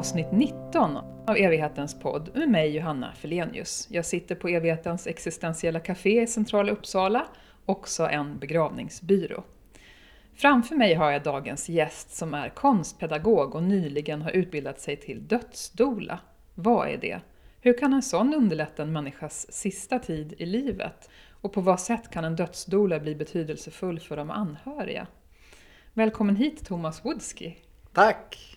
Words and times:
avsnitt 0.00 0.32
19 0.32 0.96
av 1.26 1.36
Evighetens 1.36 2.00
podd 2.00 2.30
med 2.34 2.48
mig 2.48 2.76
Johanna 2.76 3.12
Felenius. 3.12 3.88
Jag 3.90 4.06
sitter 4.06 4.34
på 4.34 4.48
Evighetens 4.48 5.06
existentiella 5.06 5.80
café 5.80 6.22
i 6.22 6.26
centrala 6.26 6.72
Uppsala, 6.72 7.26
också 7.66 8.08
en 8.08 8.38
begravningsbyrå. 8.38 9.42
Framför 10.34 10.76
mig 10.76 10.94
har 10.94 11.10
jag 11.10 11.22
dagens 11.22 11.68
gäst 11.68 12.16
som 12.16 12.34
är 12.34 12.48
konstpedagog 12.48 13.54
och 13.54 13.62
nyligen 13.62 14.22
har 14.22 14.30
utbildat 14.30 14.80
sig 14.80 14.96
till 14.96 15.28
dödsdola. 15.28 16.20
Vad 16.54 16.88
är 16.88 16.96
det? 16.96 17.20
Hur 17.60 17.78
kan 17.78 17.92
en 17.92 18.02
sån 18.02 18.34
underlätta 18.34 18.82
en 18.82 18.92
människas 18.92 19.52
sista 19.52 19.98
tid 19.98 20.34
i 20.38 20.46
livet? 20.46 21.10
Och 21.40 21.52
på 21.52 21.60
vad 21.60 21.80
sätt 21.80 22.10
kan 22.10 22.24
en 22.24 22.36
dödsdola 22.36 23.00
bli 23.00 23.14
betydelsefull 23.14 24.00
för 24.00 24.16
de 24.16 24.30
anhöriga? 24.30 25.06
Välkommen 25.94 26.36
hit 26.36 26.66
Thomas 26.66 27.04
Woodski. 27.04 27.56
Tack! 27.92 28.56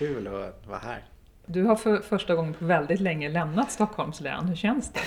Kul 0.00 0.26
att 0.26 0.66
vara 0.66 0.78
här. 0.78 1.04
Du 1.46 1.62
har 1.62 1.76
för 1.76 1.98
första 1.98 2.34
gången 2.34 2.54
på 2.54 2.64
väldigt 2.64 3.00
länge 3.00 3.28
lämnat 3.28 3.72
Stockholms 3.72 4.20
län. 4.20 4.48
Hur 4.48 4.56
känns 4.56 4.92
det? 4.92 5.00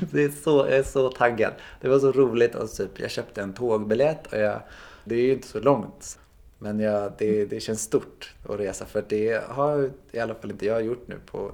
det 0.12 0.24
är 0.24 0.28
så, 0.28 0.50
jag 0.50 0.78
är 0.78 0.82
så 0.82 1.10
taggad. 1.10 1.52
Det 1.80 1.88
var 1.88 1.98
så 1.98 2.12
roligt. 2.12 2.54
Och 2.54 2.70
typ, 2.70 3.00
jag 3.00 3.10
köpte 3.10 3.42
en 3.42 3.52
tågbiljett 3.52 4.32
och 4.32 4.38
jag, 4.38 4.60
det 5.04 5.14
är 5.14 5.22
ju 5.22 5.32
inte 5.32 5.46
så 5.48 5.60
långt. 5.60 6.18
Men 6.58 6.80
jag, 6.80 7.12
det, 7.18 7.44
det 7.44 7.60
känns 7.60 7.82
stort 7.82 8.34
att 8.48 8.60
resa 8.60 8.86
för 8.86 9.04
det 9.08 9.44
har 9.48 9.90
i 10.12 10.18
alla 10.18 10.34
fall 10.34 10.50
inte 10.50 10.66
jag 10.66 10.84
gjort 10.84 11.08
nu 11.08 11.18
på, 11.26 11.52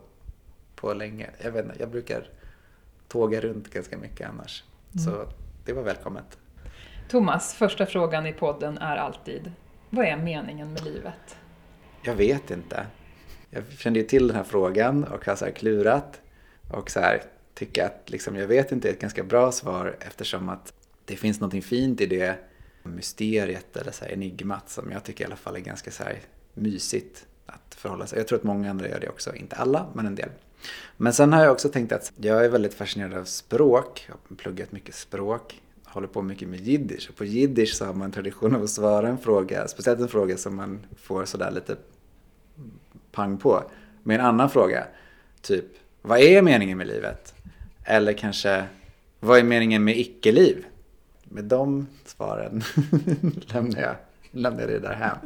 på 0.77 0.95
länge. 0.95 1.31
Jag, 1.43 1.53
vet 1.53 1.65
inte, 1.65 1.77
jag 1.81 1.91
brukar 1.91 2.29
tåga 3.09 3.41
runt 3.41 3.71
ganska 3.71 3.99
mycket 3.99 4.29
annars. 4.29 4.65
Mm. 4.95 5.05
Så 5.05 5.33
det 5.65 5.73
var 5.73 5.83
välkommet. 5.83 6.39
Thomas, 7.09 7.55
första 7.55 7.87
frågan 7.87 8.27
i 8.27 8.33
podden 8.33 8.79
är 8.79 8.97
alltid, 8.97 9.53
vad 9.91 10.07
är 10.07 10.17
meningen 10.17 10.73
med 10.73 10.85
livet? 10.85 11.37
Jag 12.03 12.15
vet 12.15 12.51
inte. 12.51 12.87
Jag 13.51 13.65
kände 13.79 13.99
ju 13.99 14.07
till 14.07 14.27
den 14.27 14.37
här 14.37 14.45
frågan 14.45 15.05
och 15.05 15.27
har 15.27 15.37
så 15.37 15.45
här 15.45 15.53
klurat 15.53 16.21
och 16.71 16.91
så 16.91 17.01
här 17.01 17.23
tycker 17.55 17.85
att 17.85 18.11
liksom, 18.11 18.37
jag 18.37 18.47
vet 18.47 18.73
inte 18.73 18.89
är 18.89 18.93
ett 18.93 19.01
ganska 19.01 19.25
bra 19.25 19.53
svar 19.53 19.97
eftersom 20.01 20.49
att 20.49 20.73
det 21.05 21.17
finns 21.17 21.41
något 21.41 21.65
fint 21.65 22.01
i 22.01 22.07
det 22.07 22.37
mysteriet 22.83 23.77
eller 23.77 23.93
så 23.93 24.05
här 24.05 24.13
enigmat 24.13 24.71
som 24.71 24.91
jag 24.91 25.05
tycker 25.05 25.25
i 25.25 25.27
alla 25.27 25.37
fall 25.37 25.57
är 25.57 25.61
ganska 25.61 25.91
så 25.91 26.03
här 26.03 26.19
mysigt 26.55 27.27
att 27.47 27.75
förhålla 27.75 28.07
sig. 28.07 28.19
Jag 28.19 28.29
tror 28.29 28.39
att 28.39 28.45
många 28.45 28.71
andra 28.71 28.89
gör 28.89 29.01
det 29.01 29.09
också, 29.09 29.35
inte 29.35 29.57
alla 29.57 29.87
men 29.95 30.07
en 30.07 30.15
del. 30.15 30.29
Men 30.97 31.13
sen 31.13 31.33
har 31.33 31.43
jag 31.43 31.53
också 31.53 31.69
tänkt 31.69 31.93
att 31.93 32.13
jag 32.17 32.45
är 32.45 32.49
väldigt 32.49 32.75
fascinerad 32.75 33.15
av 33.15 33.25
språk. 33.25 34.05
Jag 34.09 34.15
har 34.29 34.37
pluggat 34.37 34.73
mycket 34.73 34.95
språk. 34.95 35.63
Håller 35.85 36.09
på 36.09 36.23
mycket 36.23 36.49
med 36.49 36.61
jiddisch. 36.61 37.09
Och 37.11 37.17
på 37.17 37.25
jiddisch 37.25 37.75
så 37.75 37.85
har 37.85 37.95
man 37.95 38.13
tradition 38.13 38.55
av 38.55 38.63
att 38.63 38.71
svara 38.71 39.09
en 39.09 39.19
fråga. 39.19 39.69
Speciellt 39.69 40.01
en 40.01 40.09
fråga 40.09 40.37
som 40.37 40.57
man 40.57 40.87
får 40.97 41.25
sådär 41.25 41.51
lite 41.51 41.77
pang 43.13 43.39
på. 43.39 43.65
Med 44.03 44.21
en 44.21 44.27
annan 44.27 44.51
fråga. 44.51 44.85
Typ, 45.41 45.65
vad 46.03 46.21
är 46.21 46.43
meningen 46.43 46.79
med 46.79 46.87
livet? 46.87 47.35
Eller 47.85 48.13
kanske, 48.13 48.65
vad 49.21 49.39
är 49.39 49.43
meningen 49.43 49.85
med 49.85 49.99
icke-liv? 49.99 50.65
Med 51.25 51.45
de 51.45 51.87
svaren 52.05 52.63
lämnar 53.47 53.81
jag 53.81 53.97
lämnar 54.33 54.67
det 54.67 54.79
där 54.79 54.95
hem. 54.95 55.17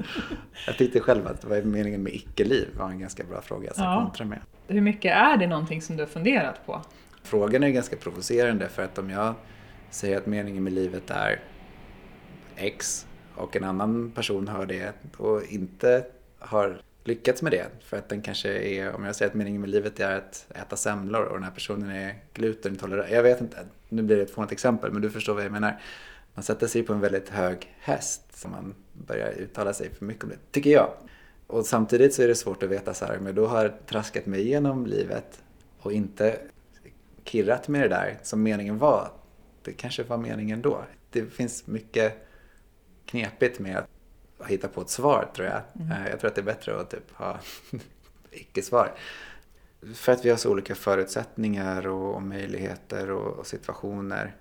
Jag 0.67 0.78
tyckte 0.78 1.01
själv 1.01 1.27
att 1.27 1.45
vad 1.45 1.59
är 1.59 1.62
meningen 1.62 2.03
med 2.03 2.15
icke-liv 2.15 2.69
var 2.78 2.91
en 2.91 2.98
ganska 2.98 3.25
bra 3.25 3.41
fråga 3.41 3.71
att 3.71 3.78
ja. 3.78 4.03
kontra 4.05 4.27
med. 4.27 4.39
Hur 4.69 4.81
mycket 4.81 5.12
är 5.12 5.37
det 5.37 5.47
någonting 5.47 5.83
som 5.83 5.97
du 5.97 6.03
har 6.03 6.09
funderat 6.09 6.67
på? 6.67 6.83
Frågan 7.23 7.62
är 7.62 7.69
ganska 7.69 7.97
provocerande 7.97 8.69
för 8.69 8.84
att 8.84 8.98
om 8.98 9.11
jag 9.11 9.34
säger 9.91 10.17
att 10.17 10.27
meningen 10.27 10.65
med 10.65 10.73
livet 10.73 11.11
är 11.11 11.41
X 12.56 13.06
och 13.34 13.56
en 13.56 13.65
annan 13.65 14.10
person 14.10 14.49
hör 14.49 14.66
det 14.66 14.93
och 15.16 15.43
inte 15.43 16.05
har 16.39 16.81
lyckats 17.06 17.43
med 17.43 17.53
det. 17.53 17.67
För 17.81 17.97
att 17.97 18.09
den 18.09 18.22
kanske 18.22 18.49
är, 18.49 18.93
om 18.93 19.05
jag 19.05 19.17
säger 19.17 19.31
att 19.31 19.37
meningen 19.37 19.61
med 19.61 19.71
livet 19.71 20.00
är 20.00 20.17
att 20.17 20.47
äta 20.55 20.77
semlor 20.77 21.22
och 21.22 21.34
den 21.34 21.43
här 21.43 21.50
personen 21.50 21.91
är 21.91 22.15
glutenintolerant. 22.34 23.11
Jag 23.11 23.22
vet 23.22 23.41
inte, 23.41 23.56
nu 23.89 24.03
blir 24.03 24.17
det 24.17 24.22
ett 24.22 24.31
fånigt 24.31 24.53
exempel 24.53 24.93
men 24.93 25.03
du 25.03 25.11
förstår 25.11 25.34
vad 25.34 25.45
jag 25.45 25.53
menar. 25.53 25.81
Man 26.34 26.43
sätter 26.43 26.66
sig 26.66 26.83
på 26.83 26.93
en 26.93 27.00
väldigt 27.00 27.28
hög 27.28 27.75
häst 27.78 28.22
som 28.41 28.50
man 28.50 28.75
börjar 28.93 29.31
uttala 29.33 29.72
sig 29.72 29.91
för 29.91 30.05
mycket 30.05 30.25
om 30.25 30.31
det, 30.31 30.37
tycker 30.50 30.71
jag. 30.71 30.91
Och 31.47 31.66
samtidigt 31.66 32.15
så 32.15 32.22
är 32.22 32.28
det 32.28 32.34
svårt 32.34 32.62
att 32.62 32.69
veta 32.69 32.95
så 32.95 33.05
här, 33.05 33.19
men 33.19 33.34
då 33.34 33.47
har 33.47 33.75
traskat 33.87 34.27
mig 34.27 34.41
igenom 34.41 34.87
livet 34.87 35.43
och 35.78 35.93
inte 35.93 36.39
kirrat 37.25 37.69
med 37.69 37.81
det 37.81 37.89
där 37.89 38.19
som 38.22 38.43
meningen 38.43 38.78
var. 38.78 39.11
Det 39.62 39.72
kanske 39.72 40.03
var 40.03 40.16
meningen 40.16 40.62
då. 40.62 40.84
Det 41.11 41.22
finns 41.22 41.66
mycket 41.66 42.28
knepigt 43.06 43.59
med 43.59 43.77
att 43.77 43.89
hitta 44.44 44.69
på 44.69 44.80
ett 44.80 44.91
svar 44.91 45.28
tror 45.34 45.48
jag. 45.48 45.62
Mm. 45.80 45.92
Eh, 45.92 46.10
jag 46.10 46.20
tror 46.20 46.28
att 46.28 46.34
det 46.34 46.41
är 46.41 46.44
bättre 46.44 46.80
att 46.80 46.91
typ 46.91 47.12
ha 47.12 47.38
icke-svar. 48.30 48.94
För 49.94 50.12
att 50.12 50.24
vi 50.24 50.30
har 50.30 50.36
så 50.36 50.50
olika 50.50 50.74
förutsättningar 50.74 51.86
och, 51.86 52.14
och 52.14 52.22
möjligheter 52.22 53.10
och, 53.10 53.38
och, 53.38 53.47
situationer 53.47 54.34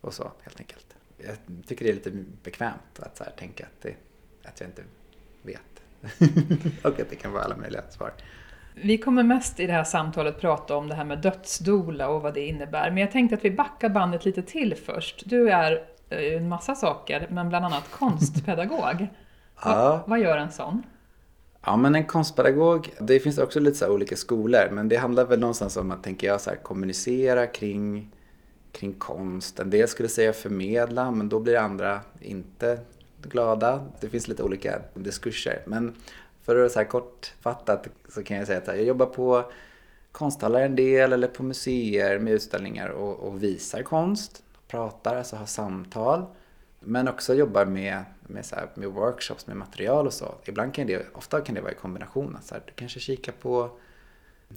och 0.00 0.14
så 0.14 0.32
helt 0.42 0.60
enkelt. 0.60 0.96
Jag 1.16 1.36
tycker 1.66 1.84
det 1.84 1.90
är 1.90 1.94
lite 1.94 2.10
bekvämt 2.42 3.00
att 3.00 3.16
så 3.16 3.24
här, 3.24 3.32
tänka 3.32 3.64
att, 3.64 3.82
det, 3.82 3.94
att 4.44 4.60
jag 4.60 4.68
inte 4.68 4.82
vet. 5.42 5.60
och 6.84 7.00
att 7.00 7.10
det 7.10 7.16
kan 7.16 7.32
vara 7.32 7.42
alla 7.42 7.56
möjliga 7.56 7.82
svar. 7.90 8.12
Vi 8.74 8.98
kommer 8.98 9.22
mest 9.22 9.60
i 9.60 9.66
det 9.66 9.72
här 9.72 9.84
samtalet 9.84 10.40
prata 10.40 10.76
om 10.76 10.88
det 10.88 10.94
här 10.94 11.04
med 11.04 11.18
dödsdola 11.18 12.08
och 12.08 12.22
vad 12.22 12.34
det 12.34 12.46
innebär. 12.46 12.90
Men 12.90 12.98
jag 12.98 13.10
tänkte 13.12 13.36
att 13.36 13.44
vi 13.44 13.50
backar 13.50 13.88
bandet 13.88 14.24
lite 14.24 14.42
till 14.42 14.74
först. 14.74 15.22
Du 15.26 15.50
är 15.50 15.84
eh, 16.08 16.36
en 16.36 16.48
massa 16.48 16.74
saker, 16.74 17.28
men 17.30 17.48
bland 17.48 17.64
annat 17.64 17.90
konstpedagog. 17.90 19.08
Ja. 19.62 20.04
Vad 20.06 20.20
gör 20.20 20.36
en 20.36 20.52
sån? 20.52 20.82
Ja, 21.66 21.76
men 21.76 21.94
en 21.94 22.04
konstpedagog, 22.04 22.94
det 23.00 23.20
finns 23.20 23.38
också 23.38 23.60
lite 23.60 23.76
så 23.76 23.88
olika 23.88 24.16
skolor, 24.16 24.68
men 24.72 24.88
det 24.88 24.96
handlar 24.96 25.24
väl 25.24 25.40
någonstans 25.40 25.76
om 25.76 25.90
att, 25.90 26.02
tänker 26.02 26.26
jag, 26.26 26.40
så 26.40 26.50
här, 26.50 26.56
kommunicera 26.56 27.46
kring, 27.46 28.12
kring 28.72 28.92
konst. 28.92 29.58
En 29.58 29.70
del 29.70 29.88
skulle 29.88 30.08
säga 30.08 30.32
förmedla, 30.32 31.10
men 31.10 31.28
då 31.28 31.40
blir 31.40 31.56
andra 31.56 32.00
inte 32.20 32.78
glada. 33.22 33.86
Det 34.00 34.08
finns 34.08 34.28
lite 34.28 34.42
olika 34.42 34.78
diskurser. 34.94 35.62
Men 35.66 35.94
för 36.42 36.64
att 36.64 36.72
så 36.72 36.78
här 36.78 36.86
kortfattat 36.86 37.88
så 38.08 38.22
kan 38.22 38.36
jag 38.36 38.46
säga 38.46 38.58
att 38.58 38.66
jag 38.66 38.82
jobbar 38.82 39.06
på 39.06 39.44
konsthallar 40.12 40.60
en 40.60 40.76
del 40.76 41.12
eller 41.12 41.28
på 41.28 41.42
museer 41.42 42.18
med 42.18 42.32
utställningar 42.32 42.88
och, 42.88 43.28
och 43.28 43.42
visar 43.42 43.82
konst. 43.82 44.42
Pratar, 44.68 45.16
alltså 45.16 45.36
har 45.36 45.46
samtal. 45.46 46.24
Men 46.86 47.08
också 47.08 47.34
jobbar 47.34 47.64
med, 47.64 48.04
med, 48.22 48.46
så 48.46 48.56
här, 48.56 48.68
med 48.74 48.88
workshops 48.88 49.46
med 49.46 49.56
material 49.56 50.06
och 50.06 50.12
så. 50.12 50.34
Ibland 50.44 50.74
kan 50.74 50.86
det, 50.86 51.06
ofta 51.12 51.40
kan 51.40 51.54
det 51.54 51.60
vara 51.60 51.72
i 51.72 51.74
kombination. 51.74 52.38
Så 52.42 52.54
här, 52.54 52.62
du 52.66 52.72
kanske 52.72 53.00
kikar 53.00 53.32
på 53.32 53.70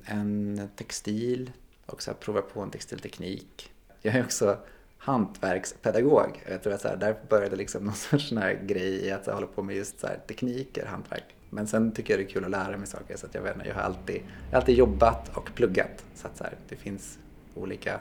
en 0.05 0.69
textil 0.75 1.51
och 1.85 2.01
så 2.01 2.11
här, 2.11 2.17
provar 2.17 2.41
på 2.41 2.61
en 2.61 2.69
textilteknik. 2.69 3.71
Jag 4.01 4.15
är 4.15 4.23
också 4.23 4.57
hantverkspedagog. 4.97 6.43
Jag 6.49 6.63
tror 6.63 6.73
att 6.73 6.81
så 6.81 6.87
här, 6.87 6.95
där 6.95 7.15
började 7.29 7.55
liksom 7.55 7.83
någon 7.83 7.95
sorts 7.95 8.29
sån 8.29 8.37
här 8.37 8.53
grej 8.53 9.05
i 9.05 9.11
att 9.11 9.27
jag 9.27 9.33
håller 9.33 9.47
på 9.47 9.63
med 9.63 9.75
just 9.75 9.99
så 9.99 10.07
här, 10.07 10.19
tekniker, 10.27 10.85
hantverk. 10.85 11.35
Men 11.49 11.67
sen 11.67 11.91
tycker 11.91 12.13
jag 12.13 12.19
det 12.19 12.29
är 12.29 12.33
kul 12.33 12.45
att 12.45 12.51
lära 12.51 12.77
mig 12.77 12.87
saker 12.87 13.17
så 13.17 13.25
att 13.25 13.35
jag 13.35 13.41
vet 13.41 13.55
inte, 13.55 13.67
jag 13.67 13.75
har 13.75 13.81
alltid, 13.81 14.15
jag 14.15 14.51
har 14.51 14.57
alltid 14.57 14.75
jobbat 14.75 15.37
och 15.37 15.51
pluggat. 15.55 16.05
Så 16.15 16.27
att 16.27 16.37
så 16.37 16.43
här, 16.43 16.53
det 16.69 16.75
finns 16.75 17.19
olika 17.55 17.99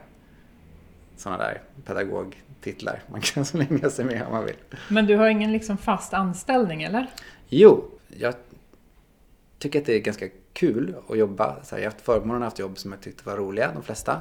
sådana 1.17 1.43
där 1.43 1.63
pedagogtitlar 1.85 3.03
man 3.11 3.21
kan 3.21 3.45
slänga 3.45 3.91
sig 3.91 4.05
med 4.05 4.23
om 4.27 4.33
man 4.33 4.45
vill. 4.45 4.57
Men 4.89 5.07
du 5.07 5.17
har 5.17 5.29
ingen 5.29 5.53
liksom 5.53 5.79
fast 5.79 6.15
anställning 6.15 6.83
eller? 6.83 7.07
Jo, 7.49 7.85
jag 8.09 8.35
tycker 9.59 9.81
att 9.81 9.87
det 9.87 9.95
är 9.95 10.01
ganska 10.01 10.29
kul 10.53 10.95
att 11.09 11.19
jobba. 11.19 11.57
Så 11.63 11.75
här, 11.75 11.83
jag 11.83 11.91
har 11.91 11.93
haft 11.93 12.05
förmånen 12.05 12.35
att 12.35 12.41
ha 12.41 12.47
haft 12.47 12.59
jobb 12.59 12.79
som 12.79 12.93
jag 12.93 13.01
tyckte 13.01 13.29
var 13.29 13.37
roliga, 13.37 13.71
de 13.75 13.83
flesta. 13.83 14.21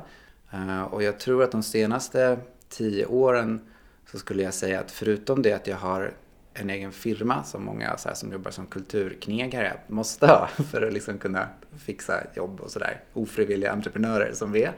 Uh, 0.54 0.82
och 0.84 1.04
jag 1.04 1.20
tror 1.20 1.44
att 1.44 1.52
de 1.52 1.64
senaste 1.64 2.38
tio 2.70 3.06
åren 3.06 3.62
så 4.12 4.20
skulle 4.20 4.44
jag 4.44 4.54
säga 4.54 4.80
att 4.80 4.92
förutom 4.92 5.42
det 5.42 5.54
att 5.54 5.68
jag 5.68 5.78
har 5.78 6.14
en 6.54 6.70
egen 6.70 6.92
firma 6.92 7.44
som 7.44 7.64
många 7.64 7.98
så 7.98 8.10
här, 8.10 8.16
som 8.16 8.32
jobbar 8.32 8.52
som 8.52 8.66
kulturknegare 8.66 9.74
måste 9.88 10.28
ha 10.28 10.48
för 10.72 10.82
att 10.82 10.94
liksom 10.94 11.18
kunna 11.18 11.48
fixa 11.78 12.24
jobb 12.36 12.62
och 12.62 12.72
sådär. 12.72 13.02
Ofrivilliga 13.14 13.72
entreprenörer 13.72 14.34
som 14.34 14.52
vi 14.52 14.64
är. 14.64 14.74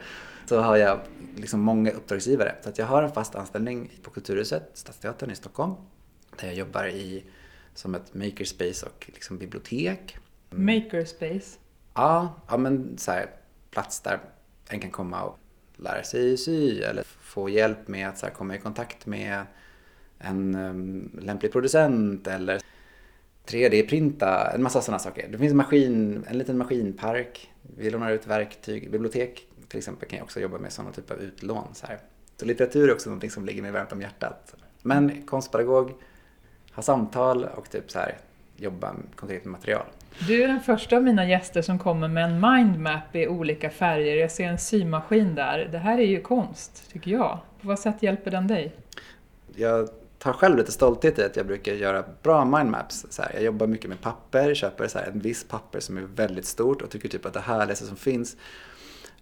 Så 0.48 0.60
har 0.60 0.76
jag 0.76 1.00
liksom 1.36 1.60
många 1.60 1.90
uppdragsgivare. 1.90 2.54
Så 2.60 2.68
att 2.68 2.78
jag 2.78 2.86
har 2.86 3.02
en 3.02 3.12
fast 3.12 3.34
anställning 3.34 3.90
på 4.02 4.10
Kulturhuset, 4.10 4.70
Stadsteatern 4.74 5.30
i 5.30 5.34
Stockholm. 5.34 5.74
Där 6.40 6.46
jag 6.46 6.56
jobbar 6.56 6.86
i, 6.86 7.24
som 7.74 7.94
ett 7.94 8.14
makerspace 8.14 8.86
och 8.86 9.10
liksom 9.14 9.38
bibliotek. 9.38 10.16
Makerspace? 10.50 11.58
Ja, 11.94 12.34
ja 12.48 12.56
men 12.56 12.98
så 12.98 13.10
här, 13.10 13.26
plats 13.70 14.00
där 14.00 14.20
en 14.68 14.80
kan 14.80 14.90
komma 14.90 15.22
och 15.22 15.38
lära 15.76 16.02
sig 16.02 16.36
sy 16.36 16.80
eller 16.80 17.04
få 17.04 17.48
hjälp 17.48 17.88
med 17.88 18.08
att 18.08 18.18
så 18.18 18.26
här, 18.26 18.32
komma 18.32 18.54
i 18.54 18.58
kontakt 18.58 19.06
med 19.06 19.42
en 20.18 20.54
um, 20.54 21.10
lämplig 21.22 21.52
producent 21.52 22.26
eller 22.26 22.60
3D-printa, 23.46 24.54
en 24.54 24.62
massa 24.62 24.80
sådana 24.80 24.98
saker. 24.98 25.28
Det 25.28 25.38
finns 25.38 25.54
maskin, 25.54 26.24
en 26.28 26.38
liten 26.38 26.58
maskinpark. 26.58 27.52
Vi 27.76 27.90
lånar 27.90 28.10
ut 28.10 28.26
verktyg. 28.26 28.90
Bibliotek 28.90 29.47
till 29.68 29.78
exempel 29.78 30.08
kan 30.08 30.16
jag 30.16 30.24
också 30.24 30.40
jobba 30.40 30.58
med 30.58 30.72
sådana 30.72 30.92
typer 30.92 31.14
av 31.14 31.20
utlån. 31.20 31.68
Så, 31.72 31.86
här. 31.86 31.98
så 32.36 32.46
litteratur 32.46 32.88
är 32.88 32.92
också 32.92 33.10
någonting 33.10 33.30
som 33.30 33.44
ligger 33.44 33.62
mig 33.62 33.70
varmt 33.70 33.92
om 33.92 34.00
hjärtat. 34.00 34.54
Men 34.82 35.22
konstpedagog, 35.26 35.92
ha 36.74 36.82
samtal 36.82 37.44
och 37.44 37.70
typ 37.70 37.90
så 37.90 37.98
här, 37.98 38.18
jobba 38.56 38.94
konkret 39.16 39.44
med 39.44 39.52
material. 39.52 39.86
Du 40.26 40.42
är 40.42 40.48
den 40.48 40.60
första 40.60 40.96
av 40.96 41.02
mina 41.02 41.28
gäster 41.28 41.62
som 41.62 41.78
kommer 41.78 42.08
med 42.08 42.24
en 42.24 42.40
mindmap 42.40 43.16
i 43.16 43.28
olika 43.28 43.70
färger. 43.70 44.16
Jag 44.16 44.30
ser 44.30 44.44
en 44.44 44.58
symaskin 44.58 45.34
där. 45.34 45.68
Det 45.72 45.78
här 45.78 45.98
är 45.98 46.06
ju 46.06 46.20
konst, 46.20 46.90
tycker 46.92 47.10
jag. 47.10 47.38
På 47.60 47.68
vad 47.68 47.78
sätt 47.78 48.02
hjälper 48.02 48.30
den 48.30 48.46
dig? 48.46 48.76
Jag 49.56 49.88
tar 50.18 50.32
själv 50.32 50.56
lite 50.56 50.72
stolthet 50.72 51.18
i 51.18 51.24
att 51.24 51.36
jag 51.36 51.46
brukar 51.46 51.72
göra 51.72 52.04
bra 52.22 52.44
mindmaps. 52.44 53.06
Så 53.10 53.22
här, 53.22 53.30
jag 53.34 53.42
jobbar 53.42 53.66
mycket 53.66 53.88
med 53.88 54.00
papper, 54.00 54.54
köper 54.54 54.88
så 54.88 54.98
här, 54.98 55.06
en 55.06 55.20
viss 55.20 55.44
papper 55.44 55.80
som 55.80 55.96
är 55.96 56.02
väldigt 56.02 56.46
stort 56.46 56.82
och 56.82 56.90
tycker 56.90 57.08
typ 57.08 57.26
att 57.26 57.32
det 57.32 57.40
härligaste 57.40 57.86
som 57.86 57.96
finns 57.96 58.36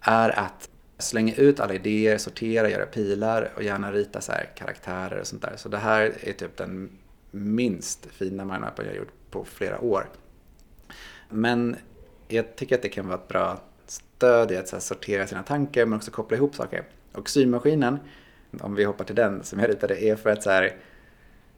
är 0.07 0.39
att 0.39 0.71
slänga 0.99 1.35
ut 1.35 1.61
alla 1.61 1.75
idéer, 1.75 2.19
sortera, 2.19 2.71
göra 2.71 2.87
pilar 2.87 3.53
och 3.57 3.63
gärna 3.63 3.93
rita 3.93 4.21
så 4.21 4.33
här 4.33 4.51
karaktärer 4.57 5.21
och 5.21 5.27
sånt 5.27 5.43
där. 5.43 5.53
Så 5.57 5.69
det 5.69 5.79
här 5.79 6.13
är 6.21 6.33
typ 6.33 6.57
den 6.57 6.91
minst 7.31 8.07
fina 8.07 8.45
mindmappen 8.45 8.87
jag 8.87 8.97
gjort 8.97 9.13
på 9.31 9.45
flera 9.45 9.81
år. 9.81 10.09
Men 11.29 11.77
jag 12.29 12.57
tycker 12.57 12.75
att 12.75 12.83
det 12.83 12.89
kan 12.89 13.07
vara 13.09 13.19
ett 13.19 13.29
bra 13.29 13.61
stöd 13.87 14.53
i 14.53 14.57
att 14.57 14.69
så 14.69 14.81
sortera 14.81 15.27
sina 15.27 15.43
tankar 15.43 15.87
men 15.87 15.97
också 15.97 16.11
koppla 16.11 16.37
ihop 16.37 16.55
saker. 16.55 16.85
Och 17.13 17.31
symaskinen, 17.31 17.99
om 18.61 18.75
vi 18.75 18.85
hoppar 18.85 19.05
till 19.05 19.15
den 19.15 19.45
som 19.45 19.59
jag 19.59 19.71
ritade, 19.71 20.05
är 20.05 20.17
för 20.17 20.31
att 20.31 20.43
så 20.43 20.51
här, 20.51 20.77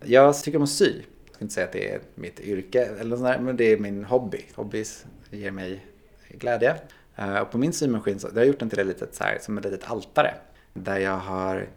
jag 0.05 0.43
tycker 0.43 0.59
om 0.59 0.65
att 0.65 0.71
sy. 0.71 0.93
Jag 1.27 1.35
ska 1.35 1.45
inte 1.45 1.55
säga 1.55 1.67
att 1.67 1.73
det 1.73 1.95
är 1.95 2.01
mitt 2.15 2.41
yrke 2.41 2.85
eller 2.85 3.17
sånt 3.17 3.29
där, 3.29 3.39
men 3.39 3.57
det 3.57 3.65
är 3.65 3.79
min 3.79 4.05
hobby. 4.05 4.45
Hobbys 4.55 5.07
ger 5.31 5.51
mig 5.51 5.87
glädje. 6.29 6.77
Eh, 7.19 7.39
och 7.39 7.51
på 7.51 7.59
min 7.59 7.73
symaskin 7.73 8.21
så 8.21 8.27
jag 8.27 8.33
har 8.33 8.41
jag 8.41 8.47
gjort 8.47 8.59
den 8.59 8.71
till 8.71 8.79
ett 8.79 8.87
litet, 8.87 9.15
så 9.15 9.25
här, 9.25 9.39
som 9.41 9.59
ett 9.59 9.65
litet 9.65 9.91
altare. 9.91 10.35
Där 10.75 10.99
jag 10.99 11.19
har 11.19 11.69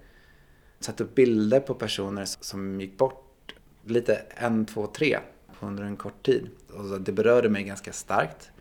satt 0.80 1.02
upp 1.02 1.16
bilder 1.16 1.60
på 1.60 1.74
personer 1.74 2.26
som 2.26 2.82
gick 2.82 2.98
bort 2.98 3.56
lite 3.86 4.22
en, 4.30 4.66
två, 4.66 4.88
tre 4.88 5.20
under 5.60 5.84
en 5.84 5.98
kort 5.98 6.26
tid. 6.26 6.50
Och 6.74 7.02
det 7.02 7.12
berörde 7.12 7.50
mig 7.50 7.64
ganska 7.64 7.94
starkt. 7.94 8.52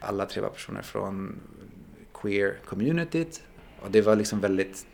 Alla 0.00 0.26
tre 0.26 0.42
var 0.42 0.48
personer 0.48 0.82
från 0.82 1.40
queer-communityt. 2.12 3.40
Och 3.80 3.90
det 3.90 4.00
var 4.00 4.16
liksom 4.16 4.40
väldigt 4.40 4.86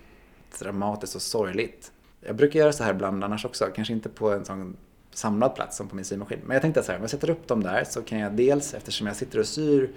dramatiskt 0.58 1.14
och 1.14 1.22
sorgligt. 1.22 1.92
Jag 2.20 2.36
brukar 2.36 2.60
göra 2.60 2.72
så 2.72 2.84
här 2.84 2.94
ibland 2.94 3.24
annars 3.24 3.44
också, 3.44 3.66
kanske 3.74 3.94
inte 3.94 4.08
på 4.08 4.32
en 4.32 4.44
sån 4.44 4.76
samlad 5.10 5.54
plats 5.54 5.76
som 5.76 5.88
på 5.88 5.96
min 5.96 6.04
symaskin. 6.04 6.40
Men 6.44 6.54
jag 6.54 6.62
tänkte 6.62 6.82
så 6.82 6.92
här, 6.92 6.98
om 6.98 7.02
jag 7.02 7.10
sätter 7.10 7.30
upp 7.30 7.48
dem 7.48 7.62
där 7.62 7.84
så 7.84 8.02
kan 8.02 8.18
jag 8.18 8.32
dels, 8.32 8.74
eftersom 8.74 9.06
jag 9.06 9.16
sitter 9.16 9.38
och 9.38 9.46
syr 9.46 9.90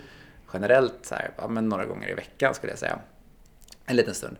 generellt 0.54 0.94
så 1.02 1.16
här, 1.16 1.32
ja, 1.38 1.48
men 1.48 1.70
några 1.70 1.86
gånger 1.86 2.10
i 2.10 2.14
veckan 2.14 2.54
skulle 2.54 2.72
jag 2.72 2.80
säga, 2.80 3.00
en 3.86 3.96
liten 3.96 4.14
stund, 4.14 4.38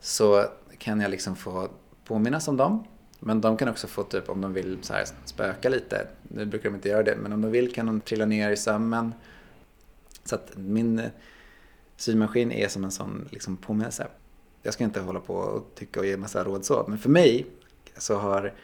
så 0.00 0.44
kan 0.78 1.00
jag 1.00 1.10
liksom 1.10 1.36
få 1.36 1.68
påminnas 2.04 2.48
om 2.48 2.56
dem. 2.56 2.84
Men 3.20 3.40
de 3.40 3.56
kan 3.56 3.68
också 3.68 3.86
få 3.86 4.02
typ 4.02 4.28
om 4.28 4.40
de 4.40 4.52
vill 4.52 4.78
så 4.82 4.92
här 4.92 5.06
spöka 5.24 5.68
lite, 5.68 6.06
nu 6.22 6.46
brukar 6.46 6.70
de 6.70 6.74
inte 6.74 6.88
göra 6.88 7.02
det, 7.02 7.16
men 7.16 7.32
om 7.32 7.42
de 7.42 7.50
vill 7.50 7.74
kan 7.74 7.86
de 7.86 8.00
trilla 8.00 8.26
ner 8.26 8.50
i 8.50 8.56
sömmen. 8.56 9.14
Så 10.24 10.34
att 10.34 10.56
min 10.56 10.98
eh, 10.98 11.10
symaskin 11.96 12.52
är 12.52 12.68
som 12.68 12.84
en 12.84 12.90
sån 12.90 13.28
liksom 13.30 13.56
påminnelse. 13.56 14.06
Jag 14.62 14.74
ska 14.74 14.84
inte 14.84 15.00
hålla 15.00 15.20
på 15.20 15.34
och 15.34 15.74
tycka 15.74 16.00
och 16.00 16.06
ge 16.06 16.16
massa 16.16 16.44
råd 16.44 16.64
så, 16.64 16.84
men 16.88 16.98
för 16.98 17.08
mig 17.08 17.46
så 17.96 18.16
har 18.16 18.54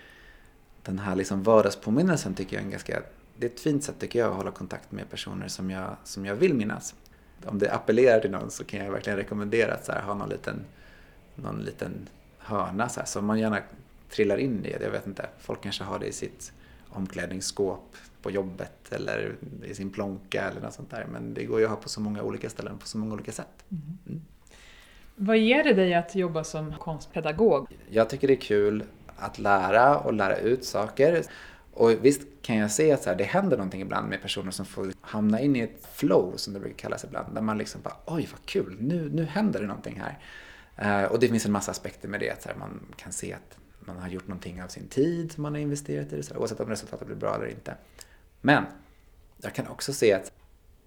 den 0.83 0.99
här 0.99 1.17
liksom 1.17 1.43
vardagspåminnelsen 1.43 2.35
tycker 2.35 2.57
jag 2.57 2.61
är 2.61 2.65
en 2.65 2.71
ganska 2.71 3.03
det 3.43 3.47
är 3.47 3.51
ett 3.51 3.61
fint 3.61 3.85
sätt 3.85 3.95
tycker 3.99 4.19
jag 4.19 4.31
att 4.31 4.37
hålla 4.37 4.51
kontakt 4.51 4.93
med 4.93 5.11
personer 5.11 5.49
som 5.49 5.71
jag, 5.71 5.97
som 6.05 6.27
jag 6.27 6.35
vill 6.35 6.55
minnas. 6.55 6.95
Om 7.45 7.59
det 7.59 7.73
appellerar 7.73 8.21
till 8.21 8.31
någon 8.31 8.51
så 8.51 8.65
kan 8.65 8.85
jag 8.85 8.93
verkligen 8.93 9.17
rekommendera 9.17 9.75
att 9.75 9.85
så 9.85 9.93
här, 9.93 10.03
ha 10.03 10.15
någon 10.15 10.29
liten, 10.29 10.65
någon 11.35 11.59
liten 11.59 12.09
hörna 12.39 12.89
så 12.89 13.01
här, 13.01 13.07
som 13.07 13.27
man 13.27 13.39
gärna 13.39 13.59
trillar 14.11 14.37
in 14.37 14.65
i. 14.65 14.77
Jag 14.81 14.91
vet 14.91 15.07
inte, 15.07 15.27
folk 15.39 15.63
kanske 15.63 15.85
har 15.85 15.99
det 15.99 16.07
i 16.07 16.13
sitt 16.13 16.53
omklädningsskåp 16.89 17.97
på 18.23 18.31
jobbet 18.31 18.93
eller 18.93 19.35
i 19.65 19.75
sin 19.75 19.91
plånka 19.91 20.43
eller 20.43 20.61
något 20.61 20.75
sånt 20.75 20.91
där. 20.91 21.07
Men 21.13 21.35
det 21.35 21.45
går 21.45 21.59
ju 21.59 21.65
att 21.65 21.71
ha 21.71 21.77
på 21.77 21.89
så 21.89 22.01
många 22.01 22.23
olika 22.23 22.51
ställen 22.51 22.79
på 22.79 22.87
så 22.87 22.99
många 22.99 23.15
olika 23.15 23.33
sätt. 23.33 23.65
Mm. 23.71 23.99
Mm. 24.07 24.23
Vad 25.17 25.39
ger 25.39 25.65
det 25.65 25.73
dig 25.73 25.95
att 25.95 26.15
jobba 26.15 26.45
som 26.45 26.75
konstpedagog? 26.75 27.79
Jag 27.91 28.11
tycker 28.11 28.29
det 28.29 28.35
är 28.35 28.41
kul 28.41 28.85
att 29.17 29.39
lära 29.39 29.99
och 29.99 30.13
lära 30.13 30.37
ut 30.37 30.65
saker. 30.65 31.23
Och 31.73 31.91
visst 32.05 32.23
kan 32.43 32.57
jag 32.57 32.71
se 32.71 32.93
att 32.93 33.03
så 33.03 33.11
här, 33.11 33.17
det 33.17 33.25
händer 33.25 33.57
någonting 33.57 33.81
ibland 33.81 34.09
med 34.09 34.23
personer 34.23 34.51
som 34.51 34.67
får 34.67 34.93
hamna 35.01 35.41
in 35.41 35.57
i 35.57 35.61
ett 35.61 35.87
flow, 35.93 36.37
som 36.37 36.53
det 36.53 36.61
brukar 36.61 36.77
kallas 36.77 37.05
ibland, 37.05 37.35
där 37.35 37.43
man 37.43 37.59
liksom 37.59 37.81
bara 37.83 37.97
oj 38.07 38.29
vad 38.33 38.47
kul, 38.47 38.77
nu, 38.81 39.11
nu 39.13 39.25
händer 39.25 39.61
det 39.61 39.67
någonting 39.67 40.01
här. 40.01 40.19
Uh, 40.83 41.13
och 41.13 41.19
det 41.19 41.29
finns 41.29 41.47
en 41.47 41.53
massa 41.53 41.71
aspekter 41.71 42.09
med 42.09 42.21
det, 42.21 42.31
att 42.31 42.43
så 42.43 42.49
här, 42.49 42.57
man 42.57 42.81
kan 42.97 43.13
se 43.13 43.33
att 43.33 43.59
man 43.81 43.97
har 43.97 44.09
gjort 44.09 44.29
någonting 44.29 44.63
av 44.63 44.69
sin 44.69 44.89
tid 44.89 45.33
som 45.33 45.43
man 45.43 45.53
har 45.53 45.61
investerat 45.61 46.13
i 46.13 46.17
det, 46.17 46.23
så 46.23 46.35
här, 46.35 46.41
oavsett 46.41 46.61
om 46.61 46.69
resultatet 46.69 47.07
blir 47.07 47.17
bra 47.17 47.35
eller 47.35 47.47
inte. 47.47 47.75
Men 48.41 48.65
jag 49.39 49.55
kan 49.55 49.67
också 49.69 49.93
se 49.93 50.13
att 50.13 50.33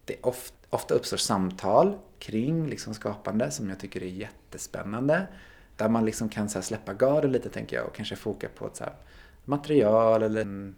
det 0.05 0.15
ofta, 0.21 0.55
ofta 0.69 0.93
uppstår 0.93 1.17
samtal 1.17 1.97
kring 2.19 2.67
liksom 2.67 2.93
skapande 2.93 3.51
som 3.51 3.69
jag 3.69 3.79
tycker 3.79 4.03
är 4.03 4.07
jättespännande. 4.07 5.27
Där 5.77 5.89
man 5.89 6.05
liksom 6.05 6.29
kan 6.29 6.49
så 6.49 6.61
släppa 6.61 6.93
garden 6.93 7.31
lite 7.31 7.49
tänker 7.49 7.75
jag 7.75 7.85
och 7.85 7.95
kanske 7.95 8.15
foka 8.15 8.49
på 8.55 8.67
ett 8.67 8.75
så 8.75 8.83
material 9.45 10.23
eller 10.23 10.41
en, 10.41 10.75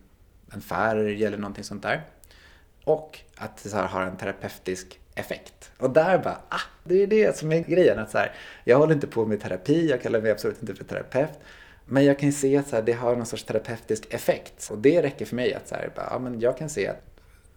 en 0.54 0.62
färg 0.62 1.26
eller 1.26 1.38
någonting 1.38 1.64
sånt 1.64 1.84
där. 1.84 2.02
Och 2.84 3.20
att 3.36 3.64
det 3.64 3.70
så 3.70 3.78
har 3.78 4.02
en 4.02 4.18
terapeutisk 4.18 5.00
effekt. 5.16 5.72
Och 5.78 5.90
där 5.90 6.18
bara, 6.18 6.38
ah, 6.50 6.62
det 6.84 7.04
är 7.04 7.08
det 7.08 7.38
som 7.38 7.52
är 7.52 7.60
grejen. 7.60 8.00
Att 8.00 8.12
så 8.12 8.18
här, 8.18 8.32
jag 8.64 8.78
håller 8.78 8.94
inte 8.94 9.08
på 9.08 9.26
med 9.26 9.42
terapi, 9.42 9.90
jag 9.90 10.02
kallar 10.02 10.22
mig 10.22 10.32
absolut 10.32 10.62
inte 10.62 10.76
för 10.76 10.84
terapeut. 10.84 11.40
Men 11.86 12.06
jag 12.06 12.20
kan 12.20 12.32
se 12.32 12.58
att 12.58 12.68
så 12.68 12.76
här, 12.76 12.84
det 12.84 12.94
har 12.94 13.16
någon 13.16 13.26
sorts 13.26 13.44
terapeutisk 13.44 14.14
effekt. 14.14 14.70
Och 14.72 14.78
det 14.78 15.02
räcker 15.02 15.26
för 15.26 15.36
mig 15.36 15.54
att 15.54 15.68
så 15.68 15.76
här, 15.76 15.90
bara, 15.96 16.10
ah, 16.16 16.20
men 16.20 16.40
jag 16.40 16.58
kan 16.58 16.70
se 16.70 16.88
att 16.88 17.02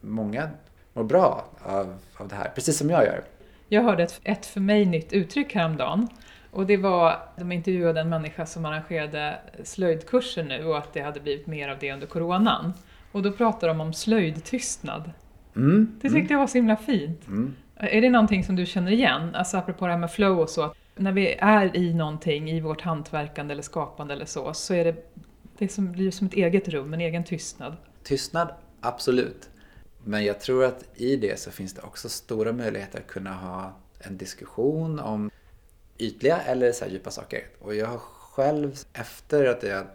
många 0.01 0.51
mår 0.93 1.05
bra 1.05 1.49
av, 1.63 1.99
av 2.17 2.29
det 2.29 2.35
här, 2.35 2.53
precis 2.55 2.79
som 2.79 2.91
jag 2.91 3.05
gör. 3.05 3.25
Jag 3.69 3.83
hörde 3.83 4.03
ett, 4.03 4.21
ett 4.25 4.47
för 4.47 4.61
mig 4.61 4.85
nytt 4.85 5.13
uttryck 5.13 5.55
häromdagen 5.55 6.09
och 6.51 6.67
det 6.67 6.77
var, 6.77 7.19
de 7.37 7.53
intervjuade 7.53 8.01
en 8.01 8.09
människa 8.09 8.47
som 8.47 8.65
arrangerade 8.65 9.39
slöjdkurser 9.65 10.45
nu 10.45 10.65
och 10.65 10.79
att 10.79 10.93
det 10.93 11.01
hade 11.01 11.21
blivit 11.21 11.47
mer 11.47 11.69
av 11.69 11.79
det 11.79 11.93
under 11.93 12.07
coronan. 12.07 12.73
Och 13.13 13.23
då 13.23 13.33
pratade 13.33 13.67
de 13.73 13.81
om 13.81 13.93
slöjdtystnad. 13.93 15.11
Mm, 15.57 15.99
det 16.01 16.09
tyckte 16.09 16.19
mm. 16.19 16.33
jag 16.33 16.39
var 16.39 16.47
så 16.47 16.59
himla 16.59 16.77
fint. 16.77 17.27
Mm. 17.27 17.55
Är 17.77 18.01
det 18.01 18.11
någonting 18.11 18.45
som 18.45 18.57
du 18.57 18.67
känner 18.67 18.93
igen? 18.93 19.35
Alltså 19.35 19.57
apropå 19.57 19.87
det 19.87 19.93
här 19.93 19.99
med 19.99 20.11
flow 20.11 20.39
och 20.39 20.51
så. 20.51 20.75
När 20.97 21.13
vi 21.13 21.35
är 21.39 21.77
i 21.77 21.95
någonting, 21.95 22.51
i 22.51 22.61
vårt 22.61 22.81
hantverkande 22.81 23.53
eller 23.53 23.63
skapande 23.63 24.15
eller 24.15 24.25
så, 24.25 24.55
så 24.55 24.75
är 24.75 24.85
det, 24.85 25.13
det 25.59 25.69
som, 25.69 25.93
blir 25.93 26.11
som 26.11 26.27
ett 26.27 26.35
eget 26.35 26.69
rum, 26.69 26.95
en 26.95 27.01
egen 27.01 27.25
tystnad. 27.25 27.77
Tystnad, 28.03 28.49
absolut. 28.81 29.49
Men 30.05 30.25
jag 30.25 30.41
tror 30.41 30.65
att 30.65 30.85
i 30.95 31.17
det 31.17 31.41
så 31.41 31.51
finns 31.51 31.75
det 31.75 31.83
också 31.83 32.09
stora 32.09 32.53
möjligheter 32.53 32.99
att 32.99 33.07
kunna 33.07 33.35
ha 33.35 33.73
en 33.99 34.17
diskussion 34.17 34.99
om 34.99 35.31
ytliga 36.01 36.41
eller 36.41 36.73
så 36.73 36.87
djupa 36.87 37.11
saker. 37.11 37.47
Och 37.59 37.75
jag 37.75 37.87
har 37.87 37.99
själv, 37.99 38.77
efter 38.93 39.47
att 39.47 39.63
jag 39.63 39.87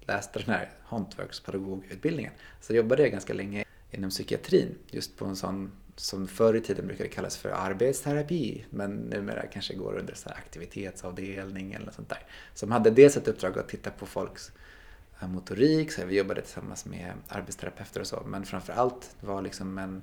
läste 0.00 0.38
den 0.38 0.54
här 0.54 0.70
hantverkspedagogutbildningen, 0.84 2.32
så 2.60 2.74
jobbade 2.74 3.02
jag 3.02 3.12
ganska 3.12 3.34
länge 3.34 3.64
inom 3.90 4.10
psykiatrin. 4.10 4.74
Just 4.90 5.16
på 5.16 5.24
en 5.24 5.36
sån 5.36 5.72
som 5.96 6.28
förr 6.28 6.54
i 6.54 6.60
tiden 6.60 6.86
brukade 6.86 7.08
kallas 7.08 7.36
för 7.36 7.48
arbetsterapi, 7.48 8.64
men 8.70 8.96
numera 8.96 9.46
kanske 9.46 9.74
går 9.74 9.98
under 9.98 10.14
så 10.14 10.28
aktivitetsavdelning 10.28 11.72
eller 11.72 11.86
något 11.86 11.94
sånt 11.94 12.08
där. 12.08 12.22
Som 12.54 12.72
hade 12.72 12.90
dels 12.90 13.16
ett 13.16 13.28
uppdrag 13.28 13.58
att 13.58 13.68
titta 13.68 13.90
på 13.90 14.06
folks 14.06 14.52
eh, 15.20 15.28
motorik, 15.28 15.92
så 15.92 16.04
vi 16.06 16.18
jobbade 16.18 16.42
tillsammans 16.42 16.84
med 16.84 17.12
arbetsterapeuter 17.28 18.00
och 18.00 18.06
så, 18.06 18.22
men 18.26 18.44
framför 18.44 18.72
allt 18.72 19.16
var 19.20 19.42
liksom 19.42 19.78
en, 19.78 20.02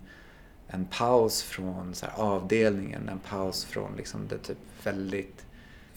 en 0.67 0.85
paus 0.85 1.43
från 1.43 1.95
så 1.95 2.05
avdelningen, 2.05 3.09
en 3.09 3.19
paus 3.19 3.65
från 3.65 3.95
liksom 3.95 4.27
det 4.27 4.37
typ 4.37 4.57
väldigt 4.83 5.45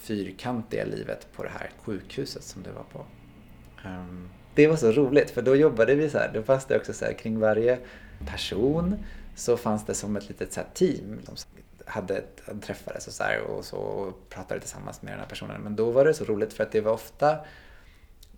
fyrkantiga 0.04 0.84
livet 0.84 1.28
på 1.32 1.42
det 1.42 1.48
här 1.48 1.70
sjukhuset 1.82 2.42
som 2.42 2.62
du 2.62 2.70
var 2.70 2.84
på. 2.92 3.06
Um, 3.88 4.30
det 4.54 4.66
var 4.66 4.76
så 4.76 4.92
roligt 4.92 5.30
för 5.30 5.42
då 5.42 5.56
jobbade 5.56 5.94
vi 5.94 6.10
så 6.10 6.18
här, 6.18 6.30
då 6.34 6.42
fanns 6.42 6.64
det 6.64 6.76
också 6.76 6.92
så 6.92 7.04
här, 7.04 7.12
kring 7.12 7.40
varje 7.40 7.78
person 8.26 8.96
så 9.36 9.56
fanns 9.56 9.86
det 9.86 9.94
som 9.94 10.16
ett 10.16 10.28
litet 10.28 10.52
så 10.52 10.60
team 10.74 11.20
de 11.26 11.36
hade 11.86 12.24
träffades 12.60 13.06
och 13.06 13.12
så 13.12 13.22
här, 13.22 13.40
och 13.40 13.64
så 13.64 13.76
och 13.76 14.28
pratade 14.28 14.60
tillsammans 14.60 15.02
med 15.02 15.12
den 15.12 15.20
här 15.20 15.26
personen. 15.26 15.60
Men 15.60 15.76
då 15.76 15.90
var 15.90 16.04
det 16.04 16.14
så 16.14 16.24
roligt 16.24 16.52
för 16.52 16.62
att 16.62 16.72
det 16.72 16.80
var 16.80 16.92
ofta 16.92 17.38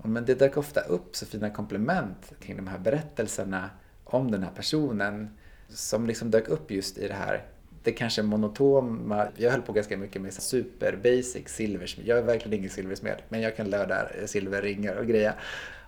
men 0.02 0.25
det 0.25 0.35
dök 0.35 0.56
ofta 0.56 0.80
upp 0.80 1.16
så 1.16 1.26
fina 1.26 1.50
komplement 1.50 2.32
kring 2.40 2.56
de 2.56 2.66
här 2.66 2.78
berättelserna 2.78 3.70
om 4.04 4.30
den 4.30 4.42
här 4.42 4.50
personen 4.50 5.37
som 5.68 6.06
liksom 6.06 6.30
dök 6.30 6.49
upp 6.49 6.70
just 6.70 6.99
i 6.99 7.08
det 7.08 7.14
här 7.14 7.44
det 7.86 7.92
kanske 7.92 8.22
monotoma, 8.22 9.28
jag 9.36 9.50
höll 9.50 9.62
på 9.62 9.72
ganska 9.72 9.96
mycket 9.96 10.22
med 10.22 10.32
super 10.32 10.96
basic 10.96 11.48
silversmed. 11.48 12.06
Jag 12.06 12.18
är 12.18 12.22
verkligen 12.22 12.58
ingen 12.58 12.70
silversmed, 12.70 13.22
men 13.28 13.40
jag 13.40 13.56
kan 13.56 13.70
löda 13.70 14.08
silverringar 14.26 14.96
och 14.96 15.06
grejer. 15.06 15.34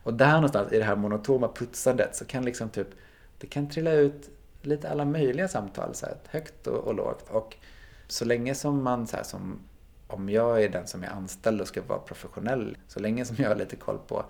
Och 0.02 0.14
där 0.14 0.32
någonstans 0.32 0.72
i 0.72 0.78
det 0.78 0.84
här 0.84 0.96
monotoma 0.96 1.48
putsandet 1.48 2.16
så 2.16 2.24
kan 2.24 2.44
liksom 2.44 2.68
typ, 2.68 2.86
det 3.38 3.46
kan 3.46 3.68
trilla 3.68 3.92
ut 3.92 4.30
lite 4.62 4.90
alla 4.90 5.04
möjliga 5.04 5.48
samtal, 5.48 5.94
så 5.94 6.06
här, 6.06 6.16
högt 6.28 6.66
och, 6.66 6.78
och 6.78 6.94
lågt. 6.94 7.24
Och 7.30 7.56
så 8.08 8.24
länge 8.24 8.54
som 8.54 8.82
man, 8.82 9.06
så 9.06 9.16
här, 9.16 9.24
som, 9.24 9.58
om 10.06 10.28
jag 10.28 10.62
är 10.62 10.68
den 10.68 10.86
som 10.86 11.04
är 11.04 11.08
anställd 11.08 11.60
och 11.60 11.68
ska 11.68 11.82
vara 11.82 11.98
professionell, 11.98 12.76
så 12.88 13.00
länge 13.00 13.24
som 13.24 13.36
jag 13.38 13.48
har 13.48 13.56
lite 13.56 13.76
koll 13.76 13.98
på 14.08 14.24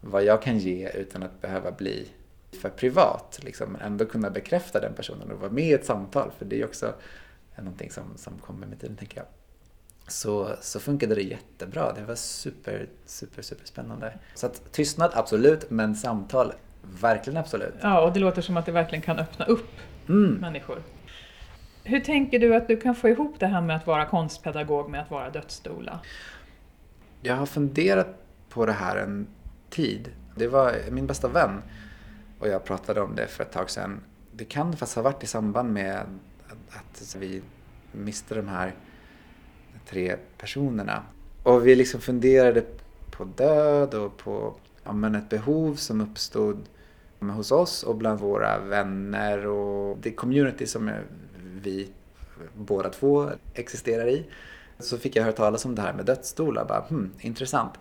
vad 0.00 0.24
jag 0.24 0.42
kan 0.42 0.58
ge 0.58 0.88
utan 0.88 1.22
att 1.22 1.40
behöva 1.40 1.72
bli 1.72 2.08
för 2.60 2.68
privat, 2.68 3.40
liksom, 3.42 3.76
ändå 3.80 4.04
kunna 4.04 4.30
bekräfta 4.30 4.80
den 4.80 4.94
personen 4.94 5.30
och 5.30 5.40
vara 5.40 5.50
med 5.50 5.64
i 5.64 5.72
ett 5.72 5.86
samtal. 5.86 6.30
För 6.38 6.44
det 6.44 6.60
är 6.60 6.64
också 6.64 6.94
någonting 7.56 7.90
som, 7.90 8.16
som 8.16 8.38
kommer 8.38 8.66
med 8.66 8.80
tiden, 8.80 8.96
tänker 8.96 9.16
jag. 9.16 9.26
Så, 10.06 10.56
så 10.60 10.80
funkade 10.80 11.14
det 11.14 11.22
jättebra. 11.22 11.92
Det 11.92 12.04
var 12.04 12.14
super, 12.14 12.88
super, 13.06 13.42
super 13.42 13.66
spännande. 13.66 14.18
Så 14.34 14.46
att 14.46 14.72
tystnad, 14.72 15.10
absolut, 15.14 15.70
men 15.70 15.94
samtal, 15.94 16.52
verkligen 17.00 17.36
absolut. 17.36 17.74
Ja, 17.80 18.00
och 18.00 18.12
det 18.12 18.20
låter 18.20 18.42
som 18.42 18.56
att 18.56 18.66
det 18.66 18.72
verkligen 18.72 19.02
kan 19.02 19.18
öppna 19.18 19.44
upp 19.44 19.70
mm. 20.08 20.34
människor. 20.34 20.82
Hur 21.84 22.00
tänker 22.00 22.38
du 22.38 22.54
att 22.54 22.68
du 22.68 22.76
kan 22.76 22.94
få 22.94 23.08
ihop 23.08 23.36
det 23.38 23.46
här 23.46 23.60
med 23.60 23.76
att 23.76 23.86
vara 23.86 24.06
konstpedagog 24.06 24.90
med 24.90 25.02
att 25.02 25.10
vara 25.10 25.30
dödsdoula? 25.30 26.00
Jag 27.20 27.36
har 27.36 27.46
funderat 27.46 28.08
på 28.48 28.66
det 28.66 28.72
här 28.72 28.96
en 28.96 29.26
tid. 29.70 30.08
Det 30.36 30.48
var 30.48 30.74
min 30.90 31.06
bästa 31.06 31.28
vän 31.28 31.62
och 32.42 32.48
jag 32.48 32.64
pratade 32.64 33.00
om 33.00 33.14
det 33.14 33.26
för 33.26 33.44
ett 33.44 33.52
tag 33.52 33.70
sedan. 33.70 34.00
Det 34.32 34.44
kan 34.44 34.72
faktiskt 34.72 34.96
ha 34.96 35.02
varit 35.02 35.22
i 35.22 35.26
samband 35.26 35.72
med 35.72 36.00
att 36.68 37.16
vi 37.18 37.42
miste 37.92 38.34
de 38.34 38.48
här 38.48 38.74
tre 39.86 40.16
personerna. 40.38 41.02
Och 41.42 41.66
vi 41.66 41.74
liksom 41.74 42.00
funderade 42.00 42.64
på 43.10 43.24
död 43.24 43.94
och 43.94 44.16
på 44.16 44.54
ja, 44.84 44.92
men 44.92 45.14
ett 45.14 45.28
behov 45.28 45.74
som 45.74 46.00
uppstod 46.00 46.68
hos 47.20 47.52
oss 47.52 47.82
och 47.82 47.96
bland 47.96 48.20
våra 48.20 48.58
vänner 48.58 49.46
och 49.46 49.98
det 49.98 50.12
community 50.12 50.66
som 50.66 50.90
vi 51.62 51.88
båda 52.54 52.88
två 52.88 53.30
existerar 53.54 54.08
i. 54.08 54.26
Så 54.78 54.98
fick 54.98 55.16
jag 55.16 55.22
höra 55.22 55.32
talas 55.32 55.64
om 55.64 55.74
det 55.74 55.82
här 55.82 55.92
med 55.92 56.06
dödsstolar. 56.06 56.64
Bara, 56.64 56.84
hmm, 56.88 57.12
intressant. 57.20 57.72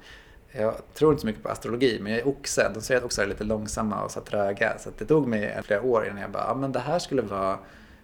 Jag 0.52 0.76
tror 0.94 1.12
inte 1.12 1.22
så 1.22 1.28
mycket 1.28 1.44
på 1.44 1.50
astrologi, 1.50 2.00
men 2.02 2.12
jag 2.12 2.22
är 2.22 2.28
oxe. 2.28 2.72
De 2.74 2.82
säger 2.82 3.00
att 3.00 3.06
oxar 3.06 3.24
är 3.24 3.28
lite 3.28 3.44
långsamma 3.44 4.04
och 4.04 4.12
så 4.12 4.22
tröga. 4.22 4.78
Så 4.80 4.90
det 4.98 5.06
tog 5.06 5.28
mig 5.28 5.62
flera 5.64 5.82
år 5.82 6.06
innan 6.06 6.22
jag 6.22 6.32
bara, 6.32 6.48
ja 6.48 6.56
men 6.56 6.72
det 6.72 6.80
här 6.80 7.00
skulle 7.00 7.22
vara 7.22 7.60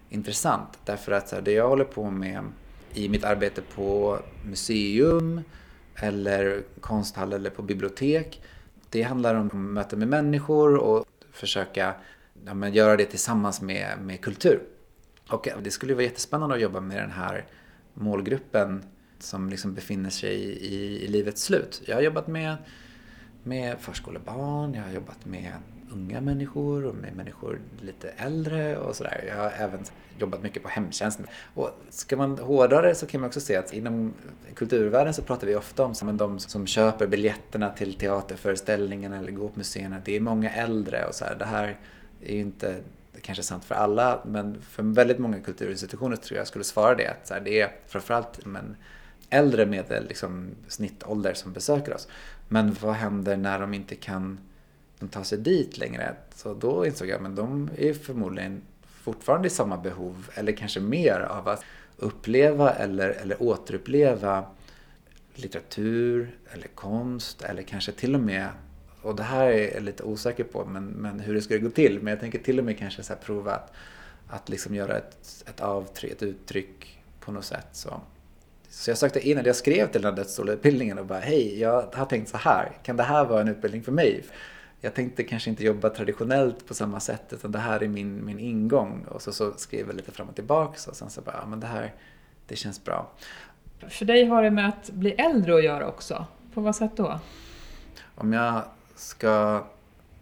intressant. 0.10 0.80
Därför 0.86 1.12
att 1.12 1.46
det 1.46 1.51
jag 1.51 1.70
håller 1.70 1.84
på 1.84 2.12
med 2.12 2.44
i 2.94 3.10
mitt 3.10 3.24
arbete 3.24 3.62
på 3.75 4.20
museum 4.46 5.42
eller 5.96 6.63
konsthall 6.82 7.34
eller 7.34 7.50
på 7.50 7.62
bibliotek. 7.62 8.42
Det 8.89 9.01
handlar 9.01 9.36
om 9.36 9.74
möten 9.74 10.00
med 10.00 10.08
människor 10.08 10.75
och 10.75 11.06
försöka 11.32 11.94
ja, 12.46 12.54
men 12.54 12.74
göra 12.74 12.98
det 12.98 13.06
tillsammans 13.06 13.62
med, 13.62 13.98
med 14.01 14.22
kultur. 14.22 14.62
Och 15.30 15.48
det 15.62 15.72
skulle 15.72 15.94
vara 15.94 16.04
jättespännande 16.04 16.56
att 16.56 16.62
jobba 16.62 16.80
med 16.80 16.98
den 16.98 17.12
här 17.12 17.46
målgruppen 17.94 18.84
som 19.20 19.50
liksom 19.50 19.74
befinner 19.74 20.10
sig 20.10 20.36
i, 20.44 21.04
i 21.04 21.08
livets 21.08 21.44
slut. 21.44 21.82
Jag 21.86 21.96
har 21.96 22.02
jobbat 22.02 22.28
med, 22.28 22.56
med 23.44 23.80
förskolebarn, 23.80 24.74
jag 24.74 24.84
har 24.84 24.92
jobbat 24.92 25.26
med 25.26 25.54
unga 25.92 26.22
människor 26.22 26.86
och 26.86 26.96
med 26.96 27.16
människor 27.16 27.60
lite 27.82 28.10
äldre 28.10 28.78
och 28.78 28.96
sådär. 28.96 29.24
Jag 29.28 29.36
har 29.36 29.52
även 29.58 29.80
jobbat 30.20 30.44
mycket 30.44 30.64
på 30.64 30.70
hemtjänsten. 30.70 31.26
Och 31.54 31.70
ska 31.90 32.18
man 32.18 32.38
hårdra 32.38 32.82
det 32.82 32.96
så 32.96 33.06
kan 33.06 33.22
man 33.22 33.28
också 33.28 33.40
se 33.40 33.56
att 33.56 33.74
inom 33.74 34.14
kulturvärlden 34.56 35.14
så 35.14 35.22
pratar 35.22 35.48
vi 35.48 35.56
ofta 35.56 35.86
om 35.86 36.18
de 36.18 36.40
som 36.40 36.68
köper 36.68 37.08
biljetterna 37.08 37.70
till 37.70 37.94
teaterföreställningarna 37.94 39.18
eller 39.18 39.32
går 39.32 39.48
på 39.48 39.58
museerna. 39.58 40.02
Det 40.06 40.16
är 40.16 40.20
många 40.20 40.50
äldre 40.50 41.06
och 41.06 41.16
så 41.16 41.26
här. 41.26 41.36
Det 41.36 41.46
här 41.46 41.78
är 42.22 42.34
ju 42.34 42.40
inte 42.40 42.76
kanske 43.22 43.44
sant 43.44 43.66
för 43.66 43.76
alla, 43.76 44.20
men 44.26 44.62
för 44.62 44.84
väldigt 44.84 45.20
många 45.20 45.40
kulturinstitutioner 45.40 46.16
tror 46.16 46.38
jag 46.38 46.48
skulle 46.48 46.64
svara 46.64 46.96
det. 46.96 47.08
Att 47.08 47.28
så 47.28 47.34
här, 47.34 47.42
det 47.42 47.62
är 47.62 47.72
framförallt 47.88 48.46
men, 48.46 48.76
äldre 49.29 49.65
medel, 49.65 50.07
liksom, 50.07 50.50
snittålder 50.67 51.34
som 51.34 51.53
besöker 51.53 51.93
oss. 51.93 52.07
Men 52.48 52.75
vad 52.81 52.93
händer 52.93 53.38
när 53.38 53.60
de 53.60 53.74
inte 53.74 53.96
kan 53.96 54.39
ta 55.12 55.24
sig 55.24 55.38
dit 55.38 55.77
längre? 55.77 56.15
Så 56.36 56.53
då 56.53 56.86
insåg 56.86 57.07
jag 57.07 57.25
att 57.25 57.36
de 57.36 57.69
är 57.77 57.93
förmodligen 57.93 58.62
fortfarande 58.84 59.48
i 59.48 59.51
samma 59.51 59.77
behov, 59.77 60.29
eller 60.34 60.51
kanske 60.51 60.79
mer, 60.79 61.19
av 61.19 61.48
att 61.48 61.63
uppleva 61.98 62.74
eller, 62.74 63.10
eller 63.10 63.43
återuppleva 63.43 64.46
litteratur 65.36 66.36
eller 66.53 66.67
konst 66.67 67.41
eller 67.41 67.63
kanske 67.63 67.91
till 67.91 68.15
och 68.15 68.22
med 68.22 68.48
och 69.01 69.15
det 69.15 69.24
här 69.24 69.46
är 69.46 69.74
jag 69.74 69.84
lite 69.84 70.03
osäker 70.03 70.43
på 70.43 70.65
men, 70.65 70.86
men 70.86 71.19
hur 71.19 71.34
det 71.34 71.41
skulle 71.41 71.60
gå 71.60 71.69
till. 71.69 72.00
Men 72.01 72.12
jag 72.12 72.19
tänker 72.19 72.39
till 72.39 72.60
och 72.60 72.65
med 72.65 72.77
kanske 72.77 73.03
så 73.03 73.13
prova 73.15 73.55
att, 73.55 73.74
att 74.27 74.50
liksom 74.50 74.75
göra 74.75 74.98
ett, 74.98 75.43
ett 75.50 75.62
avtryck, 75.62 76.12
ett 76.12 76.24
uttryck 76.24 77.03
på 77.19 77.31
något 77.31 77.46
sätt. 77.46 77.67
Så, 77.72 78.01
så 78.77 78.91
jag 78.91 78.98
sökte 78.98 79.29
in, 79.29 79.38
eller 79.38 79.50
jag 79.50 79.55
skrev 79.55 79.91
till 79.91 80.01
den 80.01 80.12
här 80.12 80.17
dödsstolutbildningen 80.17 81.00
och 81.00 81.05
bara 81.05 81.19
hej, 81.19 81.60
jag 81.60 81.81
har 81.93 82.05
tänkt 82.05 82.29
så 82.29 82.38
här, 82.38 82.72
kan 82.84 82.98
det 82.98 83.03
här 83.03 83.25
vara 83.25 83.41
en 83.41 83.48
utbildning 83.48 83.84
för 83.84 83.91
mig? 83.91 84.24
Jag 84.81 84.93
tänkte 84.93 85.24
kanske 85.24 85.50
inte 85.50 85.63
jobba 85.63 85.89
traditionellt 85.89 86.67
på 86.67 86.74
samma 86.74 87.00
sätt 87.00 87.34
utan 87.34 87.51
det 87.51 87.60
här 87.60 87.84
är 87.84 87.88
min, 87.88 88.25
min 88.25 88.39
ingång. 88.39 89.05
Och 89.10 89.22
så, 89.22 89.31
så 89.31 89.53
skrev 89.53 89.88
jag 89.88 89.96
lite 89.96 90.12
fram 90.12 90.29
och 90.29 90.36
tillbaka 90.36 90.89
och 90.89 90.96
sen 90.96 91.10
så 91.10 91.22
bara, 91.22 91.36
ja 91.41 91.48
men 91.48 91.60
det 91.60 91.67
här, 91.67 91.93
det 92.48 92.55
känns 92.55 92.84
bra. 92.84 93.12
För 93.89 94.05
dig 94.05 94.25
har 94.25 94.43
det 94.43 94.51
med 94.51 94.69
att 94.69 94.89
bli 94.89 95.12
äldre 95.12 95.55
att 95.55 95.63
göra 95.63 95.88
också. 95.88 96.25
På 96.53 96.62
vad 96.62 96.75
sätt 96.75 96.91
då? 96.96 97.19
Om 98.15 98.34
jag 98.34 98.62
ska 98.96 99.63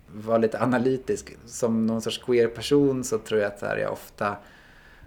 vara 0.07 0.37
lite 0.37 0.61
analytisk, 0.61 1.37
som 1.45 1.87
någon 1.87 2.01
sorts 2.01 2.17
queer-person 2.17 3.03
så 3.03 3.17
tror 3.17 3.41
jag 3.41 3.51
att 3.51 3.79
jag 3.79 3.91
ofta 3.91 4.35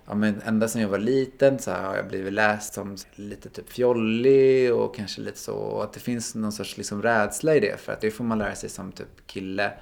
Ja, 0.08 0.14
men 0.14 0.42
ända 0.44 0.68
sedan 0.68 0.82
jag 0.82 0.88
var 0.88 0.98
liten 0.98 1.58
så 1.58 1.70
har 1.70 1.96
jag 1.96 2.08
blivit 2.08 2.32
läst 2.32 2.74
som 2.74 2.96
lite 3.14 3.48
typ 3.48 3.70
fjollig 3.70 4.74
och 4.74 4.96
kanske 4.96 5.20
lite 5.20 5.38
så. 5.38 5.54
Och 5.54 5.84
att 5.84 5.92
det 5.92 6.00
finns 6.00 6.34
någon 6.34 6.52
sorts 6.52 6.76
liksom 6.76 7.02
rädsla 7.02 7.54
i 7.54 7.60
det. 7.60 7.80
För 7.80 7.92
att 7.92 8.00
det 8.00 8.10
får 8.10 8.24
man 8.24 8.38
lära 8.38 8.54
sig 8.54 8.68
som 8.68 8.92
typ 8.92 9.26
kille. 9.26 9.72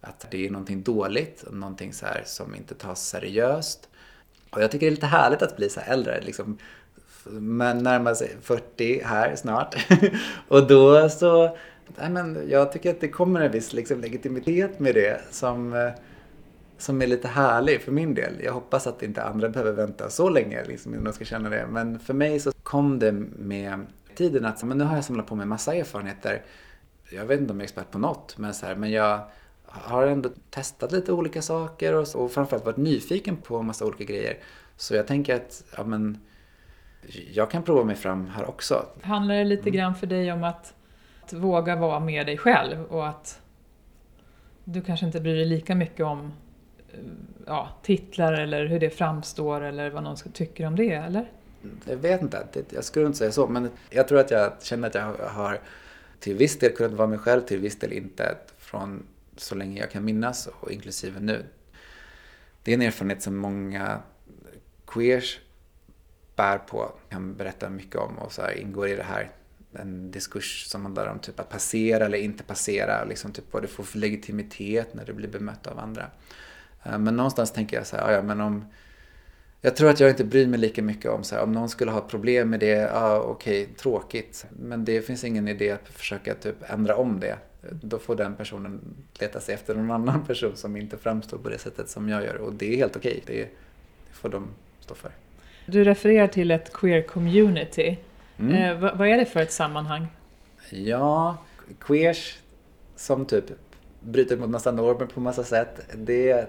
Att 0.00 0.26
det 0.30 0.46
är 0.46 0.50
någonting 0.50 0.82
dåligt. 0.82 1.44
Någonting 1.50 1.92
så 1.92 2.06
här 2.06 2.22
som 2.26 2.54
inte 2.54 2.74
tas 2.74 3.08
seriöst. 3.08 3.88
Och 4.50 4.62
jag 4.62 4.70
tycker 4.70 4.86
det 4.86 4.88
är 4.88 4.94
lite 4.94 5.06
härligt 5.06 5.42
att 5.42 5.56
bli 5.56 5.70
så 5.70 5.80
här 5.80 5.92
äldre. 5.92 6.20
Liksom, 6.20 6.58
men 7.24 7.78
närmar 7.78 8.14
sig 8.14 8.36
40 8.42 9.02
här 9.04 9.36
snart. 9.36 9.76
och 10.48 10.66
då 10.66 11.08
så 11.08 11.56
nej 11.96 12.10
men 12.10 12.48
jag 12.48 12.72
tycker 12.72 12.90
att 12.90 13.00
det 13.00 13.08
kommer 13.08 13.40
en 13.40 13.52
viss 13.52 13.72
liksom, 13.72 14.00
legitimitet 14.00 14.78
med 14.78 14.94
det 14.94 15.20
som, 15.30 15.72
eh, 15.72 15.90
som 16.82 17.02
är 17.02 17.06
lite 17.06 17.28
härlig 17.28 17.82
för 17.82 17.92
min 17.92 18.14
del. 18.14 18.40
Jag 18.44 18.52
hoppas 18.52 18.86
att 18.86 19.02
inte 19.02 19.22
andra 19.22 19.48
behöver 19.48 19.72
vänta 19.72 20.10
så 20.10 20.28
länge 20.28 20.64
liksom, 20.64 20.92
innan 20.92 21.04
de 21.04 21.12
ska 21.12 21.24
känna 21.24 21.48
det. 21.48 21.66
Men 21.70 21.98
för 21.98 22.14
mig 22.14 22.40
så 22.40 22.52
kom 22.52 22.98
det 22.98 23.12
med 23.12 23.86
tiden 24.14 24.44
att 24.44 24.62
men 24.62 24.78
nu 24.78 24.84
har 24.84 24.94
jag 24.94 25.04
samlat 25.04 25.26
på 25.26 25.34
mig 25.34 25.46
massa 25.46 25.74
erfarenheter. 25.74 26.42
Jag 27.10 27.24
vet 27.24 27.40
inte 27.40 27.52
om 27.52 27.58
jag 27.58 27.62
är 27.62 27.64
expert 27.64 27.90
på 27.90 27.98
något, 27.98 28.38
men, 28.38 28.54
så 28.54 28.66
här, 28.66 28.74
men 28.74 28.90
jag 28.90 29.20
har 29.64 30.06
ändå 30.06 30.30
testat 30.50 30.92
lite 30.92 31.12
olika 31.12 31.42
saker 31.42 31.94
och, 31.94 32.06
och 32.14 32.32
framförallt 32.32 32.64
varit 32.64 32.76
nyfiken 32.76 33.36
på 33.36 33.62
massa 33.62 33.84
olika 33.84 34.04
grejer. 34.04 34.38
Så 34.76 34.94
jag 34.94 35.06
tänker 35.06 35.36
att 35.36 35.64
ja, 35.76 35.84
men, 35.84 36.18
jag 37.32 37.50
kan 37.50 37.62
prova 37.62 37.84
mig 37.84 37.96
fram 37.96 38.26
här 38.26 38.48
också. 38.48 38.86
Handlar 39.02 39.34
det 39.34 39.44
lite 39.44 39.70
grann 39.70 39.94
för 39.94 40.06
dig 40.06 40.32
om 40.32 40.44
att 40.44 40.74
våga 41.30 41.76
vara 41.76 42.00
med 42.00 42.26
dig 42.26 42.38
själv 42.38 42.84
och 42.84 43.08
att 43.08 43.40
du 44.64 44.80
kanske 44.80 45.06
inte 45.06 45.20
bryr 45.20 45.36
dig 45.36 45.44
lika 45.44 45.74
mycket 45.74 46.06
om 46.06 46.32
Eh, 46.92 46.98
ja, 47.46 47.68
titlar 47.82 48.32
eller 48.32 48.66
hur 48.66 48.80
det 48.80 48.90
framstår 48.90 49.60
eller 49.60 49.90
vad 49.90 50.02
någon 50.02 50.16
tycker 50.16 50.66
om 50.66 50.76
det, 50.76 50.92
eller? 50.92 51.30
Jag 51.84 51.96
vet 51.96 52.22
inte, 52.22 52.46
jag 52.70 52.84
skulle 52.84 53.06
inte 53.06 53.18
säga 53.18 53.32
så, 53.32 53.46
men 53.46 53.70
jag 53.90 54.08
tror 54.08 54.18
att 54.18 54.30
jag 54.30 54.52
känner 54.62 54.88
att 54.88 54.94
jag 54.94 55.14
har 55.28 55.60
till 56.20 56.36
viss 56.36 56.58
del 56.58 56.72
kunnat 56.72 56.92
vara 56.92 57.08
mig 57.08 57.18
själv, 57.18 57.40
till 57.40 57.58
viss 57.58 57.78
del 57.78 57.92
inte, 57.92 58.36
från 58.58 59.02
så 59.36 59.54
länge 59.54 59.80
jag 59.80 59.90
kan 59.90 60.04
minnas 60.04 60.48
och 60.60 60.70
inklusive 60.70 61.20
nu. 61.20 61.44
Det 62.62 62.70
är 62.70 62.74
en 62.74 62.82
erfarenhet 62.82 63.22
som 63.22 63.36
många 63.36 63.98
queers 64.86 65.40
bär 66.36 66.58
på, 66.58 66.92
kan 67.08 67.34
berätta 67.34 67.70
mycket 67.70 67.96
om 67.96 68.18
och 68.18 68.32
så 68.32 68.50
ingår 68.50 68.88
i 68.88 68.96
det 68.96 69.02
här 69.02 69.30
en 69.72 70.10
diskurs 70.10 70.64
som 70.66 70.82
handlar 70.82 71.06
om 71.06 71.18
typ 71.18 71.40
att 71.40 71.48
passera 71.48 72.04
eller 72.04 72.18
inte 72.18 72.44
passera, 72.44 73.04
liksom 73.04 73.32
typ 73.32 73.44
vad 73.50 73.62
du 73.62 73.68
får 73.68 73.84
för 73.84 73.98
legitimitet 73.98 74.94
när 74.94 75.04
du 75.04 75.12
blir 75.12 75.28
bemött 75.28 75.66
av 75.66 75.78
andra. 75.78 76.10
Eh, 76.84 76.98
men 76.98 77.16
någonstans 77.16 77.52
tänker 77.52 77.76
jag 77.76 77.86
så 77.86 77.96
här, 77.96 78.12
ja 78.12 78.22
men 78.22 78.40
om 78.40 78.64
jag 79.64 79.76
tror 79.76 79.90
att 79.90 80.00
jag 80.00 80.10
inte 80.10 80.24
bryr 80.24 80.46
mig 80.46 80.58
lika 80.58 80.82
mycket 80.82 81.10
om 81.10 81.24
så 81.24 81.34
här, 81.34 81.42
om 81.42 81.52
någon 81.52 81.68
skulle 81.68 81.90
ha 81.90 82.00
problem 82.00 82.50
med 82.50 82.60
det, 82.60 82.90
ja 82.94 83.20
okej, 83.20 83.62
okay, 83.62 83.74
tråkigt. 83.74 84.46
Men 84.50 84.84
det 84.84 85.02
finns 85.02 85.24
ingen 85.24 85.48
idé 85.48 85.70
att 85.70 85.88
försöka 85.88 86.34
typ 86.34 86.56
ändra 86.66 86.96
om 86.96 87.20
det. 87.20 87.36
Då 87.70 87.98
får 87.98 88.16
den 88.16 88.36
personen 88.36 88.80
leta 89.20 89.40
sig 89.40 89.54
efter 89.54 89.74
någon 89.74 89.90
annan 89.90 90.24
person 90.26 90.56
som 90.56 90.76
inte 90.76 90.96
framstår 90.96 91.38
på 91.38 91.48
det 91.48 91.58
sättet 91.58 91.88
som 91.88 92.08
jag 92.08 92.24
gör. 92.24 92.36
Och 92.36 92.52
det 92.52 92.72
är 92.72 92.76
helt 92.76 92.96
okej, 92.96 93.20
okay. 93.22 93.36
det, 93.36 93.42
det 93.42 94.12
får 94.12 94.28
de 94.28 94.48
stå 94.80 94.94
för. 94.94 95.10
Du 95.66 95.84
refererar 95.84 96.26
till 96.26 96.50
ett 96.50 96.72
queer 96.72 97.02
community. 97.02 97.96
Mm. 98.38 98.54
Eh, 98.54 98.80
vad, 98.80 98.98
vad, 98.98 99.08
är 99.08 99.16
det 99.16 99.24
för 99.24 99.40
ett 99.40 99.52
sammanhang? 99.52 100.06
Ja, 100.70 101.36
queers 101.80 102.38
som 102.96 103.26
typ 103.26 103.44
bryter 104.04 104.36
mot 104.36 104.50
massa 104.50 104.72
normer 104.72 105.06
på 105.06 105.20
massa 105.20 105.44
sätt. 105.44 105.80
Det 105.94 106.30
är, 106.30 106.46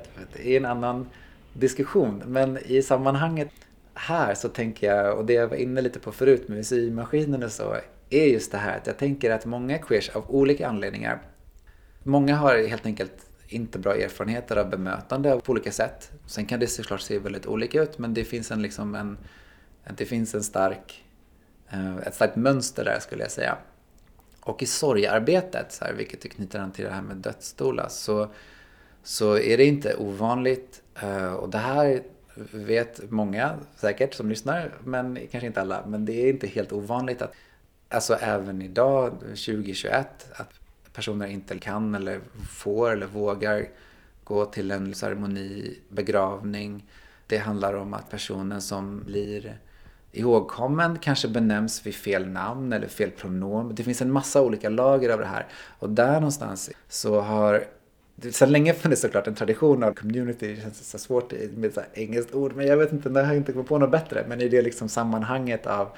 en 0.57 0.65
annan 0.65 1.07
diskussion. 1.53 2.23
Men 2.25 2.57
i 2.65 2.81
sammanhanget 2.81 3.49
här 3.93 4.35
så 4.35 4.49
tänker 4.49 4.95
jag, 4.95 5.17
och 5.17 5.25
det 5.25 5.33
jag 5.33 5.47
var 5.47 5.57
inne 5.57 5.81
lite 5.81 5.99
på 5.99 6.11
förut 6.11 6.47
med 6.47 6.65
symaskinen 6.65 7.43
och 7.43 7.51
så, 7.51 7.75
är 8.09 8.25
just 8.25 8.51
det 8.51 8.57
här 8.57 8.77
att 8.77 8.87
jag 8.87 8.97
tänker 8.97 9.31
att 9.31 9.45
många 9.45 9.77
queers 9.77 10.09
av 10.09 10.31
olika 10.31 10.67
anledningar, 10.67 11.21
många 12.03 12.35
har 12.35 12.67
helt 12.67 12.85
enkelt 12.85 13.29
inte 13.47 13.79
bra 13.79 13.95
erfarenheter 13.95 14.55
av 14.55 14.69
bemötande 14.69 15.39
på 15.43 15.51
olika 15.51 15.71
sätt. 15.71 16.11
Sen 16.25 16.45
kan 16.45 16.59
det 16.59 16.67
såklart 16.67 17.01
se 17.01 17.19
väldigt 17.19 17.45
olika 17.45 17.81
ut 17.81 17.97
men 17.97 18.13
det 18.13 18.23
finns 18.23 18.51
en, 18.51 18.61
liksom 18.61 18.95
en, 18.95 19.17
det 19.97 20.05
finns 20.05 20.35
en 20.35 20.43
stark, 20.43 21.03
eh, 21.69 21.97
ett 21.97 22.15
starkt 22.15 22.35
mönster 22.35 22.85
där 22.85 22.99
skulle 22.99 23.23
jag 23.23 23.31
säga. 23.31 23.57
Och 24.45 24.63
i 24.63 24.65
sorgarbetet, 24.65 25.71
så 25.71 25.85
här, 25.85 25.93
vilket 25.93 26.31
knyter 26.31 26.59
an 26.59 26.71
till 26.71 26.85
det 26.85 26.91
här 26.91 27.01
med 27.01 27.17
dödsstolar, 27.17 27.87
så, 27.89 28.29
så 29.03 29.37
är 29.37 29.57
det 29.57 29.65
inte 29.65 29.95
ovanligt. 29.95 30.81
Eh, 31.01 31.33
och 31.33 31.49
det 31.49 31.57
här 31.57 32.03
vet 32.51 33.11
många 33.11 33.59
säkert 33.75 34.13
som 34.13 34.29
lyssnar, 34.29 34.71
men 34.83 35.19
kanske 35.31 35.47
inte 35.47 35.61
alla. 35.61 35.85
Men 35.87 36.05
det 36.05 36.13
är 36.13 36.29
inte 36.29 36.47
helt 36.47 36.71
ovanligt 36.71 37.21
att, 37.21 37.33
alltså 37.89 38.13
även 38.13 38.61
idag, 38.61 39.19
2021, 39.19 40.07
att 40.33 40.59
personer 40.93 41.27
inte 41.27 41.59
kan 41.59 41.95
eller 41.95 42.19
får 42.49 42.91
eller 42.91 43.05
vågar 43.05 43.67
gå 44.23 44.45
till 44.45 44.71
en 44.71 44.95
ceremoni, 44.95 45.79
begravning. 45.89 46.85
Det 47.27 47.37
handlar 47.37 47.73
om 47.73 47.93
att 47.93 48.09
personen 48.09 48.61
som 48.61 49.03
blir 49.05 49.57
ihågkommen 50.13 50.99
kanske 50.99 51.27
benämns 51.27 51.85
vid 51.85 51.95
fel 51.95 52.27
namn 52.27 52.73
eller 52.73 52.87
fel 52.87 53.11
pronom. 53.11 53.75
Det 53.75 53.83
finns 53.83 54.01
en 54.01 54.11
massa 54.11 54.41
olika 54.41 54.69
lager 54.69 55.09
av 55.09 55.19
det 55.19 55.25
här. 55.25 55.45
Och 55.79 55.89
där 55.89 56.13
någonstans 56.13 56.69
så 56.87 57.21
har 57.21 57.63
det 58.15 58.31
sedan 58.31 58.51
länge 58.51 58.73
funnits 58.73 59.01
såklart 59.01 59.27
en 59.27 59.35
tradition 59.35 59.83
av 59.83 59.93
community, 59.93 60.55
det 60.55 60.61
känns 60.61 60.89
så 60.89 60.97
svårt 60.97 61.33
med 61.55 61.77
ett 61.77 61.89
engelskt 61.93 62.33
ord, 62.33 62.55
men 62.55 62.67
jag 62.67 62.77
vet 62.77 62.91
inte, 62.91 63.09
jag 63.09 63.25
har 63.25 63.33
inte 63.33 63.51
kommit 63.51 63.67
på 63.67 63.77
något 63.77 63.91
bättre. 63.91 64.25
Men 64.27 64.41
i 64.41 64.49
det 64.49 64.61
liksom 64.61 64.89
sammanhanget 64.89 65.67
av 65.67 65.89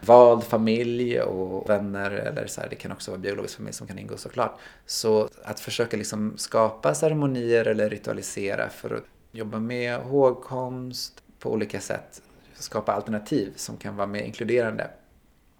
vald 0.00 0.44
familj 0.44 1.20
och 1.20 1.70
vänner 1.70 2.10
eller 2.10 2.46
så 2.46 2.60
här, 2.60 2.68
det 2.68 2.76
kan 2.76 2.92
också 2.92 3.10
vara 3.10 3.20
biologisk 3.20 3.56
familj 3.56 3.74
som 3.74 3.86
kan 3.86 3.98
ingå 3.98 4.16
såklart. 4.16 4.58
Så 4.86 5.28
att 5.42 5.60
försöka 5.60 5.96
liksom 5.96 6.34
skapa 6.36 6.94
ceremonier 6.94 7.64
eller 7.64 7.90
ritualisera 7.90 8.68
för 8.68 8.94
att 8.94 9.04
jobba 9.32 9.58
med 9.58 9.98
hågkomst 9.98 11.22
på 11.38 11.52
olika 11.52 11.80
sätt, 11.80 12.22
skapa 12.62 12.92
alternativ 12.92 13.52
som 13.56 13.76
kan 13.76 13.96
vara 13.96 14.06
mer 14.06 14.22
inkluderande. 14.22 14.90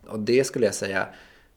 Och 0.07 0.21
det 0.21 0.45
skulle 0.45 0.67
jag 0.67 0.75
säga 0.75 1.09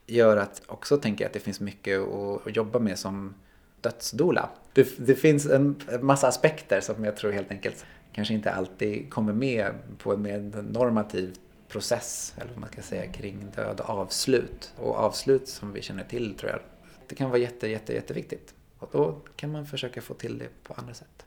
gör 0.05 0.37
att 0.37 0.61
också 0.67 0.97
tänker 0.97 1.25
att 1.25 1.33
det 1.33 1.39
finns 1.39 1.59
mycket 1.59 1.99
att 1.99 2.55
jobba 2.55 2.79
med 2.79 2.99
som 2.99 3.33
dödsdola. 3.81 4.49
Det, 4.73 5.07
det 5.07 5.15
finns 5.15 5.45
en 5.45 5.75
massa 6.01 6.27
aspekter 6.27 6.81
som 6.81 7.05
jag 7.05 7.17
tror 7.17 7.31
helt 7.31 7.51
enkelt 7.51 7.85
kanske 8.13 8.33
inte 8.33 8.51
alltid 8.51 9.09
kommer 9.09 9.33
med 9.33 9.73
på 9.97 10.13
en 10.13 10.21
mer 10.21 10.61
normativ 10.61 11.35
process, 11.67 12.33
eller 12.37 12.49
vad 12.49 12.59
man 12.59 12.69
ska 12.69 12.81
säga, 12.81 13.11
kring 13.11 13.47
död 13.55 13.79
och 13.79 13.89
avslut. 13.89 14.73
Och 14.77 14.95
avslut 14.95 15.47
som 15.47 15.73
vi 15.73 15.81
känner 15.81 16.03
till 16.03 16.35
tror 16.35 16.51
jag, 16.51 16.59
det 17.07 17.15
kan 17.15 17.29
vara 17.29 17.39
jätte, 17.39 17.67
jätte, 17.67 17.93
jätteviktigt. 17.93 18.53
Och 18.79 18.89
då 18.91 19.21
kan 19.35 19.51
man 19.51 19.65
försöka 19.65 20.01
få 20.01 20.13
till 20.13 20.37
det 20.37 20.47
på 20.63 20.73
andra 20.73 20.93
sätt. 20.93 21.25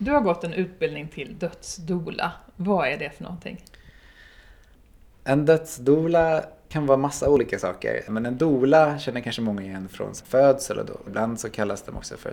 Du 0.00 0.10
har 0.10 0.20
gått 0.20 0.44
en 0.44 0.52
utbildning 0.52 1.08
till 1.08 1.38
dödsdola. 1.38 2.32
Vad 2.56 2.88
är 2.88 2.96
det 2.96 3.10
för 3.10 3.22
någonting? 3.24 3.64
En 5.24 5.46
dödsdola 5.46 6.44
kan 6.68 6.86
vara 6.86 6.98
massa 6.98 7.30
olika 7.30 7.58
saker. 7.58 8.04
Men 8.08 8.26
en 8.26 8.38
dola 8.38 8.98
känner 8.98 9.20
kanske 9.20 9.42
många 9.42 9.62
igen 9.62 9.88
från 9.88 10.14
födsel. 10.14 10.86
Då. 10.86 11.00
Ibland 11.06 11.40
så 11.40 11.50
kallas 11.50 11.82
de 11.82 11.96
också 11.96 12.16
för 12.16 12.32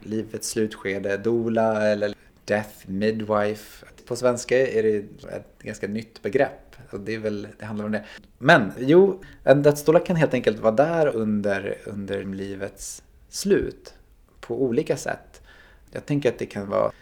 livets 0.00 0.48
slutskede, 0.48 1.16
dola 1.16 1.88
eller 1.88 2.14
death 2.44 2.90
midwife. 2.90 3.86
På 4.06 4.16
svenska 4.16 4.68
är 4.68 4.82
det 4.82 4.96
ett 5.36 5.62
ganska 5.62 5.88
nytt 5.88 6.22
begrepp. 6.22 6.76
Och 6.90 7.00
det, 7.00 7.14
är 7.14 7.18
väl, 7.18 7.48
det 7.58 7.64
handlar 7.64 7.84
om 7.84 7.92
det. 7.92 8.04
Men 8.38 8.72
jo, 8.78 9.22
en 9.44 9.62
dödsdola 9.62 10.00
kan 10.00 10.16
helt 10.16 10.34
enkelt 10.34 10.58
vara 10.60 10.74
där 10.74 11.06
under, 11.06 11.78
under 11.84 12.24
livets 12.24 13.02
slut 13.28 13.94
på 14.40 14.62
olika 14.62 14.96
sätt. 14.96 15.42
Jag 15.90 16.06
tänker 16.06 16.28
att 16.28 16.38
det 16.38 16.46
kan 16.46 16.68
vara 16.68 16.92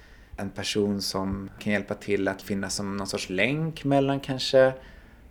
en 0.41 0.51
person 0.51 1.03
som 1.03 1.51
kan 1.59 1.73
hjälpa 1.73 1.95
till 1.95 2.29
att 2.29 2.43
finnas 2.43 2.75
som 2.75 2.97
någon 2.97 3.07
sorts 3.07 3.31
länk 3.31 3.85
mellan 3.85 4.21
kanske 4.21 4.73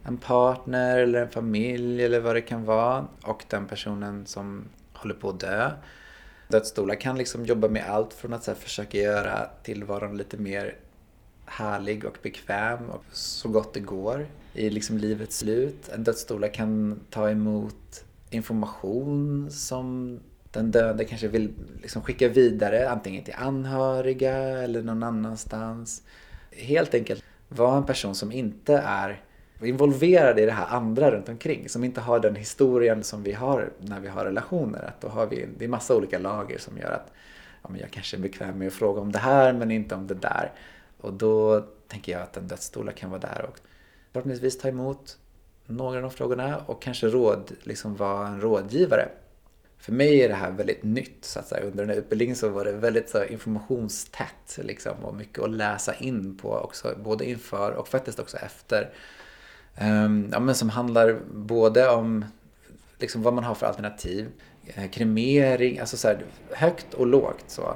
en 0.04 0.18
partner 0.18 1.00
eller 1.00 1.22
en 1.22 1.30
familj 1.30 2.04
eller 2.04 2.20
vad 2.20 2.36
det 2.36 2.42
kan 2.42 2.66
vara 2.66 3.08
och 3.24 3.46
den 3.50 3.68
personen 3.68 4.26
som 4.26 4.64
håller 4.94 5.16
på 5.16 5.30
att 5.30 5.40
dö. 5.40 5.72
Dödsstolar 6.48 6.96
kan 6.96 7.18
liksom 7.18 7.46
jobba 7.46 7.68
med 7.68 7.90
allt 7.90 8.14
från 8.14 8.34
att 8.34 8.48
här, 8.48 8.54
försöka 8.54 8.98
göra 8.98 9.50
tillvaron 9.64 10.18
lite 10.18 10.38
mer 10.38 10.76
härlig 11.46 12.06
och 12.06 12.18
bekväm 12.24 12.90
och 12.90 13.04
så 13.12 13.50
gott 13.50 13.74
det 13.74 13.80
går 13.80 14.28
i 14.54 14.70
liksom 14.70 14.98
livets 14.98 15.38
slut. 15.38 15.90
En 15.90 16.04
dödsstola 16.04 16.48
kan 16.48 17.00
ta 17.10 17.30
emot 17.30 18.04
information 18.30 19.52
som 19.52 20.20
den 20.52 20.72
döende 20.72 21.06
kanske 21.06 21.28
vill 21.28 21.54
liksom 21.82 22.02
skicka 22.02 22.28
vidare 22.28 22.90
antingen 22.90 23.24
till 23.24 23.34
anhöriga 23.38 24.34
eller 24.38 24.82
någon 24.82 25.04
annanstans. 25.04 26.04
Helt 26.52 26.94
enkelt 26.94 27.24
vara 27.48 27.78
en 27.78 27.86
person 27.86 28.16
som 28.16 28.32
inte 28.32 28.78
är 28.86 29.22
involverad 29.62 30.40
i 30.40 30.46
det 30.46 30.52
här 30.52 30.68
andra 30.68 31.12
runt 31.12 31.30
omkring 31.30 31.70
som 31.70 31.84
inte 31.84 32.02
har 32.02 32.20
den 32.20 32.36
historien 32.36 33.04
som 33.04 33.24
vi 33.24 33.32
har 33.32 33.70
när 33.80 34.00
vi 34.00 34.08
har 34.08 34.26
relationer. 34.26 34.84
Att 34.84 35.02
då 35.02 35.08
har 35.08 35.28
vi, 35.28 35.48
det 35.58 35.66
är 35.66 35.70
massa 35.70 35.96
olika 35.96 36.20
lager 36.20 36.58
som 36.58 36.78
gör 36.78 36.92
att 36.92 37.12
ja, 37.62 37.70
men 37.70 37.80
jag 37.80 37.92
kanske 37.92 38.18
är 38.18 38.22
bekväm 38.22 38.58
med 38.58 38.68
att 38.68 38.74
fråga 38.74 39.02
om 39.02 39.12
det 39.12 39.20
här 39.20 39.54
men 39.54 39.72
inte 39.72 39.96
om 39.96 40.08
det 40.08 40.14
där. 40.14 40.52
Och 41.02 41.14
då 41.14 41.66
tänker 41.88 42.12
jag 42.12 42.22
att 42.22 42.38
en 42.38 42.48
dödsstola 42.48 42.92
kan 42.92 43.10
vara 43.10 43.22
där 43.22 43.46
och 43.50 43.60
förhoppningsvis 44.12 44.58
ta 44.58 44.68
emot 44.68 45.18
några 45.66 45.96
av 45.98 46.02
de 46.02 46.12
frågorna 46.12 46.58
och 46.66 46.82
kanske 46.82 47.08
råd, 47.08 47.52
liksom 47.64 47.96
vara 47.96 48.28
en 48.28 48.42
rådgivare. 48.42 49.10
För 49.80 49.92
mig 49.92 50.22
är 50.22 50.30
det 50.30 50.36
här 50.36 50.52
väldigt 50.52 50.84
nytt. 50.84 51.26
Så 51.26 51.40
att 51.40 51.48
säga. 51.48 51.64
Under 51.64 51.84
den 51.84 51.90
här 51.90 51.98
utbildningen 51.98 52.36
så 52.36 52.50
var 52.50 52.66
det 52.66 52.72
väldigt 52.72 53.10
så 53.10 53.24
informationstätt 53.24 54.60
liksom, 54.64 55.06
och 55.06 55.16
mycket 55.16 55.44
att 55.44 55.52
läsa 55.52 55.96
in 55.96 56.38
på 56.38 56.54
också, 56.54 56.96
både 57.04 57.30
inför 57.30 57.72
och 57.72 57.88
faktiskt 57.88 58.20
också 58.20 58.38
efter 58.38 58.90
Um, 59.82 60.30
ja, 60.32 60.40
men 60.40 60.56
som 60.56 60.70
handlar 60.70 61.20
både 61.34 61.90
om 61.90 62.26
liksom 63.00 63.24
vad 63.24 63.34
man 63.34 63.44
har 63.44 63.56
för 63.56 63.68
alternativ, 63.68 64.28
eh, 64.66 64.90
kremering, 64.90 65.80
alltså 65.80 65.98
så 65.98 66.08
här, 66.08 66.22
högt 66.52 66.94
och 66.94 67.08
lågt. 67.08 67.44
Så. 67.48 67.74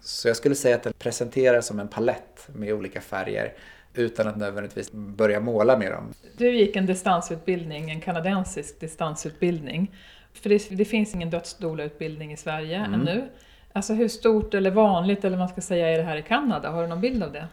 så 0.00 0.28
jag 0.28 0.36
skulle 0.36 0.54
säga 0.54 0.76
att 0.76 0.82
den 0.82 0.92
presenteras 0.98 1.66
som 1.66 1.80
en 1.80 1.88
palett 1.88 2.48
med 2.54 2.72
olika 2.72 3.00
färger 3.00 3.52
utan 3.94 4.28
att 4.28 4.36
nödvändigtvis 4.36 4.92
börja 4.92 5.40
måla 5.40 5.78
med 5.78 5.92
dem. 5.92 6.04
Du 6.36 6.56
gick 6.56 6.76
en 6.76 6.86
distansutbildning, 6.86 7.90
en 7.90 8.00
kanadensisk 8.00 8.80
distansutbildning. 8.80 9.94
För 10.42 10.48
det, 10.48 10.68
det 10.70 10.84
finns 10.84 11.14
ingen 11.14 11.30
dödsdoula-utbildning 11.30 12.32
i 12.32 12.36
Sverige 12.36 12.76
mm. 12.76 13.00
ännu. 13.00 13.28
Alltså 13.72 13.94
hur 13.94 14.08
stort 14.08 14.54
eller 14.54 14.70
vanligt 14.70 15.24
eller 15.24 15.36
man 15.36 15.48
ska 15.48 15.60
säga 15.60 15.88
är 15.88 15.98
det 15.98 16.04
här 16.04 16.16
i 16.16 16.22
Kanada? 16.22 16.70
Har 16.70 16.82
du 16.82 16.88
någon 16.88 17.00
bild 17.00 17.22
av 17.22 17.32
det? 17.32 17.48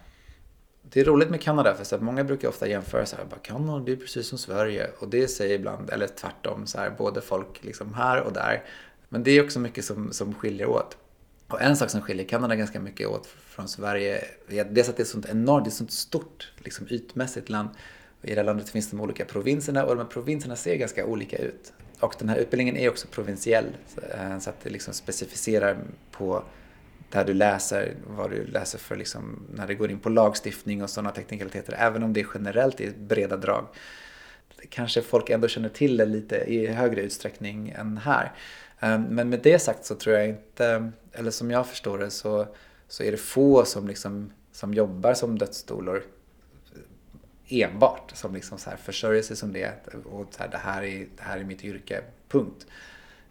Det 0.82 1.00
är 1.00 1.06
roligt 1.06 1.30
med 1.30 1.41
Kanada 1.41 1.76
för 1.76 1.84
så 1.84 1.98
många 1.98 2.24
brukar 2.24 2.48
ofta 2.48 2.67
jämföra 2.67 3.06
så 3.06 3.15
här, 3.15 3.26
bara, 3.26 3.39
Kanada 3.39 3.91
är 3.91 3.96
precis 3.96 4.28
som 4.28 4.38
Sverige. 4.38 4.89
Och 5.00 5.10
det 5.10 5.28
säger 5.28 5.56
ibland, 5.56 5.89
eller 5.89 6.08
tvärtom, 6.08 6.67
så 6.67 6.78
här, 6.78 6.89
både 6.89 7.22
folk 7.22 7.63
liksom 7.63 7.93
här 7.93 8.22
och 8.22 8.34
där. 8.34 8.63
Men 9.10 9.24
det 9.24 9.32
är 9.32 9.43
också 9.43 9.60
mycket 9.60 9.86
som, 9.86 10.13
som 10.13 10.34
skiljer 10.34 10.69
åt. 10.69 10.98
Och 11.48 11.62
en 11.62 11.78
sak 11.78 11.89
som 11.89 12.02
skiljer 12.02 12.26
Kanada 12.26 12.56
ganska 12.56 12.80
mycket 12.80 13.08
åt 13.08 13.28
från 13.28 13.67
Sverige 13.67 14.24
är 14.50 14.63
dels 14.63 14.89
att 14.89 14.98
det 14.98 15.02
är 15.02 15.04
ett 15.04 15.10
sånt 15.10 15.30
enormt, 15.30 15.65
det 15.65 15.67
är 15.67 15.72
ett 15.72 15.78
sånt 15.78 15.91
stort 15.91 16.54
liksom, 16.58 16.88
ytmässigt 16.89 17.50
land. 17.50 17.69
I 18.22 18.30
det 18.30 18.36
här 18.36 18.43
landet 18.43 18.69
finns 18.69 18.89
de 18.89 19.02
olika 19.02 19.26
provinserna 19.26 19.86
och 19.86 19.96
de 19.96 20.02
här 20.02 20.10
provinserna 20.10 20.56
ser 20.56 20.76
ganska 20.76 21.06
olika 21.06 21.38
ut. 21.38 21.74
Och 22.04 22.16
den 22.20 22.30
här 22.30 22.38
utbildningen 22.38 22.78
är 22.78 22.89
också 22.89 23.08
provinsiell 23.08 23.66
eh, 24.13 24.39
så 24.39 24.50
att 24.50 24.63
det 24.63 24.70
liksom 24.70 24.94
specificerar 24.94 25.78
på 26.12 26.44
där 27.10 27.26
du 27.26 27.34
läser 27.34 27.96
vad 28.08 28.32
du 28.32 28.46
läser 28.46 28.78
för 28.78 28.96
liksom, 28.96 29.48
när 29.54 29.68
det 29.68 29.76
går 29.76 29.92
in 29.92 30.00
på 30.00 30.10
lagstiftning 30.10 30.84
och 30.84 30.89
sådana 30.89 31.12
teknikaliteter, 31.12 31.76
även 31.80 32.04
om 32.04 32.13
det 32.13 32.20
är 32.20 32.28
generellt 32.34 32.82
i 32.82 32.92
breda 32.98 33.38
drag. 33.38 33.68
Kanske 34.70 35.02
folk 35.02 35.30
ändå 35.30 35.48
känner 35.48 35.70
till 35.70 35.98
det 35.98 36.06
lite 36.06 36.36
i 36.36 36.68
högre 36.68 37.02
utsträckning 37.02 37.70
än 37.70 37.98
här. 37.98 38.32
Eh, 38.80 39.00
men 39.00 39.30
med 39.30 39.39
det 39.39 39.60
sagt 39.60 39.86
så 39.86 39.96
tror 39.96 40.16
jag 40.16 40.28
inte, 40.30 40.92
eller 41.12 41.32
som 41.32 41.52
jag 41.52 41.68
förstår 41.68 41.98
det 41.98 42.10
så, 42.10 42.48
så 42.88 43.04
är 43.04 43.12
det 43.12 43.18
få 43.18 43.66
som, 43.66 43.88
liksom, 43.88 44.32
som 44.52 44.74
jobbar 44.74 45.13
som 45.13 45.38
dödsdoulor 45.38 46.04
enbart, 47.47 48.12
som 48.13 48.34
liksom 48.34 48.58
så 48.58 48.69
här 48.69 48.77
försörjer 48.77 49.21
sig 49.21 49.36
som 49.36 49.53
det 49.53 49.88
och 50.06 50.27
så 50.34 50.43
här, 50.43 50.49
det, 50.49 50.58
här 50.58 50.84
är, 50.84 50.99
det 50.99 51.23
här 51.23 51.38
är 51.38 51.43
mitt 51.43 51.63
yrke, 51.63 52.01
punkt. 52.27 52.65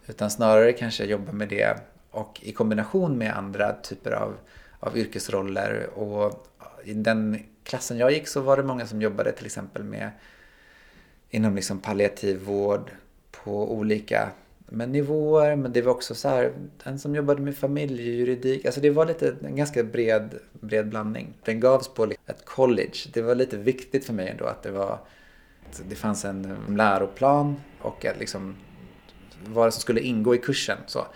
Utan 0.07 0.31
snarare 0.31 0.73
kanske 0.73 1.05
jobba 1.05 1.33
med 1.33 1.49
det 1.49 1.77
och 2.11 2.41
i 2.43 2.53
kombination 2.53 3.19
med 3.19 3.37
andra 3.37 3.73
typer 3.73 4.11
av, 4.11 4.37
av 4.81 4.99
yrkesroller. 4.99 5.91
Och 5.95 6.47
I 6.85 6.95
den 6.95 7.43
klassen 7.65 7.99
jag 7.99 8.13
gick 8.13 8.29
så 8.29 8.41
var 8.41 8.57
det 8.57 8.63
många 8.63 8.87
som 8.87 9.03
jobbade 9.03 9.33
till 9.33 9.47
exempel 9.47 9.85
med 9.85 10.11
inom 11.31 11.55
liksom 11.55 11.79
palliativ 11.79 12.41
vård 12.41 12.91
på 13.31 13.73
olika 13.73 14.31
med 14.73 14.89
nivåer, 14.89 15.57
men 15.57 15.73
det 15.73 15.83
var 15.83 15.93
också 15.93 16.15
så 16.15 16.29
här, 16.29 16.53
en 16.85 16.99
som 16.99 17.15
jobbade 17.15 17.41
med 17.41 17.57
familjejuridik. 17.57 18.65
Alltså 18.65 18.81
det 18.81 18.91
var 18.91 19.07
lite, 19.07 19.37
en 19.45 19.57
ganska 19.57 19.83
bred, 19.85 20.35
bred 20.61 20.89
blandning. 20.89 21.35
Den 21.45 21.61
gavs 21.61 21.89
på 21.89 22.05
ett 22.05 22.45
college. 22.45 22.93
Det 23.13 23.23
var 23.23 23.35
lite 23.35 23.57
viktigt 23.57 24.05
för 24.05 24.13
mig 24.13 24.29
ändå 24.29 24.45
att 24.45 24.63
det 24.63 24.71
var, 24.71 24.99
det 25.89 25.95
fanns 25.95 26.25
en 26.25 26.57
läroplan 26.69 27.57
och 27.81 28.05
att 28.05 28.19
liksom 28.19 28.57
vad 29.47 29.75
som 29.75 29.81
skulle 29.81 30.01
ingå 30.01 30.35
i 30.35 30.39
kursen. 30.39 30.79
Så. 30.87 31.07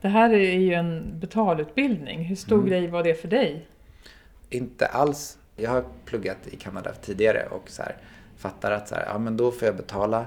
Det 0.00 0.08
här 0.08 0.30
är 0.30 0.58
ju 0.58 0.74
en 0.74 1.20
betalutbildning. 1.20 2.24
Hur 2.24 2.36
stor 2.36 2.56
Mm. 2.56 2.68
grej 2.68 2.88
var 2.88 3.02
det 3.02 3.14
för 3.14 3.28
dig? 3.28 3.66
Inte 4.50 4.86
alls. 4.86 5.38
Jag 5.56 5.70
har 5.70 5.84
pluggat 6.04 6.38
i 6.50 6.56
Kanada 6.56 6.92
tidigare 7.02 7.46
och 7.50 7.70
så 7.70 7.82
här, 7.82 7.96
fattar 8.36 8.70
att 8.70 8.88
så 8.88 8.94
här, 8.94 9.04
ja, 9.06 9.18
men 9.18 9.36
då 9.36 9.50
får 9.50 9.66
jag 9.66 9.76
betala. 9.76 10.26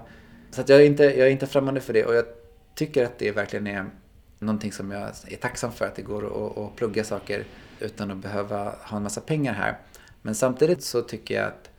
Så 0.52 0.62
att 0.62 0.69
jag, 0.69 0.82
är 0.82 0.86
inte, 0.86 1.04
jag 1.04 1.28
är 1.28 1.32
inte 1.32 1.47
främmande 1.47 1.82
för 1.82 1.93
det 1.93 2.06
och 2.06 2.15
jag 2.15 2.26
tycker 2.75 3.05
att 3.05 3.19
det 3.19 3.31
verkligen 3.31 3.67
är 3.67 3.86
någonting 4.39 4.71
som 4.71 4.91
jag 4.91 5.01
är 5.27 5.38
tacksam 5.38 5.71
för 5.71 5.86
att 5.86 5.95
det 5.95 6.01
går 6.01 6.25
att, 6.25 6.57
att 6.57 6.75
plugga 6.75 7.03
saker 7.03 7.45
utan 7.79 8.12
att 8.12 8.17
behöva 8.17 8.75
ha 8.83 8.97
en 8.97 9.03
massa 9.03 9.21
pengar 9.21 9.53
här. 9.53 9.77
Men 10.21 10.36
samtidigt 10.36 10.83
så 10.83 11.01
tycker 11.01 11.36
jag 11.36 11.45
att, 11.45 11.69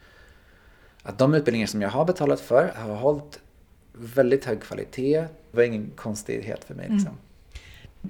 att 1.02 1.18
de 1.18 1.34
utbildningar 1.34 1.66
som 1.66 1.82
jag 1.82 1.88
har 1.88 2.04
betalat 2.04 2.40
för 2.40 2.68
har 2.68 2.94
hållit 2.94 3.40
väldigt 3.92 4.44
hög 4.44 4.62
kvalitet. 4.62 5.20
Det 5.20 5.56
var 5.56 5.62
ingen 5.62 5.90
konstighet 5.96 6.64
för 6.64 6.74
mig. 6.74 6.88
Liksom. 6.90 7.18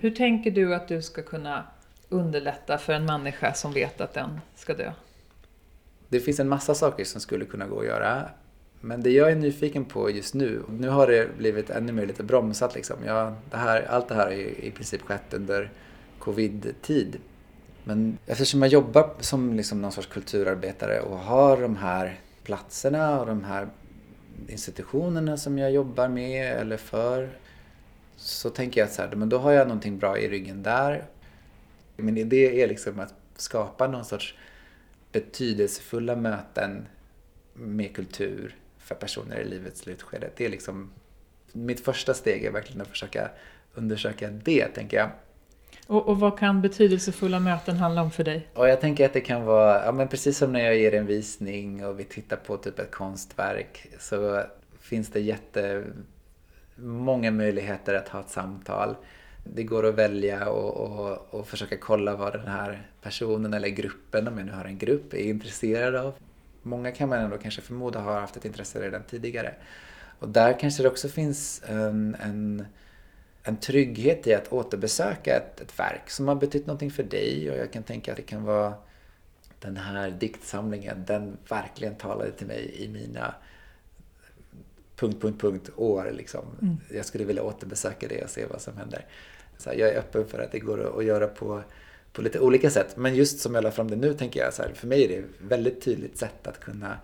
Hur 0.00 0.10
tänker 0.10 0.50
du 0.50 0.74
att 0.74 0.88
du 0.88 1.02
ska 1.02 1.22
kunna 1.22 1.64
underlätta 2.08 2.78
för 2.78 2.92
en 2.92 3.06
människa 3.06 3.54
som 3.54 3.72
vet 3.72 4.00
att 4.00 4.14
den 4.14 4.40
ska 4.54 4.74
dö? 4.74 4.92
Det 6.08 6.20
finns 6.20 6.40
en 6.40 6.48
massa 6.48 6.74
saker 6.74 7.04
som 7.04 7.20
skulle 7.20 7.44
kunna 7.44 7.66
gå 7.66 7.80
att 7.80 7.86
göra. 7.86 8.30
Men 8.86 9.02
det 9.02 9.10
jag 9.10 9.32
är 9.32 9.36
nyfiken 9.36 9.84
på 9.84 10.10
just 10.10 10.34
nu, 10.34 10.62
nu 10.68 10.88
har 10.88 11.06
det 11.06 11.38
blivit 11.38 11.70
ännu 11.70 11.92
mer 11.92 12.06
lite 12.06 12.22
bromsat 12.22 12.74
liksom. 12.74 12.96
Jag, 13.06 13.34
det 13.50 13.56
här, 13.56 13.82
allt 13.82 14.08
det 14.08 14.14
här 14.14 14.24
har 14.24 14.32
ju 14.32 14.48
i 14.48 14.70
princip 14.70 15.02
skett 15.02 15.34
under 15.34 15.70
covid-tid. 16.18 17.20
Men 17.84 18.18
eftersom 18.26 18.62
jag 18.62 18.70
jobbar 18.70 19.10
som 19.20 19.54
liksom 19.54 19.82
någon 19.82 19.92
sorts 19.92 20.06
kulturarbetare 20.06 21.00
och 21.00 21.18
har 21.18 21.60
de 21.60 21.76
här 21.76 22.20
platserna 22.42 23.20
och 23.20 23.26
de 23.26 23.44
här 23.44 23.68
institutionerna 24.48 25.36
som 25.36 25.58
jag 25.58 25.72
jobbar 25.72 26.08
med 26.08 26.52
eller 26.52 26.76
för 26.76 27.28
så 28.16 28.50
tänker 28.50 28.80
jag 28.80 28.86
att 28.86 28.94
så 28.94 29.02
här, 29.02 29.14
men 29.14 29.28
då 29.28 29.38
har 29.38 29.52
jag 29.52 29.68
någonting 29.68 29.98
bra 29.98 30.18
i 30.18 30.28
ryggen 30.28 30.62
där. 30.62 31.04
Min 31.96 32.18
idé 32.18 32.62
är 32.62 32.68
liksom 32.68 33.00
att 33.00 33.14
skapa 33.36 33.86
någon 33.86 34.04
sorts 34.04 34.34
betydelsefulla 35.12 36.16
möten 36.16 36.86
med 37.54 37.96
kultur 37.96 38.54
för 38.84 38.94
personer 38.94 39.40
i 39.40 39.44
livets 39.44 39.80
slutskede. 39.80 40.30
Det 40.36 40.44
är 40.44 40.50
liksom 40.50 40.90
mitt 41.52 41.80
första 41.80 42.14
steg 42.14 42.44
är 42.44 42.50
verkligen 42.50 42.80
att 42.80 42.88
försöka 42.88 43.30
undersöka 43.74 44.30
det, 44.30 44.66
tänker 44.66 44.96
jag. 44.96 45.10
Och, 45.86 46.08
och 46.08 46.20
vad 46.20 46.38
kan 46.38 46.62
betydelsefulla 46.62 47.40
möten 47.40 47.76
handla 47.76 48.02
om 48.02 48.10
för 48.10 48.24
dig? 48.24 48.48
Och 48.54 48.68
jag 48.68 48.80
tänker 48.80 49.06
att 49.06 49.12
det 49.12 49.20
kan 49.20 49.44
vara, 49.44 49.84
ja 49.84 49.92
men 49.92 50.08
precis 50.08 50.38
som 50.38 50.52
när 50.52 50.60
jag 50.60 50.76
ger 50.76 50.94
en 50.94 51.06
visning 51.06 51.86
och 51.86 52.00
vi 52.00 52.04
tittar 52.04 52.36
på 52.36 52.56
typ 52.56 52.78
ett 52.78 52.90
konstverk 52.90 53.86
så 53.98 54.42
finns 54.80 55.10
det 55.10 55.20
jättemånga 55.20 57.30
möjligheter 57.30 57.94
att 57.94 58.08
ha 58.08 58.20
ett 58.20 58.30
samtal. 58.30 58.96
Det 59.44 59.62
går 59.62 59.86
att 59.86 59.94
välja 59.94 60.48
och, 60.48 60.76
och, 60.76 61.34
och 61.34 61.48
försöka 61.48 61.76
kolla 61.76 62.16
vad 62.16 62.32
den 62.32 62.46
här 62.46 62.88
personen 63.02 63.54
eller 63.54 63.68
gruppen, 63.68 64.28
om 64.28 64.38
jag 64.38 64.46
nu 64.46 64.52
har 64.52 64.64
en 64.64 64.78
grupp, 64.78 65.14
är 65.14 65.18
intresserad 65.18 65.94
av. 65.94 66.14
Många 66.64 66.92
kan 66.92 67.08
man 67.08 67.18
ändå 67.18 67.38
kanske 67.38 67.62
förmoda 67.62 68.00
har 68.00 68.20
haft 68.20 68.36
ett 68.36 68.44
intresse 68.44 68.80
redan 68.80 69.02
tidigare. 69.02 69.54
Och 70.18 70.28
där 70.28 70.58
kanske 70.60 70.82
det 70.82 70.88
också 70.88 71.08
finns 71.08 71.62
en, 71.66 72.16
en 72.20 72.66
en 73.46 73.56
trygghet 73.56 74.26
i 74.26 74.34
att 74.34 74.52
återbesöka 74.52 75.36
ett, 75.36 75.60
ett 75.60 75.78
verk 75.78 76.10
som 76.10 76.28
har 76.28 76.34
betytt 76.34 76.66
någonting 76.66 76.90
för 76.90 77.02
dig 77.02 77.50
och 77.50 77.56
jag 77.56 77.72
kan 77.72 77.82
tänka 77.82 78.10
att 78.10 78.16
det 78.16 78.22
kan 78.22 78.44
vara 78.44 78.74
den 79.60 79.76
här 79.76 80.10
diktsamlingen, 80.10 81.04
den 81.06 81.36
verkligen 81.48 81.94
talade 81.94 82.32
till 82.32 82.46
mig 82.46 82.74
i 82.78 82.88
mina 82.88 83.34
punkt, 84.96 85.22
punkt, 85.22 85.40
punkt 85.40 85.70
år. 85.76 86.10
Liksom. 86.12 86.44
Mm. 86.62 86.76
Jag 86.90 87.06
skulle 87.06 87.24
vilja 87.24 87.42
återbesöka 87.42 88.08
det 88.08 88.24
och 88.24 88.30
se 88.30 88.46
vad 88.46 88.60
som 88.60 88.76
händer. 88.76 89.06
Så 89.58 89.70
jag 89.70 89.88
är 89.88 89.98
öppen 89.98 90.26
för 90.26 90.38
att 90.38 90.52
det 90.52 90.58
går 90.58 90.86
att, 90.86 90.96
att 90.96 91.04
göra 91.04 91.26
på, 91.26 91.62
på 92.14 92.22
lite 92.22 92.40
olika 92.40 92.70
sätt. 92.70 92.96
Men 92.96 93.14
just 93.14 93.40
som 93.40 93.54
jag 93.54 93.64
la 93.64 93.70
fram 93.70 93.90
det 93.90 93.96
nu 93.96 94.14
tänker 94.14 94.40
jag 94.40 94.54
så 94.54 94.62
här, 94.62 94.70
för 94.74 94.86
mig 94.86 95.04
är 95.04 95.08
det 95.08 95.14
ett 95.14 95.24
väldigt 95.38 95.84
tydligt 95.84 96.18
sätt 96.18 96.46
att 96.46 96.60
kunna, 96.60 96.96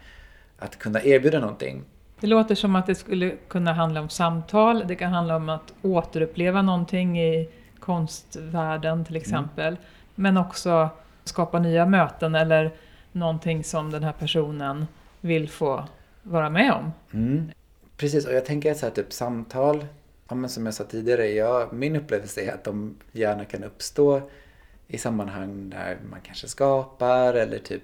att 0.59 0.79
kunna 0.79 1.03
erbjuda 1.03 1.41
någonting. 1.41 1.85
Det 2.21 2.27
låter 2.27 2.55
som 2.55 2.77
att 2.77 2.87
det 2.87 2.95
skulle 2.95 3.31
kunna 3.49 3.73
handla 3.73 4.01
om 4.01 4.09
samtal, 4.09 4.85
det 4.89 4.97
kan 4.97 5.13
handla 5.13 5.37
om 5.37 5.49
att 5.49 5.75
återuppleva 5.83 6.63
någonting 6.63 7.21
i 7.21 7.51
konstvärlden 7.79 9.05
till 9.05 9.17
exempel. 9.17 9.77
Men 10.15 10.37
också 10.37 10.89
skapa 11.25 11.59
nya 11.59 11.87
möten 11.87 12.35
eller 12.35 12.71
någonting 13.13 13.65
som 13.65 13.91
den 13.91 14.03
här 14.03 14.13
personen 14.13 14.87
vill 15.21 15.49
få 15.49 15.85
vara 16.23 16.51
med 16.51 16.73
om. 16.73 16.93
Mm. 17.13 17.51
Precis, 17.97 18.27
och 18.27 18.33
jag 18.33 18.45
tänker 18.45 18.71
att 18.71 18.79
så 18.79 18.87
här, 18.87 18.93
typ 18.93 19.13
samtal, 19.13 19.87
ja, 20.29 20.35
men 20.35 20.51
som 20.51 20.65
jag 20.67 20.75
sa 20.75 20.85
tidigare, 20.85 21.27
jag, 21.27 21.73
min 21.73 21.97
upplevelse 21.97 22.41
är 22.41 22.55
att 22.55 22.65
de 22.65 22.95
gärna 23.13 23.45
kan 23.45 23.65
uppstå 23.65 24.23
i 24.91 24.99
sammanhang 24.99 25.71
där 25.71 25.99
man 26.11 26.21
kanske 26.21 26.49
skapar 26.49 27.35
eller 27.35 27.59
typ 27.59 27.83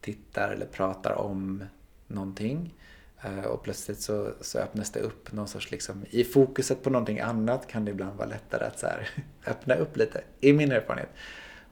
tittar 0.00 0.50
eller 0.50 0.66
pratar 0.66 1.12
om 1.12 1.64
någonting. 2.06 2.74
Eh, 3.22 3.44
och 3.44 3.62
plötsligt 3.62 4.00
så, 4.00 4.30
så 4.40 4.58
öppnas 4.58 4.90
det 4.90 5.00
upp 5.00 5.32
någon 5.32 5.48
sorts 5.48 5.70
liksom, 5.70 6.04
i 6.10 6.24
fokuset 6.24 6.82
på 6.82 6.90
någonting 6.90 7.20
annat 7.20 7.66
kan 7.66 7.84
det 7.84 7.90
ibland 7.90 8.16
vara 8.16 8.28
lättare 8.28 8.64
att 8.64 8.78
så 8.78 8.86
här, 8.86 9.08
öppna 9.46 9.74
upp 9.74 9.96
lite, 9.96 10.20
i 10.40 10.52
min 10.52 10.72
erfarenhet. 10.72 11.10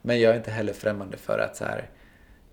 Men 0.02 0.20
jag 0.20 0.32
är 0.32 0.36
inte 0.36 0.50
heller 0.50 0.72
främmande 0.72 1.16
för 1.16 1.38
att 1.38 1.56
så 1.56 1.64
här, 1.64 1.90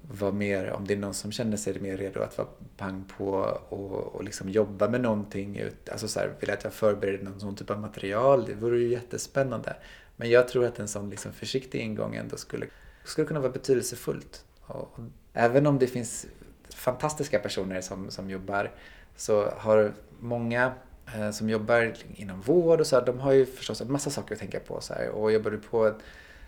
vara 0.01 0.31
mer, 0.31 0.71
om 0.71 0.87
det 0.87 0.93
är 0.93 0.97
någon 0.97 1.13
som 1.13 1.31
känner 1.31 1.57
sig 1.57 1.79
mer 1.79 1.97
redo 1.97 2.21
att 2.21 2.37
vara 2.37 2.47
pang 2.77 3.03
på 3.17 3.27
och, 3.69 4.15
och 4.15 4.23
liksom 4.23 4.49
jobba 4.49 4.89
med 4.89 5.01
någonting. 5.01 5.57
Ut, 5.57 5.89
alltså 5.89 6.07
så 6.07 6.19
här, 6.19 6.33
vill 6.39 6.51
att 6.51 6.63
jag 6.63 6.73
förbereder 6.73 7.23
någon 7.23 7.39
sån 7.39 7.55
typ 7.55 7.69
av 7.69 7.79
material, 7.79 8.45
det 8.45 8.53
vore 8.53 8.79
ju 8.79 8.87
jättespännande. 8.87 9.75
Men 10.17 10.29
jag 10.29 10.47
tror 10.47 10.65
att 10.65 10.79
en 10.79 10.87
sån 10.87 11.09
liksom 11.09 11.33
försiktig 11.33 11.79
ingång 11.81 12.15
ändå 12.15 12.37
skulle, 12.37 12.65
skulle 13.03 13.27
kunna 13.27 13.39
vara 13.39 13.51
betydelsefullt. 13.51 14.45
Och, 14.61 14.75
och 14.75 14.99
även 15.33 15.67
om 15.67 15.79
det 15.79 15.87
finns 15.87 16.25
fantastiska 16.69 17.39
personer 17.39 17.81
som, 17.81 18.11
som 18.11 18.29
jobbar 18.29 18.71
så 19.15 19.49
har 19.57 19.93
många 20.19 20.73
eh, 21.15 21.31
som 21.31 21.49
jobbar 21.49 21.93
inom 22.15 22.41
vård 22.41 22.79
och 22.79 22.87
så 22.87 22.95
här, 22.95 23.05
de 23.05 23.19
har 23.19 23.31
ju 23.31 23.45
förstås 23.45 23.81
en 23.81 23.91
massa 23.91 24.09
saker 24.09 24.35
att 24.35 24.39
tänka 24.39 24.59
på. 24.59 24.81
Så 24.81 24.93
här. 24.93 25.09
Och 25.09 25.31
jobbar 25.31 25.51
du 25.51 25.57
på 25.57 25.85
ett, 25.85 25.97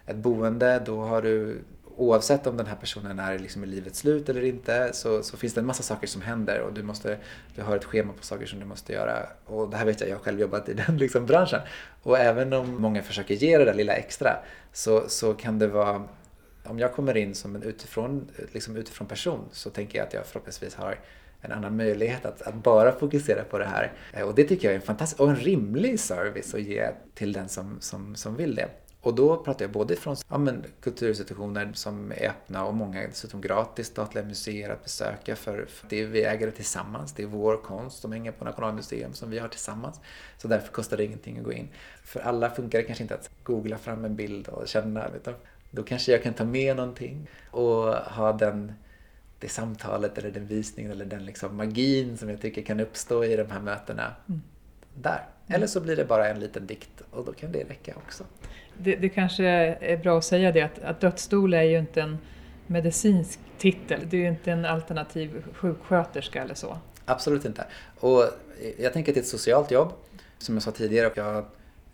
ett 0.05 0.17
boende 0.17 0.83
då 0.85 1.01
har 1.01 1.21
du 1.21 1.61
oavsett 1.99 2.47
om 2.47 2.57
den 2.57 2.65
här 2.65 2.75
personen 2.75 3.19
är 3.19 3.39
liksom 3.39 3.63
i 3.63 3.67
livets 3.67 3.99
slut 3.99 4.29
eller 4.29 4.43
inte 4.43 4.89
så, 4.93 5.23
så 5.23 5.37
finns 5.37 5.53
det 5.53 5.61
en 5.61 5.65
massa 5.65 5.83
saker 5.83 6.07
som 6.07 6.21
händer 6.21 6.61
och 6.61 6.73
du, 6.73 6.83
måste, 6.83 7.17
du 7.55 7.61
har 7.61 7.75
ett 7.75 7.85
schema 7.85 8.13
på 8.13 8.23
saker 8.23 8.45
som 8.45 8.59
du 8.59 8.65
måste 8.65 8.93
göra. 8.93 9.27
Och 9.45 9.69
det 9.69 9.77
här 9.77 9.85
vet 9.85 10.01
jag, 10.01 10.09
jag 10.09 10.15
har 10.15 10.23
själv 10.23 10.39
jobbat 10.39 10.69
i 10.69 10.73
den 10.73 10.97
liksom 10.97 11.25
branschen. 11.25 11.59
Och 12.03 12.17
även 12.17 12.53
om 12.53 12.81
många 12.81 13.03
försöker 13.03 13.35
ge 13.35 13.57
det 13.57 13.65
där 13.65 13.73
lilla 13.73 13.93
extra 13.93 14.29
så, 14.73 15.09
så 15.09 15.33
kan 15.33 15.59
det 15.59 15.67
vara 15.67 16.03
om 16.63 16.79
jag 16.79 16.93
kommer 16.93 17.17
in 17.17 17.35
som 17.35 17.55
en 17.55 17.63
utifrån, 17.63 18.27
liksom 18.51 18.75
utifrån 18.75 19.07
person 19.07 19.45
så 19.51 19.69
tänker 19.69 19.97
jag 19.97 20.07
att 20.07 20.13
jag 20.13 20.25
förhoppningsvis 20.25 20.75
har 20.75 20.99
en 21.41 21.51
annan 21.51 21.77
möjlighet 21.77 22.25
att, 22.25 22.41
att 22.41 22.55
bara 22.55 22.91
fokusera 22.91 23.43
på 23.43 23.57
det 23.57 23.65
här. 23.65 23.91
Eh, 24.13 24.27
och 24.27 24.35
det 24.35 24.43
tycker 24.43 24.67
jag 24.67 24.71
är 24.71 24.79
en 24.79 24.85
fantastisk 24.85 25.21
och 25.21 25.29
en 25.29 25.35
rimlig 25.35 25.99
service 25.99 26.53
att 26.53 26.61
ge 26.61 26.89
till 27.15 27.33
den 27.33 27.49
som, 27.49 27.77
som, 27.81 28.15
som 28.15 28.35
vill 28.35 28.55
det. 28.55 28.69
Och 29.01 29.15
då 29.15 29.37
pratar 29.43 29.65
jag 29.65 29.71
både 29.71 29.95
från 29.95 30.15
ja, 30.29 30.37
men, 30.37 30.65
kulturinstitutioner 30.81 31.71
som 31.73 32.11
är 32.11 32.29
öppna 32.29 32.65
och 32.65 32.73
många 32.73 33.07
dessutom 33.07 33.41
gratis, 33.41 33.87
statliga 33.87 34.25
museer 34.25 34.69
att 34.69 34.83
besöka 34.83 35.35
för, 35.35 35.65
för 35.65 35.87
det 35.89 36.01
är, 36.01 36.05
vi 36.05 36.23
äger 36.23 36.45
det 36.45 36.51
tillsammans. 36.51 37.13
Det 37.13 37.23
är 37.23 37.27
vår 37.27 37.57
konst 37.57 38.01
som 38.01 38.11
hänger 38.11 38.31
på 38.31 38.45
Nationalmuseum 38.45 39.13
som 39.13 39.29
vi 39.29 39.39
har 39.39 39.47
tillsammans. 39.47 39.99
Så 40.37 40.47
därför 40.47 40.71
kostar 40.71 40.97
det 40.97 41.05
ingenting 41.05 41.37
att 41.37 41.43
gå 41.43 41.53
in. 41.53 41.67
För 42.03 42.19
alla 42.19 42.49
funkar 42.49 42.79
det 42.79 42.83
kanske 42.83 43.03
inte 43.03 43.15
att 43.15 43.29
googla 43.43 43.77
fram 43.77 44.05
en 44.05 44.15
bild 44.15 44.47
och 44.47 44.67
känna. 44.67 45.07
Utan 45.15 45.33
då 45.71 45.83
kanske 45.83 46.11
jag 46.11 46.23
kan 46.23 46.33
ta 46.33 46.45
med 46.45 46.75
någonting 46.75 47.27
och 47.51 47.93
ha 47.93 48.33
den, 48.33 48.73
det 49.39 49.49
samtalet 49.49 50.17
eller 50.17 50.31
den 50.31 50.47
visningen 50.47 50.91
eller 50.91 51.05
den 51.05 51.25
liksom 51.25 51.55
magin 51.57 52.17
som 52.17 52.29
jag 52.29 52.41
tycker 52.41 52.61
kan 52.61 52.79
uppstå 52.79 53.23
i 53.23 53.35
de 53.35 53.51
här 53.51 53.59
mötena 53.59 54.15
Mm. 54.27 54.41
där. 54.95 55.25
Eller 55.47 55.67
så 55.67 55.81
blir 55.81 55.95
det 55.95 56.05
bara 56.05 56.27
en 56.29 56.39
liten 56.39 56.67
dikt 56.67 57.01
och 57.11 57.25
då 57.25 57.33
kan 57.33 57.51
det 57.51 57.63
räcka 57.63 57.93
också. 57.95 58.23
Det, 58.81 58.95
det 58.95 59.09
kanske 59.09 59.45
är 59.45 59.97
bra 59.97 60.17
att 60.17 60.25
säga 60.25 60.51
det 60.51 60.61
att, 60.61 60.79
att 60.79 61.01
dödsstol 61.01 61.53
är 61.53 61.63
ju 61.63 61.79
inte 61.79 62.01
en 62.01 62.17
medicinsk 62.67 63.39
titel. 63.57 64.01
Det 64.09 64.17
är 64.17 64.21
ju 64.21 64.27
inte 64.27 64.51
en 64.51 64.65
alternativ 64.65 65.43
sjuksköterska 65.53 66.41
eller 66.41 66.53
så. 66.53 66.77
Absolut 67.05 67.45
inte. 67.45 67.65
Och 67.99 68.23
jag 68.79 68.93
tänker 68.93 69.11
att 69.11 69.15
det 69.15 69.19
är 69.19 69.23
ett 69.23 69.27
socialt 69.27 69.71
jobb. 69.71 69.93
Som 70.37 70.55
jag 70.55 70.63
sa 70.63 70.71
tidigare, 70.71 71.11
jag 71.15 71.45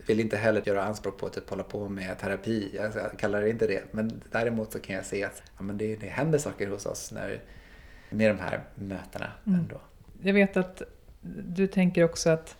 vill 0.07 0.19
inte 0.19 0.37
heller 0.37 0.61
göra 0.65 0.83
anspråk 0.83 1.17
på 1.17 1.25
att 1.25 1.33
typ 1.33 1.49
hålla 1.49 1.63
på 1.63 1.89
med 1.89 2.19
terapi. 2.19 2.69
Jag 2.73 3.19
kallar 3.19 3.41
det 3.41 3.49
inte 3.49 3.67
det. 3.67 3.83
Men 3.91 4.21
däremot 4.31 4.71
så 4.71 4.79
kan 4.79 4.95
jag 4.95 5.05
se 5.05 5.23
att 5.23 5.43
ja, 5.57 5.63
men 5.63 5.77
det, 5.77 5.95
det 5.95 6.07
händer 6.07 6.39
saker 6.39 6.67
hos 6.67 6.85
oss 6.85 7.11
när, 7.11 7.39
med 8.09 8.29
de 8.29 8.39
här 8.39 8.59
mötena 8.75 9.31
Mm. 9.47 9.59
ändå. 9.59 9.81
Jag 10.21 10.33
vet 10.33 10.57
att 10.57 10.81
du 11.47 11.67
tänker 11.67 12.03
också 12.03 12.29
att 12.29 12.57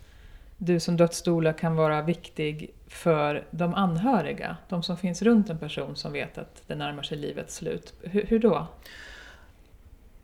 du 0.58 0.80
som 0.80 0.96
dödsdoula 0.96 1.52
kan 1.52 1.76
vara 1.76 2.02
viktig 2.02 2.74
för 2.86 3.46
de 3.50 3.74
anhöriga, 3.74 4.56
de 4.68 4.82
som 4.82 4.96
finns 4.96 5.22
runt 5.22 5.50
en 5.50 5.58
person 5.58 5.96
som 5.96 6.12
vet 6.12 6.38
att 6.38 6.62
det 6.66 6.74
närmar 6.74 7.02
sig 7.02 7.18
livets 7.18 7.54
slut. 7.54 7.94
Hur, 8.02 8.22
hur 8.22 8.38
då? 8.38 8.66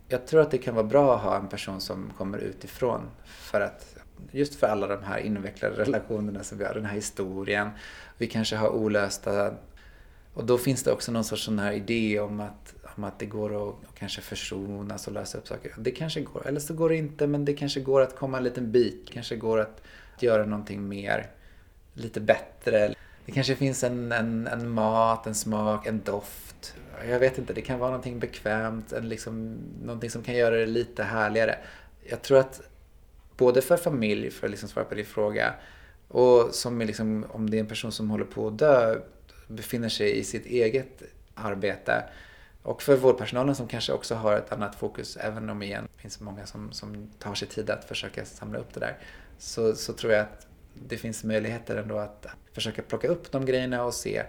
Jag 0.08 0.26
tror 0.26 0.40
att 0.40 0.50
det 0.50 0.58
kan 0.58 0.74
vara 0.74 0.86
bra 0.86 1.16
att 1.16 1.22
ha 1.22 1.36
en 1.36 1.48
person 1.48 1.80
som 1.80 2.12
kommer 2.18 2.38
utifrån 2.38 3.00
för 3.24 3.60
att 3.60 3.96
just 4.30 4.54
för 4.54 4.66
alla 4.66 4.86
de 4.86 5.02
här 5.02 5.18
invecklade 5.18 5.74
relationerna 5.76 6.42
som 6.42 6.58
vi 6.58 6.64
har, 6.64 6.74
den 6.74 6.84
här 6.84 6.94
historien. 6.94 7.70
Vi 8.18 8.26
kanske 8.26 8.56
har 8.56 8.68
olösta 8.68 9.54
och 10.34 10.46
då 10.46 10.58
finns 10.58 10.82
det 10.82 10.92
också 10.92 11.12
någon 11.12 11.24
sorts 11.24 11.44
sån 11.44 11.58
här 11.58 11.72
idé 11.72 12.20
om 12.20 12.40
att, 12.40 12.74
om 12.96 13.04
att 13.04 13.18
det 13.18 13.26
går 13.26 13.68
att 13.68 13.74
kanske 13.94 14.20
försonas 14.20 15.06
och 15.06 15.12
lösa 15.12 15.38
upp 15.38 15.48
saker. 15.48 15.74
Det 15.78 15.90
kanske 15.90 16.20
går, 16.20 16.46
eller 16.46 16.60
så 16.60 16.74
går 16.74 16.88
det 16.88 16.96
inte 16.96 17.26
men 17.26 17.44
det 17.44 17.52
kanske 17.52 17.80
går 17.80 18.00
att 18.00 18.16
komma 18.16 18.36
en 18.38 18.44
liten 18.44 18.72
bit. 18.72 19.06
Det 19.06 19.12
kanske 19.12 19.36
går 19.36 19.60
att 19.60 19.82
göra 20.20 20.44
någonting 20.44 20.88
mer, 20.88 21.30
lite 21.94 22.20
bättre. 22.20 22.94
Det 23.26 23.32
kanske 23.32 23.56
finns 23.56 23.84
en, 23.84 24.12
en, 24.12 24.46
en 24.46 24.68
mat, 24.68 25.26
en 25.26 25.34
smak, 25.34 25.86
en 25.86 26.02
doft. 26.02 26.74
Jag 27.08 27.18
vet 27.18 27.38
inte, 27.38 27.52
det 27.52 27.62
kan 27.62 27.78
vara 27.78 27.90
någonting 27.90 28.18
bekvämt, 28.18 28.92
en 28.92 29.08
liksom, 29.08 29.58
någonting 29.84 30.10
som 30.10 30.22
kan 30.22 30.34
göra 30.34 30.56
det 30.56 30.66
lite 30.66 31.02
härligare. 31.02 31.58
Jag 32.02 32.22
tror 32.22 32.38
att 32.38 32.60
både 33.36 33.62
för 33.62 33.76
familj, 33.76 34.30
för 34.30 34.46
att 34.46 34.50
liksom 34.50 34.68
svara 34.68 34.84
på 34.84 34.94
din 34.94 35.06
fråga, 35.06 35.54
och 36.08 36.54
som 36.54 36.80
är 36.80 36.86
liksom, 36.86 37.26
om 37.28 37.50
det 37.50 37.56
är 37.56 37.60
en 37.60 37.66
person 37.66 37.92
som 37.92 38.10
håller 38.10 38.24
på 38.24 38.46
att 38.46 38.58
dö, 38.58 39.00
befinner 39.48 39.88
sig 39.88 40.18
i 40.18 40.24
sitt 40.24 40.46
eget 40.46 41.02
arbete. 41.34 42.04
Och 42.62 42.82
för 42.82 42.96
vårdpersonalen 42.96 43.54
som 43.54 43.68
kanske 43.68 43.92
också 43.92 44.14
har 44.14 44.36
ett 44.36 44.52
annat 44.52 44.74
fokus, 44.74 45.16
även 45.16 45.50
om 45.50 45.62
igen 45.62 45.88
det 45.96 46.02
finns 46.02 46.20
många 46.20 46.46
som, 46.46 46.72
som 46.72 47.10
tar 47.18 47.34
sig 47.34 47.48
tid 47.48 47.70
att 47.70 47.84
försöka 47.84 48.24
samla 48.24 48.58
upp 48.58 48.74
det 48.74 48.80
där, 48.80 48.98
så, 49.38 49.74
så 49.74 49.92
tror 49.92 50.12
jag 50.12 50.22
att 50.22 50.46
det 50.74 50.96
finns 50.96 51.24
möjligheter 51.24 51.76
ändå 51.76 51.98
att 51.98 52.26
försöka 52.52 52.82
plocka 52.82 53.08
upp 53.08 53.32
de 53.32 53.46
grejerna 53.46 53.84
och 53.84 53.94
se 53.94 54.22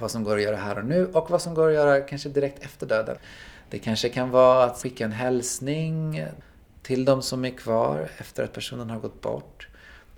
vad 0.00 0.10
som 0.10 0.24
går 0.24 0.36
att 0.36 0.42
göra 0.42 0.56
här 0.56 0.78
och 0.78 0.84
nu 0.84 1.06
och 1.06 1.30
vad 1.30 1.42
som 1.42 1.54
går 1.54 1.68
att 1.68 1.74
göra 1.74 2.00
kanske 2.00 2.28
direkt 2.28 2.62
efter 2.64 2.86
döden. 2.86 3.16
Det 3.70 3.78
kanske 3.78 4.08
kan 4.08 4.30
vara 4.30 4.64
att 4.64 4.82
skicka 4.82 5.04
en 5.04 5.12
hälsning 5.12 6.24
till 6.82 7.04
de 7.04 7.22
som 7.22 7.44
är 7.44 7.50
kvar 7.50 8.08
efter 8.18 8.44
att 8.44 8.52
personen 8.52 8.90
har 8.90 9.00
gått 9.00 9.20
bort. 9.20 9.68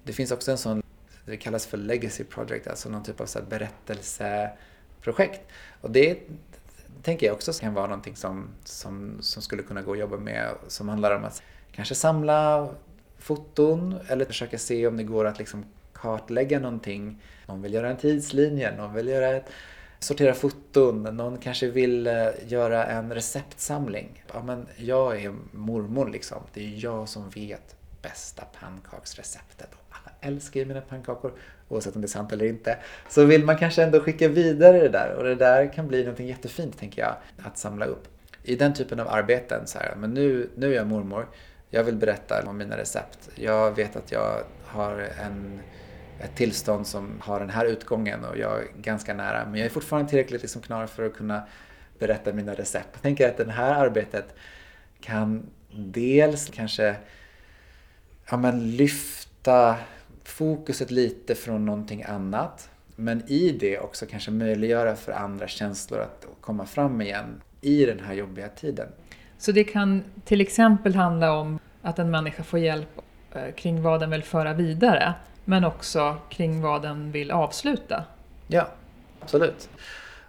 Det 0.04 0.12
finns 0.12 0.30
också 0.30 0.50
en 0.50 0.58
sån, 0.58 0.82
det 1.24 1.36
kallas 1.36 1.66
för 1.66 1.76
legacy 1.76 2.24
project, 2.24 2.66
alltså 2.66 2.88
någon 2.88 3.02
typ 3.02 3.20
av 3.20 3.26
så 3.26 3.38
berättelseprojekt. 3.48 5.40
Och 5.80 5.90
det 5.90 6.18
tänker 7.02 7.26
jag 7.26 7.34
också 7.34 7.52
kan 7.52 7.74
vara 7.74 7.86
någonting 7.86 8.16
som, 8.16 8.48
som, 8.64 9.16
som 9.20 9.42
skulle 9.42 9.62
kunna 9.62 9.82
gå 9.82 9.92
att 9.92 9.98
jobba 9.98 10.16
med, 10.16 10.48
som 10.68 10.88
handlar 10.88 11.16
om 11.16 11.24
att 11.24 11.42
kanske 11.72 11.94
samla 11.94 12.68
foton 13.26 13.94
eller 14.08 14.24
försöka 14.24 14.58
se 14.58 14.86
om 14.86 14.96
det 14.96 15.04
går 15.04 15.24
att 15.24 15.38
liksom 15.38 15.64
kartlägga 15.92 16.58
någonting. 16.58 17.22
Någon 17.46 17.62
vill 17.62 17.74
göra 17.74 17.90
en 17.90 17.96
tidslinje, 17.96 18.76
någon 18.76 18.94
vill 18.94 19.08
göra 19.08 19.28
ett, 19.28 19.44
sortera 19.98 20.34
foton, 20.34 21.02
någon 21.02 21.38
kanske 21.38 21.68
vill 21.68 22.06
eh, 22.06 22.28
göra 22.46 22.86
en 22.86 23.14
receptsamling. 23.14 24.24
Ja, 24.32 24.42
men 24.42 24.66
jag 24.76 25.22
är 25.22 25.34
mormor 25.52 26.10
liksom. 26.10 26.38
Det 26.54 26.60
är 26.60 26.84
jag 26.84 27.08
som 27.08 27.30
vet 27.30 27.76
bästa 28.02 28.42
pannkaksreceptet. 28.60 29.68
Alla 29.90 30.12
älskar 30.20 30.60
ju 30.60 30.66
mina 30.66 30.80
pannkakor, 30.80 31.32
oavsett 31.68 31.94
om 31.94 32.02
det 32.02 32.06
är 32.06 32.08
sant 32.08 32.32
eller 32.32 32.46
inte. 32.46 32.78
Så 33.08 33.24
vill 33.24 33.44
man 33.44 33.58
kanske 33.58 33.82
ändå 33.82 34.00
skicka 34.00 34.28
vidare 34.28 34.78
det 34.78 34.88
där 34.88 35.14
och 35.18 35.24
det 35.24 35.34
där 35.34 35.72
kan 35.72 35.88
bli 35.88 36.00
någonting 36.00 36.26
jättefint, 36.28 36.78
tänker 36.78 37.02
jag, 37.02 37.14
att 37.46 37.58
samla 37.58 37.84
upp. 37.84 38.08
I 38.42 38.56
den 38.56 38.74
typen 38.74 39.00
av 39.00 39.08
arbeten, 39.08 39.66
så 39.66 39.78
här, 39.78 39.94
men 39.96 40.14
nu, 40.14 40.50
nu 40.54 40.72
är 40.72 40.76
jag 40.76 40.86
mormor, 40.86 41.26
jag 41.70 41.84
vill 41.84 41.96
berätta 41.96 42.44
om 42.46 42.58
mina 42.58 42.76
recept. 42.76 43.28
Jag 43.34 43.76
vet 43.76 43.96
att 43.96 44.12
jag 44.12 44.42
har 44.64 45.08
en, 45.20 45.60
ett 46.20 46.36
tillstånd 46.36 46.86
som 46.86 47.20
har 47.20 47.40
den 47.40 47.50
här 47.50 47.66
utgången 47.66 48.24
och 48.24 48.38
jag 48.38 48.58
är 48.60 48.66
ganska 48.76 49.14
nära. 49.14 49.44
Men 49.44 49.54
jag 49.54 49.66
är 49.66 49.70
fortfarande 49.70 50.10
tillräckligt 50.10 50.42
liksom 50.42 50.62
knar 50.62 50.86
för 50.86 51.06
att 51.06 51.14
kunna 51.14 51.42
berätta 51.98 52.32
mina 52.32 52.54
recept. 52.54 52.88
Jag 52.92 53.02
tänker 53.02 53.28
att 53.28 53.36
det 53.36 53.50
här 53.50 53.74
arbetet 53.74 54.34
kan 55.00 55.46
dels 55.70 56.50
kanske 56.50 56.96
ja, 58.30 58.36
men 58.36 58.76
lyfta 58.76 59.76
fokuset 60.24 60.90
lite 60.90 61.34
från 61.34 61.66
någonting 61.66 62.02
annat. 62.02 62.70
Men 62.96 63.30
i 63.30 63.52
det 63.60 63.78
också 63.78 64.06
kanske 64.06 64.30
möjliggöra 64.30 64.96
för 64.96 65.12
andra 65.12 65.48
känslor 65.48 66.00
att 66.00 66.26
komma 66.40 66.66
fram 66.66 67.00
igen 67.00 67.42
i 67.60 67.86
den 67.86 68.00
här 68.00 68.14
jobbiga 68.14 68.48
tiden. 68.48 68.88
Så 69.46 69.52
det 69.52 69.64
kan 69.64 70.04
till 70.24 70.40
exempel 70.40 70.94
handla 70.94 71.32
om 71.32 71.58
att 71.82 71.98
en 71.98 72.10
människa 72.10 72.42
får 72.42 72.58
hjälp 72.58 72.88
eh, 73.32 73.54
kring 73.54 73.82
vad 73.82 74.00
den 74.00 74.10
vill 74.10 74.22
föra 74.22 74.52
vidare, 74.52 75.14
men 75.44 75.64
också 75.64 76.16
kring 76.28 76.60
vad 76.60 76.82
den 76.82 77.12
vill 77.12 77.30
avsluta. 77.30 78.04
Ja, 78.46 78.68
absolut. 79.20 79.68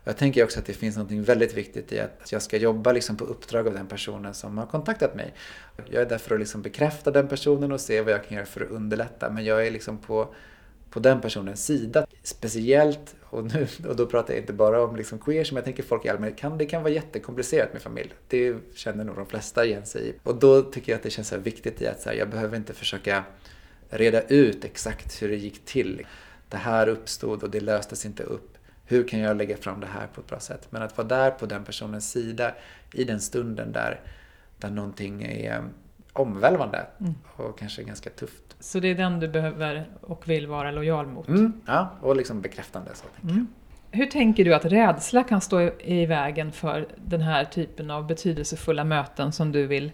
Jag 0.03 0.17
tänker 0.17 0.43
också 0.43 0.59
att 0.59 0.65
det 0.65 0.73
finns 0.73 0.97
något 0.97 1.11
väldigt 1.11 1.53
viktigt 1.53 1.93
i 1.93 1.99
att 1.99 2.31
jag 2.31 2.41
ska 2.41 2.57
jobba 2.57 2.91
liksom 2.91 3.17
på 3.17 3.25
uppdrag 3.25 3.67
av 3.67 3.73
den 3.73 3.87
personen 3.87 4.33
som 4.33 4.57
har 4.57 4.65
kontaktat 4.65 5.15
mig. 5.15 5.33
Jag 5.89 6.01
är 6.01 6.09
där 6.09 6.17
för 6.17 6.33
att 6.35 6.39
liksom 6.39 6.61
bekräfta 6.61 7.11
den 7.11 7.27
personen 7.27 7.71
och 7.71 7.81
se 7.81 8.01
vad 8.01 8.13
jag 8.13 8.27
kan 8.27 8.37
göra 8.37 8.45
för 8.45 8.61
att 8.61 8.69
underlätta. 8.69 9.29
Men 9.29 9.45
jag 9.45 9.67
är 9.67 9.71
liksom 9.71 9.97
på, 9.97 10.27
på 10.97 11.01
den 11.01 11.21
personens 11.21 11.65
sida. 11.65 12.07
Speciellt, 12.23 13.15
och, 13.23 13.53
nu, 13.53 13.67
och 13.87 13.95
då 13.95 14.05
pratar 14.05 14.33
jag 14.33 14.43
inte 14.43 14.53
bara 14.53 14.83
om 14.83 14.95
liksom 14.95 15.19
queer, 15.19 15.47
men 15.51 15.55
jag 15.55 15.65
tänker 15.65 15.83
folk 15.83 16.05
i 16.05 16.09
allmänhet, 16.09 16.37
kan, 16.37 16.57
det 16.57 16.65
kan 16.65 16.83
vara 16.83 16.93
jättekomplicerat 16.93 17.73
med 17.73 17.81
familj. 17.81 18.13
Det 18.27 18.55
känner 18.75 19.03
nog 19.03 19.15
de 19.15 19.25
flesta 19.25 19.65
igen 19.65 19.85
sig 19.85 20.09
i. 20.09 20.13
Och 20.23 20.35
då 20.35 20.61
tycker 20.61 20.91
jag 20.91 20.97
att 20.97 21.03
det 21.03 21.09
känns 21.09 21.27
så 21.27 21.37
viktigt 21.37 21.81
i 21.81 21.87
att 21.87 22.01
så 22.01 22.09
här, 22.09 22.15
jag 22.15 22.29
behöver 22.29 22.57
inte 22.57 22.73
försöka 22.73 23.23
reda 23.89 24.21
ut 24.21 24.65
exakt 24.65 25.21
hur 25.21 25.29
det 25.29 25.35
gick 25.35 25.65
till. 25.65 26.07
Det 26.49 26.57
här 26.57 26.87
uppstod 26.89 27.43
och 27.43 27.49
det 27.49 27.59
löstes 27.59 28.05
inte 28.05 28.23
upp 28.23 28.57
hur 28.85 29.07
kan 29.07 29.19
jag 29.19 29.37
lägga 29.37 29.57
fram 29.57 29.79
det 29.79 29.87
här 29.87 30.07
på 30.07 30.21
ett 30.21 30.27
bra 30.27 30.39
sätt? 30.39 30.67
Men 30.69 30.81
att 30.81 30.97
vara 30.97 31.07
där 31.07 31.31
på 31.31 31.45
den 31.45 31.63
personens 31.63 32.11
sida 32.11 32.55
i 32.93 33.03
den 33.03 33.21
stunden 33.21 33.71
där, 33.71 34.01
där 34.57 34.69
någonting 34.69 35.23
är 35.23 35.63
omvälvande 36.19 36.85
mm. 36.99 37.15
och 37.35 37.59
kanske 37.59 37.83
ganska 37.83 38.09
tufft. 38.09 38.55
Så 38.59 38.79
det 38.79 38.87
är 38.87 38.95
den 38.95 39.19
du 39.19 39.27
behöver 39.27 39.89
och 40.01 40.29
vill 40.29 40.47
vara 40.47 40.71
lojal 40.71 41.07
mot? 41.07 41.27
Mm, 41.27 41.61
ja, 41.65 41.89
och 42.01 42.15
liksom 42.15 42.41
bekräftande. 42.41 42.91
Så, 42.93 43.05
tänker 43.07 43.33
mm. 43.33 43.47
Hur 43.91 44.05
tänker 44.05 44.45
du 44.45 44.53
att 44.53 44.65
rädsla 44.65 45.23
kan 45.23 45.41
stå 45.41 45.61
i 45.79 46.05
vägen 46.05 46.51
för 46.51 46.87
den 46.95 47.21
här 47.21 47.45
typen 47.45 47.91
av 47.91 48.07
betydelsefulla 48.07 48.83
möten 48.83 49.31
som 49.31 49.51
du 49.51 49.67
vill 49.67 49.91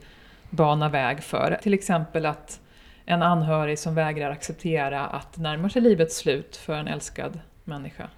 bana 0.49 0.89
väg 0.89 1.23
för? 1.23 1.59
Till 1.61 1.73
exempel 1.73 2.25
att 2.25 2.59
en 3.05 3.23
anhörig 3.23 3.79
som 3.79 3.95
vägrar 3.95 4.31
acceptera 4.31 5.05
att 5.07 5.37
närma 5.37 5.69
sig 5.69 5.81
livets 5.81 6.17
slut 6.17 6.55
för 6.55 6.73
en 6.73 6.87
älskad 6.87 7.39
människa? 7.63 8.09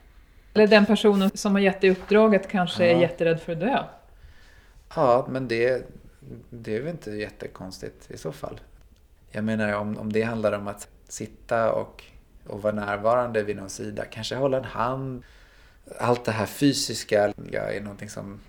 Eller 0.54 0.68
den 0.68 0.86
personen 0.86 1.32
som 1.34 1.52
har 1.52 1.60
gett 1.60 1.82
dig 1.82 1.89
uppdraget 1.89 2.50
kanske 2.52 2.88
ja. 2.88 2.96
är 2.96 3.02
jätterädd 3.02 3.39
för 3.39 3.52
att 3.52 3.60
dö. 3.60 3.84
Ja, 4.96 5.28
men 5.30 5.48
det, 5.48 5.89
det 6.50 6.76
är 6.76 6.82
väl 6.82 6.92
inte 6.92 7.12
jättekonstigt 7.12 8.12
i 8.12 8.18
så 8.18 8.32
fall. 8.32 8.60
Jag 9.32 9.44
menar 9.44 9.74
om, 9.74 9.98
om 9.98 10.14
det 10.14 10.22
handlar 10.22 10.52
om 10.52 10.68
att 10.68 10.88
sitta 11.08 11.72
och, 11.72 12.04
och 12.48 12.62
vara 12.62 12.74
närvarande 12.74 13.44
vid 13.44 13.56
någon 13.56 13.70
sida, 13.70 14.06
kanske 14.06 14.36
hålla 14.36 14.58
en 14.58 14.64
hand. 14.64 15.24
Allt 15.98 16.26
det 16.26 16.32
här 16.32 16.46
fysiska 16.46 17.34
är 17.54 17.82
någonting 17.82 18.10
som 18.10 18.40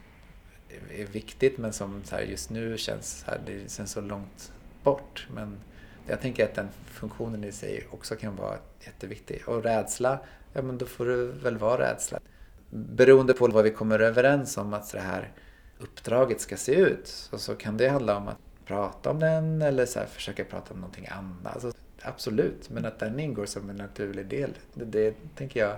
är 0.91 1.07
viktigt 1.07 1.59
men 1.59 1.73
som 1.73 2.05
så 2.05 2.17
just 2.29 2.51
nu 2.51 2.79
känns, 2.79 3.25
här, 3.27 3.41
det 3.47 3.73
känns 3.73 3.93
så 3.93 4.01
långt 4.01 4.53
bort. 4.83 5.29
Men 5.35 5.57
jag 6.09 6.21
tänker 6.21 6.45
att 6.45 6.55
den 6.55 6.69
funktionen 6.87 7.45
i 7.45 7.53
sig 7.53 7.87
också 7.91 8.17
kan 8.17 8.37
vara 8.37 8.57
jätteviktig. 8.85 9.43
Och 9.47 9.62
rädsla 9.62 10.19
ja 10.57 10.62
men 10.62 10.79
då 10.79 10.87
får 10.87 11.07
det 11.07 11.17
väl 11.17 11.59
vara 11.59 11.91
rädsla. 11.91 12.19
Beroende 12.71 13.35
på 13.35 13.47
vad 13.47 13.65
vi 13.65 13.71
kommer 13.71 13.99
överens 13.99 14.57
om 14.57 14.75
att 14.75 14.93
det 14.93 15.01
här 15.01 15.33
uppdraget 15.79 16.41
ska 16.41 16.57
se 16.57 16.75
ut 16.75 17.07
så, 17.07 17.39
så 17.39 17.55
kan 17.55 17.77
det 17.77 17.89
handla 17.89 18.17
om 18.17 18.29
att 18.29 18.39
prata 18.67 19.11
om 19.11 19.21
den 19.21 19.62
eller 19.62 19.87
så 19.87 20.01
försöka 20.01 20.45
prata 20.45 20.75
om 20.75 20.81
någonting 20.81 21.07
annat. 21.11 21.55
Alltså, 21.55 21.73
absolut, 22.03 22.71
men 22.71 22.85
att 22.85 22.99
den 22.99 23.21
ingår 23.21 23.47
som 23.47 23.71
en 23.71 23.77
naturlig 23.77 24.27
del, 24.27 24.51
det, 24.75 24.85
det 24.85 25.15
tänker 25.35 25.61
jag, 25.61 25.77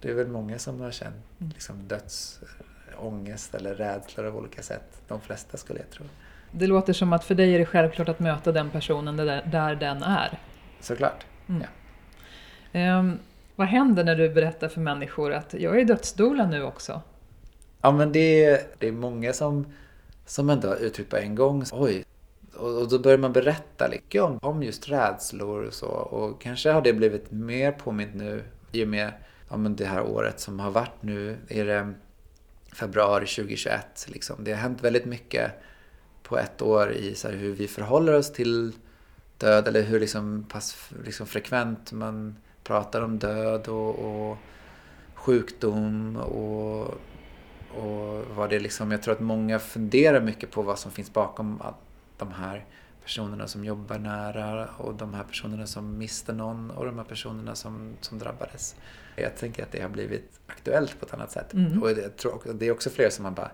det 0.00 0.10
är 0.10 0.14
väl 0.14 0.28
många 0.28 0.58
som 0.58 0.80
har 0.80 0.90
känt 0.90 1.14
mm. 1.40 1.52
liksom, 1.54 1.76
dödsångest 1.88 3.54
eller 3.54 3.74
rädslor 3.74 4.26
av 4.26 4.36
olika 4.36 4.62
sätt. 4.62 5.02
De 5.08 5.20
flesta 5.20 5.56
skulle 5.56 5.78
jag 5.78 5.90
tro. 5.90 6.04
Det 6.52 6.66
låter 6.66 6.92
som 6.92 7.12
att 7.12 7.24
för 7.24 7.34
dig 7.34 7.54
är 7.54 7.58
det 7.58 7.66
självklart 7.66 8.08
att 8.08 8.20
möta 8.20 8.52
den 8.52 8.70
personen 8.70 9.16
där, 9.16 9.42
där 9.52 9.74
den 9.74 10.02
är. 10.02 10.38
Såklart, 10.80 11.26
mm. 11.48 11.62
ja. 11.62 11.68
Um, 12.72 13.18
vad 13.56 13.68
händer 13.68 14.04
när 14.04 14.16
du 14.16 14.28
berättar 14.28 14.68
för 14.68 14.80
människor 14.80 15.32
att 15.32 15.54
jag 15.54 15.76
är 15.76 15.80
i 15.80 15.84
dödsdola 15.84 16.46
nu 16.46 16.62
också? 16.62 17.02
Ja 17.82 17.90
men 17.90 18.12
det 18.12 18.44
är, 18.44 18.62
det 18.78 18.88
är 18.88 18.92
många 18.92 19.32
som, 19.32 19.66
som 20.26 20.50
ändå 20.50 20.68
har 20.68 20.76
uttryckt 20.76 21.10
på 21.10 21.16
en 21.16 21.34
gång, 21.34 21.64
oj, 21.72 22.04
och, 22.56 22.78
och 22.78 22.88
då 22.88 22.98
börjar 22.98 23.18
man 23.18 23.32
berätta 23.32 23.88
mycket 23.88 24.22
om, 24.22 24.38
om 24.42 24.62
just 24.62 24.88
rädslor 24.88 25.64
och 25.64 25.74
så. 25.74 25.86
Och 25.86 26.42
kanske 26.42 26.70
har 26.70 26.82
det 26.82 26.92
blivit 26.92 27.30
mer 27.30 27.72
påmint 27.72 28.14
nu 28.14 28.42
i 28.72 28.84
och 28.84 28.88
med 28.88 29.12
ja, 29.50 29.56
men 29.56 29.76
det 29.76 29.84
här 29.84 30.02
året 30.02 30.40
som 30.40 30.60
har 30.60 30.70
varit 30.70 31.02
nu. 31.02 31.36
Är 31.48 31.64
det 31.64 31.94
februari 32.72 33.26
2021. 33.26 34.06
Liksom. 34.08 34.44
Det 34.44 34.52
har 34.52 34.58
hänt 34.58 34.84
väldigt 34.84 35.04
mycket 35.04 35.50
på 36.22 36.38
ett 36.38 36.62
år 36.62 36.92
i 36.92 37.14
så 37.14 37.28
hur 37.28 37.52
vi 37.52 37.68
förhåller 37.68 38.12
oss 38.12 38.32
till 38.32 38.72
död 39.38 39.68
eller 39.68 39.82
hur 39.82 40.00
liksom, 40.00 40.46
pass, 40.48 40.90
liksom 41.04 41.26
frekvent 41.26 41.92
man 41.92 42.36
pratar 42.64 43.00
om 43.00 43.18
död 43.18 43.68
och, 43.68 43.98
och 43.98 44.36
sjukdom 45.14 46.16
och 46.16 46.94
och 47.74 48.24
vad 48.36 48.50
det 48.50 48.58
liksom, 48.58 48.90
jag 48.90 49.02
tror 49.02 49.14
att 49.14 49.20
många 49.20 49.58
funderar 49.58 50.20
mycket 50.20 50.50
på 50.50 50.62
vad 50.62 50.78
som 50.78 50.92
finns 50.92 51.12
bakom 51.12 51.62
de 52.16 52.32
här 52.32 52.64
personerna 53.02 53.48
som 53.48 53.64
jobbar 53.64 53.98
nära 53.98 54.68
och 54.78 54.94
de 54.94 55.14
här 55.14 55.24
personerna 55.24 55.66
som 55.66 55.98
miste 55.98 56.32
någon 56.32 56.70
och 56.70 56.86
de 56.86 56.98
här 56.98 57.04
personerna 57.04 57.54
som, 57.54 57.92
som 58.00 58.18
drabbades. 58.18 58.76
Jag 59.16 59.36
tänker 59.36 59.62
att 59.62 59.72
det 59.72 59.82
har 59.82 59.88
blivit 59.88 60.40
aktuellt 60.46 61.00
på 61.00 61.06
ett 61.06 61.14
annat 61.14 61.30
sätt. 61.30 61.54
Mm. 61.54 61.82
Och 61.82 61.90
jag 61.90 62.16
tror, 62.16 62.40
det 62.54 62.66
är 62.66 62.72
också 62.72 62.90
fler 62.90 63.10
som 63.10 63.22
man 63.22 63.34
bara 63.34 63.50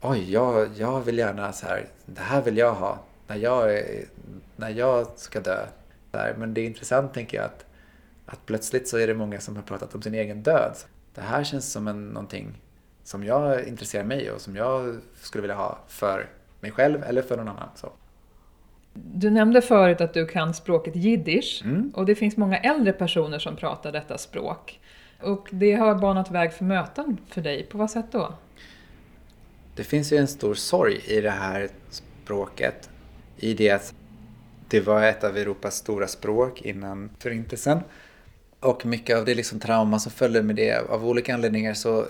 Oj, 0.00 0.32
jag, 0.32 0.68
jag 0.76 1.00
vill 1.00 1.18
gärna 1.18 1.52
så 1.52 1.66
här, 1.66 1.86
det 2.06 2.20
här 2.20 2.42
vill 2.42 2.56
jag 2.56 2.74
ha 2.74 2.98
när 3.26 3.36
jag, 3.36 3.74
är, 3.74 4.04
när 4.56 4.70
jag 4.70 5.06
ska 5.16 5.40
dö. 5.40 5.66
Men 6.12 6.54
det 6.54 6.60
är 6.60 6.66
intressant 6.66 7.14
tänker 7.14 7.36
jag 7.36 7.46
att, 7.46 7.64
att 8.26 8.46
plötsligt 8.46 8.88
så 8.88 8.98
är 8.98 9.06
det 9.06 9.14
många 9.14 9.40
som 9.40 9.56
har 9.56 9.62
pratat 9.62 9.94
om 9.94 10.02
sin 10.02 10.14
egen 10.14 10.42
död. 10.42 10.76
Det 11.14 11.20
här 11.20 11.44
känns 11.44 11.72
som 11.72 11.88
en, 11.88 12.08
någonting 12.08 12.60
som 13.10 13.24
jag 13.24 13.68
intresserar 13.68 14.04
mig 14.04 14.30
och 14.30 14.40
som 14.40 14.56
jag 14.56 14.96
skulle 15.20 15.42
vilja 15.42 15.56
ha 15.56 15.78
för 15.88 16.28
mig 16.60 16.70
själv 16.70 17.04
eller 17.04 17.22
för 17.22 17.36
någon 17.36 17.48
annan. 17.48 17.68
Så. 17.74 17.92
Du 18.94 19.30
nämnde 19.30 19.62
förut 19.62 20.00
att 20.00 20.14
du 20.14 20.26
kan 20.26 20.54
språket 20.54 20.96
jiddisch 20.96 21.62
mm. 21.64 21.92
och 21.94 22.06
det 22.06 22.14
finns 22.14 22.36
många 22.36 22.58
äldre 22.58 22.92
personer 22.92 23.38
som 23.38 23.56
pratar 23.56 23.92
detta 23.92 24.18
språk. 24.18 24.80
Och 25.20 25.48
det 25.50 25.72
har 25.72 25.94
banat 25.94 26.30
väg 26.30 26.52
för 26.52 26.64
möten 26.64 27.18
för 27.28 27.40
dig, 27.40 27.66
på 27.66 27.78
vad 27.78 27.90
sätt 27.90 28.06
då? 28.12 28.34
Det 29.76 29.84
finns 29.84 30.12
ju 30.12 30.16
en 30.16 30.28
stor 30.28 30.54
sorg 30.54 31.00
i 31.06 31.20
det 31.20 31.30
här 31.30 31.68
språket. 31.90 32.90
I 33.36 33.54
det 33.54 33.70
att 33.70 33.94
det 34.68 34.80
var 34.80 35.02
ett 35.02 35.24
av 35.24 35.36
Europas 35.36 35.76
stora 35.76 36.06
språk 36.06 36.62
innan 36.62 37.10
Förintelsen. 37.18 37.80
Och 38.60 38.86
mycket 38.86 39.18
av 39.18 39.24
det 39.24 39.34
liksom 39.34 39.60
trauma 39.60 39.98
som 39.98 40.12
följer 40.12 40.42
med 40.42 40.56
det, 40.56 40.90
av 40.90 41.06
olika 41.06 41.34
anledningar 41.34 41.74
så 41.74 42.06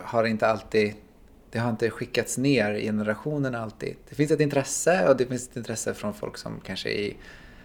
har 0.00 0.24
inte 0.24 0.46
alltid 0.46 0.94
det 1.50 1.58
har 1.58 1.70
inte 1.70 1.90
skickats 1.90 2.38
ner 2.38 2.72
i 2.72 2.82
generationen 2.82 3.54
alltid. 3.54 3.96
Det 4.08 4.14
finns 4.14 4.30
ett 4.30 4.40
intresse 4.40 5.08
och 5.08 5.16
det 5.16 5.26
finns 5.26 5.48
ett 5.48 5.56
intresse 5.56 5.94
från 5.94 6.14
folk 6.14 6.38
som 6.38 6.60
kanske 6.60 6.90
är, 6.90 7.16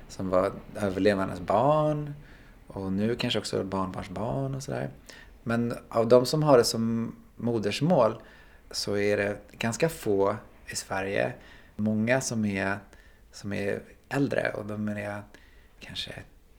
som 0.08 0.30
var 0.30 0.52
överlevandes 0.76 1.40
barn 1.40 2.14
och 2.68 2.92
nu 2.92 3.16
kanske 3.16 3.40
också 3.40 3.64
barnbarnsbarn 3.64 4.56
och 4.56 4.64
sådär. 4.64 4.90
Men 5.44 5.74
av 5.90 6.08
de 6.08 6.26
som 6.26 6.44
har 6.44 6.58
det 6.58 6.64
som 6.64 7.16
modersmål 7.36 8.22
så 8.72 8.98
är 8.98 9.18
det 9.18 9.38
ganska 9.52 9.90
få 9.90 10.36
i 10.68 10.76
Sverige. 10.76 11.34
Många 11.76 12.22
som 12.22 12.46
är, 12.46 12.80
som 13.32 13.54
är 13.54 13.82
äldre 14.10 14.52
och 14.52 14.66
de 14.66 14.88
är 14.88 15.24
kanske 15.80 16.12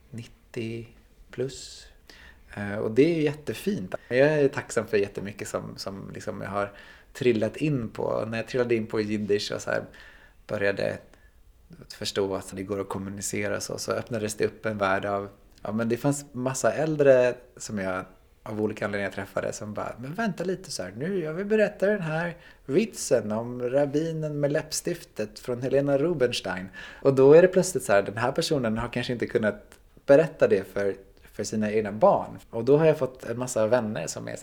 90 0.09 0.87
plus. 1.31 1.87
Eh, 2.57 2.77
och 2.77 2.91
det 2.91 3.15
är 3.15 3.21
jättefint. 3.21 3.95
Jag 4.07 4.17
är 4.17 4.47
tacksam 4.47 4.87
för 4.87 4.97
jättemycket 4.97 5.47
som, 5.47 5.77
som 5.77 6.11
liksom 6.13 6.41
jag 6.41 6.49
har 6.49 6.71
trillat 7.13 7.57
in 7.57 7.89
på. 7.89 8.25
När 8.27 8.37
jag 8.37 8.47
trillade 8.47 8.75
in 8.75 8.87
på 8.87 9.01
jiddisch 9.01 9.51
och 9.55 9.61
så 9.61 9.69
här 9.69 9.83
började 10.47 10.97
förstå 11.93 12.35
att 12.35 12.55
det 12.55 12.63
går 12.63 12.81
att 12.81 12.89
kommunicera 12.89 13.61
så, 13.61 13.77
så 13.77 13.91
öppnades 13.91 14.35
det 14.35 14.45
upp 14.45 14.65
en 14.65 14.77
värld 14.77 15.05
av, 15.05 15.29
ja 15.61 15.71
men 15.71 15.89
det 15.89 15.97
fanns 15.97 16.25
massa 16.31 16.73
äldre 16.73 17.35
som 17.57 17.79
jag 17.79 18.05
av 18.43 18.61
olika 18.61 18.85
anledningar 18.85 19.11
träffade 19.11 19.53
som 19.53 19.73
bara, 19.73 19.95
men 19.99 20.13
vänta 20.13 20.43
lite 20.43 20.71
så 20.71 20.83
här, 20.83 20.93
nu 20.97 21.19
jag 21.23 21.33
vill 21.33 21.45
berätta 21.45 21.85
den 21.87 22.01
här 22.01 22.37
vitsen 22.65 23.31
om 23.31 23.61
rabbinen 23.61 24.39
med 24.39 24.51
läppstiftet 24.51 25.39
från 25.39 25.61
Helena 25.61 25.97
Rubinstein. 25.97 26.69
Och 27.01 27.13
då 27.13 27.33
är 27.33 27.41
det 27.41 27.47
plötsligt 27.47 27.83
så 27.83 27.93
här, 27.93 28.01
den 28.01 28.17
här 28.17 28.31
personen 28.31 28.77
har 28.77 28.89
kanske 28.89 29.13
inte 29.13 29.27
kunnat 29.27 29.79
berätta 30.05 30.47
det 30.47 30.63
för, 30.63 30.95
för 31.37 31.43
sina 31.43 31.71
egna 31.71 31.91
barn. 31.91 32.39
Och 32.49 32.65
då 32.65 32.77
har 32.77 32.85
jag 32.85 32.97
fått 32.97 33.23
en 33.23 33.39
massa 33.39 33.67
vänner 33.67 34.07
som 34.07 34.27
är 34.27 34.35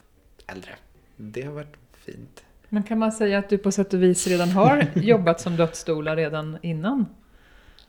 äldre. 0.47 0.71
Det 1.17 1.43
har 1.43 1.53
varit 1.53 1.77
fint. 1.93 2.45
Men 2.69 2.83
kan 2.83 2.99
man 2.99 3.13
säga 3.13 3.39
att 3.39 3.49
du 3.49 3.59
på 3.59 3.73
sätt 3.73 3.95
och 3.95 4.03
vis 4.03 4.27
redan 4.27 4.49
har 4.49 4.87
jobbat 4.95 5.41
som 5.41 5.57
dödsdoula 5.57 6.17
redan 6.17 6.59
innan 6.63 7.07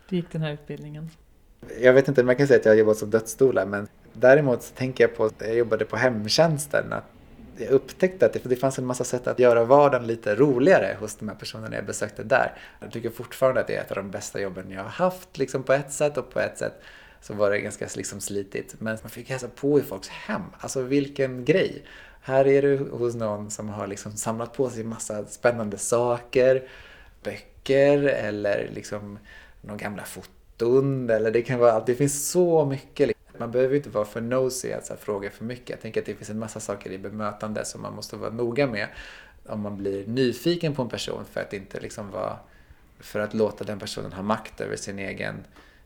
du 0.09 0.15
gick 0.15 0.31
den 0.31 0.41
här 0.41 0.51
utbildningen? 0.51 1.09
Jag 1.81 1.93
vet 1.93 2.07
inte 2.07 2.21
om 2.21 2.27
man 2.27 2.35
kan 2.35 2.47
säga 2.47 2.59
att 2.59 2.65
jag 2.65 2.71
har 2.71 2.77
jobbat 2.77 2.97
som 2.97 3.09
dödsdoula 3.09 3.65
men 3.65 3.87
däremot 4.13 4.63
så 4.63 4.75
tänker 4.75 5.03
jag 5.03 5.17
på 5.17 5.25
att 5.25 5.35
jag 5.39 5.55
jobbade 5.55 5.85
på 5.85 5.95
hemtjänsten. 5.95 6.93
Att 6.93 7.03
jag 7.57 7.69
upptäckte 7.69 8.25
att 8.25 8.33
det, 8.33 8.43
det 8.43 8.55
fanns 8.55 8.79
en 8.79 8.85
massa 8.85 9.03
sätt 9.03 9.27
att 9.27 9.39
göra 9.39 9.63
vardagen 9.63 10.07
lite 10.07 10.35
roligare 10.35 10.97
hos 10.99 11.15
de 11.15 11.29
här 11.29 11.35
personerna 11.35 11.75
jag 11.75 11.85
besökte 11.85 12.23
där. 12.23 12.53
Jag 12.79 12.91
tycker 12.91 13.09
fortfarande 13.09 13.61
att 13.61 13.67
det 13.67 13.75
är 13.75 13.81
ett 13.81 13.91
av 13.91 13.97
de 13.97 14.11
bästa 14.11 14.41
jobben 14.41 14.71
jag 14.71 14.83
har 14.83 14.89
haft 14.89 15.37
liksom 15.37 15.63
på 15.63 15.73
ett 15.73 15.93
sätt 15.93 16.17
och 16.17 16.29
på 16.33 16.39
ett 16.39 16.57
sätt 16.57 16.81
så 17.25 17.33
var 17.33 17.49
det 17.49 17.59
ganska 17.59 17.88
liksom 17.95 18.21
slitigt. 18.21 18.75
Men 18.79 18.97
man 19.01 19.09
fick 19.09 19.29
hälsa 19.29 19.47
på 19.47 19.79
i 19.79 19.81
folks 19.81 20.07
hem. 20.07 20.41
Alltså 20.59 20.81
vilken 20.81 21.45
grej! 21.45 21.83
Här 22.21 22.47
är 22.47 22.61
du 22.61 22.77
hos 22.77 23.15
någon 23.15 23.51
som 23.51 23.69
har 23.69 23.88
liksom 23.88 24.11
samlat 24.11 24.53
på 24.53 24.69
sig 24.69 24.83
massa 24.83 25.25
spännande 25.25 25.77
saker, 25.77 26.67
böcker 27.23 27.97
eller 28.03 28.69
liksom 28.73 29.19
några 29.61 29.77
gamla 29.77 30.03
foton. 30.03 31.09
Eller 31.09 31.31
det 31.31 31.41
kan 31.41 31.59
vara 31.59 31.83
Det 31.85 31.95
finns 31.95 32.29
så 32.29 32.65
mycket. 32.65 33.11
Man 33.38 33.51
behöver 33.51 33.75
inte 33.75 33.89
vara 33.89 34.05
för 34.05 34.21
nosy 34.21 34.71
att 34.71 34.77
alltså, 34.77 34.95
fråga 34.95 35.31
för 35.31 35.45
mycket. 35.45 35.69
Jag 35.69 35.81
tänker 35.81 36.01
att 36.01 36.05
det 36.05 36.15
finns 36.15 36.29
en 36.29 36.39
massa 36.39 36.59
saker 36.59 36.91
i 36.91 36.97
bemötande 36.97 37.65
som 37.65 37.81
man 37.81 37.95
måste 37.95 38.15
vara 38.15 38.31
noga 38.31 38.67
med 38.67 38.88
om 39.45 39.61
man 39.61 39.77
blir 39.77 40.07
nyfiken 40.07 40.75
på 40.75 40.81
en 40.81 40.89
person 40.89 41.25
för 41.31 41.41
att 41.41 41.53
inte 41.53 41.79
liksom 41.79 42.11
vara 42.11 42.38
för 42.99 43.19
att 43.19 43.33
låta 43.33 43.63
den 43.63 43.79
personen 43.79 44.13
ha 44.13 44.23
makt 44.23 44.61
över 44.61 44.75
sin 44.75 44.99
egen 44.99 45.35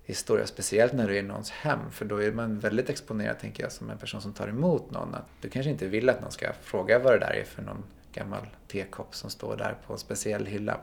historia, 0.10 0.48
speciellt 0.48 0.93
när 0.93 1.08
du 1.08 1.15
är 1.15 1.19
i 1.19 1.22
någons 1.22 1.52
hem. 1.52 1.80
För 1.91 2.06
då 2.06 2.24
är 2.24 2.32
man 2.32 2.60
väldigt 2.60 2.89
exponerad, 2.89 3.39
tänker 3.39 3.63
jag, 3.63 3.72
som 3.72 3.89
en 3.89 3.98
person 3.98 4.22
som 4.22 4.34
tar 4.34 4.48
emot 4.48 4.91
någon. 4.91 5.15
Att 5.15 5.28
du 5.41 5.50
kanske 5.50 5.69
inte 5.69 5.88
vill 5.88 6.10
att 6.10 6.22
någon 6.22 6.32
ska 6.32 6.54
fråga 6.62 7.00
vad 7.00 7.13
det 7.13 7.19
där 7.19 7.34
är 7.34 7.43
för 7.43 7.62
någon 7.62 7.84
gammal 8.13 8.48
tekopp 8.67 9.15
som 9.15 9.30
står 9.30 9.58
där 9.58 9.76
på 9.88 9.93
en 9.93 10.00
speciell 10.00 10.45
hylla. 10.45 10.78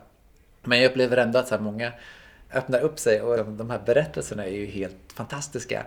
Men 0.62 0.80
jag 0.80 0.90
upplever 0.90 1.16
ändå 1.16 1.38
att 1.38 1.48
så 1.48 1.58
många 1.58 1.92
öppnar 2.52 2.80
upp 2.80 2.98
sig 2.98 3.22
och 3.22 3.46
de 3.46 3.70
här 3.70 3.80
berättelserna 3.86 4.44
är 4.46 4.50
ju 4.50 4.66
helt 4.66 5.12
fantastiska. 5.14 5.86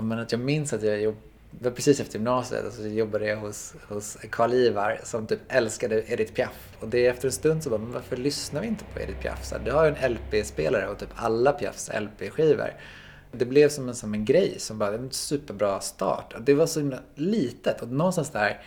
Men 0.00 0.18
att 0.18 0.32
jag 0.32 0.40
minns 0.40 0.72
att 0.72 0.82
jag 0.82 1.14
var 1.50 1.70
precis 1.70 2.00
efter 2.00 2.14
gymnasiet 2.14 2.66
och 2.66 2.72
så 2.72 2.86
jobbade 2.86 3.26
jag 3.26 3.36
hos, 3.36 3.74
hos 3.88 4.16
Karl-Ivar 4.30 5.00
som 5.04 5.26
typ 5.26 5.40
älskade 5.48 6.12
Edith 6.12 6.32
Piaf. 6.32 6.76
Och 6.80 6.88
det 6.88 7.06
efter 7.06 7.28
en 7.28 7.32
stund 7.32 7.62
så 7.62 7.70
bara, 7.70 7.80
men 7.80 7.92
varför 7.92 8.16
lyssnar 8.16 8.60
vi 8.60 8.66
inte 8.66 8.84
på 8.84 9.00
Edith 9.00 9.20
Piaf? 9.20 9.44
Så 9.44 9.58
du 9.64 9.72
har 9.72 9.84
ju 9.84 9.94
en 9.94 10.12
LP-spelare 10.12 10.88
och 10.88 10.98
typ 10.98 11.08
alla 11.14 11.52
Piafs 11.52 11.90
LP-skivor. 12.00 12.74
Det 13.32 13.44
blev 13.44 13.68
som 13.68 13.88
en, 13.88 13.94
som 13.94 14.14
en 14.14 14.24
grej 14.24 14.54
som 14.58 14.78
bara, 14.78 14.94
en 14.94 15.10
superbra 15.10 15.80
start. 15.80 16.34
Det 16.40 16.54
var 16.54 16.66
så 16.66 16.80
himla 16.80 16.98
litet 17.14 17.82
och 17.82 17.88
någonstans 17.88 18.30
där, 18.30 18.62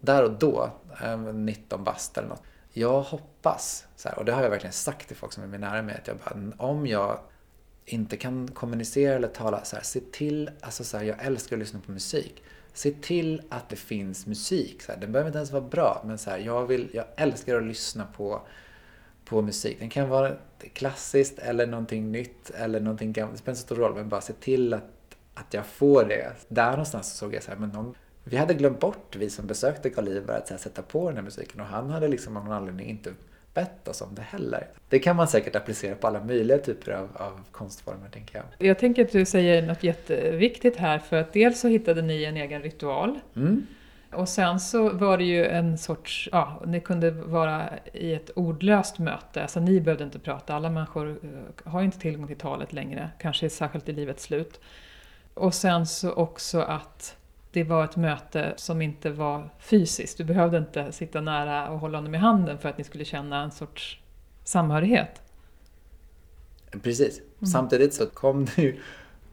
där 0.00 0.24
och 0.24 0.32
då, 0.32 0.70
eh, 1.02 1.16
19 1.18 1.84
bast 1.84 2.18
eller 2.18 2.28
något. 2.28 2.42
Jag 2.72 3.02
hoppas, 3.02 3.86
så 3.96 4.08
här, 4.08 4.18
och 4.18 4.24
det 4.24 4.32
har 4.32 4.42
jag 4.42 4.50
verkligen 4.50 4.72
sagt 4.72 5.08
till 5.08 5.16
folk 5.16 5.32
som 5.32 5.42
är 5.42 5.46
mig 5.46 5.58
nära 5.58 5.82
mig, 5.82 5.94
att 5.94 6.06
jag 6.06 6.16
bara, 6.16 6.66
om 6.68 6.86
jag 6.86 7.18
inte 7.86 8.16
kan 8.16 8.48
kommunicera 8.48 9.14
eller 9.14 9.28
tala 9.28 9.64
så 9.64 9.76
här, 9.76 9.82
se 9.82 10.00
till, 10.00 10.50
alltså 10.60 10.84
så 10.84 10.96
här, 10.96 11.04
jag 11.04 11.24
älskar 11.24 11.56
att 11.56 11.60
lyssna 11.60 11.80
på 11.86 11.92
musik. 11.92 12.42
Se 12.72 12.90
till 12.90 13.42
att 13.48 13.68
det 13.68 13.76
finns 13.76 14.26
musik. 14.26 14.82
Så 14.82 14.92
här, 14.92 15.00
den 15.00 15.12
behöver 15.12 15.28
inte 15.28 15.38
ens 15.38 15.52
vara 15.52 15.62
bra, 15.62 16.02
men 16.06 16.18
så 16.18 16.30
här, 16.30 16.38
jag, 16.38 16.66
vill, 16.66 16.90
jag 16.92 17.04
älskar 17.16 17.56
att 17.56 17.64
lyssna 17.64 18.06
på, 18.16 18.42
på 19.24 19.42
musik. 19.42 19.76
Den 19.80 19.90
kan 19.90 20.08
vara 20.08 20.32
klassiskt 20.72 21.38
eller 21.38 21.66
någonting 21.66 22.12
nytt 22.12 22.50
eller 22.50 22.80
någonting 22.80 23.12
gammalt. 23.12 23.34
Det 23.34 23.38
spelar 23.38 23.52
inte 23.52 23.60
så 23.60 23.66
stor 23.66 23.76
roll, 23.76 23.94
men 23.94 24.08
bara 24.08 24.20
se 24.20 24.32
till 24.32 24.74
att, 24.74 25.16
att 25.34 25.54
jag 25.54 25.66
får 25.66 26.04
det. 26.04 26.32
Där 26.48 26.70
någonstans 26.70 27.16
såg 27.16 27.34
jag 27.34 27.42
så 27.42 27.50
här, 27.50 27.58
men 27.58 27.68
någon, 27.68 27.94
vi 28.24 28.36
hade 28.36 28.54
glömt 28.54 28.80
bort, 28.80 29.16
vi 29.16 29.30
som 29.30 29.46
besökte 29.46 29.90
Karl 29.90 30.08
Ivar, 30.08 30.34
att 30.34 30.48
så 30.48 30.54
här, 30.54 30.58
sätta 30.58 30.82
på 30.82 31.08
den 31.08 31.16
här 31.16 31.24
musiken 31.24 31.60
och 31.60 31.66
han 31.66 31.90
hade 31.90 32.08
liksom 32.08 32.36
av 32.36 32.44
någon 32.44 32.52
anledning 32.52 32.90
inte 32.90 33.12
bett 33.54 33.88
oss 33.88 34.02
om 34.02 34.14
det 34.14 34.22
heller. 34.22 34.66
Det 34.88 34.98
kan 34.98 35.16
man 35.16 35.28
säkert 35.28 35.56
applicera 35.56 35.94
på 35.94 36.06
alla 36.06 36.24
möjliga 36.24 36.58
typer 36.58 36.92
av, 36.92 37.08
av 37.14 37.40
konstformer, 37.50 38.08
tänker 38.08 38.36
jag. 38.38 38.68
Jag 38.68 38.78
tänker 38.78 39.04
att 39.04 39.12
du 39.12 39.24
säger 39.24 39.62
något 39.62 39.82
jätteviktigt 39.82 40.76
här, 40.76 40.98
för 40.98 41.16
att 41.16 41.32
dels 41.32 41.60
så 41.60 41.68
hittade 41.68 42.02
ni 42.02 42.24
en 42.24 42.36
egen 42.36 42.62
ritual. 42.62 43.20
Mm. 43.36 43.66
Och 44.12 44.28
sen 44.28 44.60
så 44.60 44.88
var 44.88 45.18
det 45.18 45.24
ju 45.24 45.46
en 45.46 45.78
sorts, 45.78 46.28
ja, 46.32 46.62
det 46.66 46.80
kunde 46.80 47.10
vara 47.10 47.70
i 47.92 48.14
ett 48.14 48.30
ordlöst 48.34 48.98
möte, 48.98 49.42
alltså 49.42 49.60
ni 49.60 49.80
behövde 49.80 50.04
inte 50.04 50.18
prata, 50.18 50.54
alla 50.54 50.70
människor 50.70 51.10
eh, 51.10 51.70
har 51.70 51.82
inte 51.82 51.98
tillgång 51.98 52.26
till 52.26 52.36
talet 52.36 52.72
längre, 52.72 53.10
kanske 53.18 53.50
särskilt 53.50 53.88
i 53.88 53.92
livets 53.92 54.22
slut. 54.22 54.60
Och 55.34 55.54
sen 55.54 55.86
så 55.86 56.12
också 56.12 56.60
att 56.60 57.16
det 57.54 57.64
var 57.64 57.84
ett 57.84 57.96
möte 57.96 58.54
som 58.56 58.82
inte 58.82 59.10
var 59.10 59.50
fysiskt. 59.58 60.18
Du 60.18 60.24
behövde 60.24 60.58
inte 60.58 60.92
sitta 60.92 61.20
nära 61.20 61.70
och 61.70 61.78
hålla 61.78 61.98
honom 61.98 62.14
i 62.14 62.18
handen 62.18 62.58
för 62.58 62.68
att 62.68 62.78
ni 62.78 62.84
skulle 62.84 63.04
känna 63.04 63.42
en 63.42 63.50
sorts 63.50 64.00
samhörighet. 64.44 65.22
Precis. 66.82 67.18
Mm. 67.18 67.46
Samtidigt 67.46 67.94
så 67.94 68.06
kom 68.06 68.44
det 68.44 68.62
ju 68.62 68.80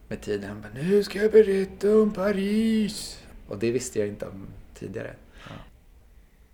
med 0.08 0.20
tiden, 0.20 0.66
nu 0.74 1.02
ska 1.02 1.18
jag 1.18 1.32
berätta 1.32 1.96
om 1.96 2.10
Paris. 2.10 3.24
Och 3.48 3.58
det 3.58 3.70
visste 3.70 3.98
jag 3.98 4.08
inte 4.08 4.26
om 4.26 4.46
tidigare. 4.74 5.14
Ja. 5.48 5.54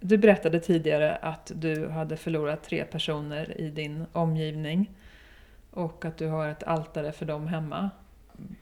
Du 0.01 0.19
berättade 0.19 0.61
tidigare 0.61 1.17
att 1.17 1.53
du 1.55 1.89
hade 1.89 2.17
förlorat 2.17 2.65
tre 2.65 2.85
personer 2.85 3.61
i 3.61 3.71
din 3.71 4.05
omgivning 4.13 4.91
och 5.71 6.05
att 6.05 6.17
du 6.17 6.27
har 6.27 6.49
ett 6.49 6.63
altare 6.63 7.13
för 7.13 7.27
dem 7.27 7.47
hemma 7.47 7.91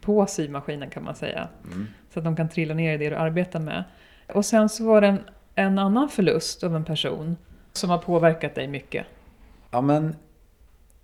på 0.01 0.27
symaskinen 0.27 0.91
kan 0.91 1.05
man 1.05 1.15
säga. 1.15 1.49
Mm. 1.65 1.87
Så 2.17 2.21
att 2.21 2.25
de 2.25 2.37
kan 2.37 2.49
trilla 2.49 2.75
ner 2.75 2.95
i 2.95 2.97
det 2.97 3.11
du 3.11 3.17
arbetar 3.17 3.61
med. 3.61 3.85
Och 4.33 4.45
sen 4.45 4.69
så 4.69 4.85
var 4.85 5.01
det 5.01 5.07
en 5.07 5.21
en 5.57 5.79
annan 5.79 6.09
förlust 6.09 6.65
av 6.65 6.77
en 6.77 6.85
person 6.85 7.37
som 7.73 7.91
har 7.91 7.99
påverkat 7.99 8.55
dig 8.55 8.69
mycket? 8.69 9.07
Ja, 9.71 9.81
men 9.81 10.17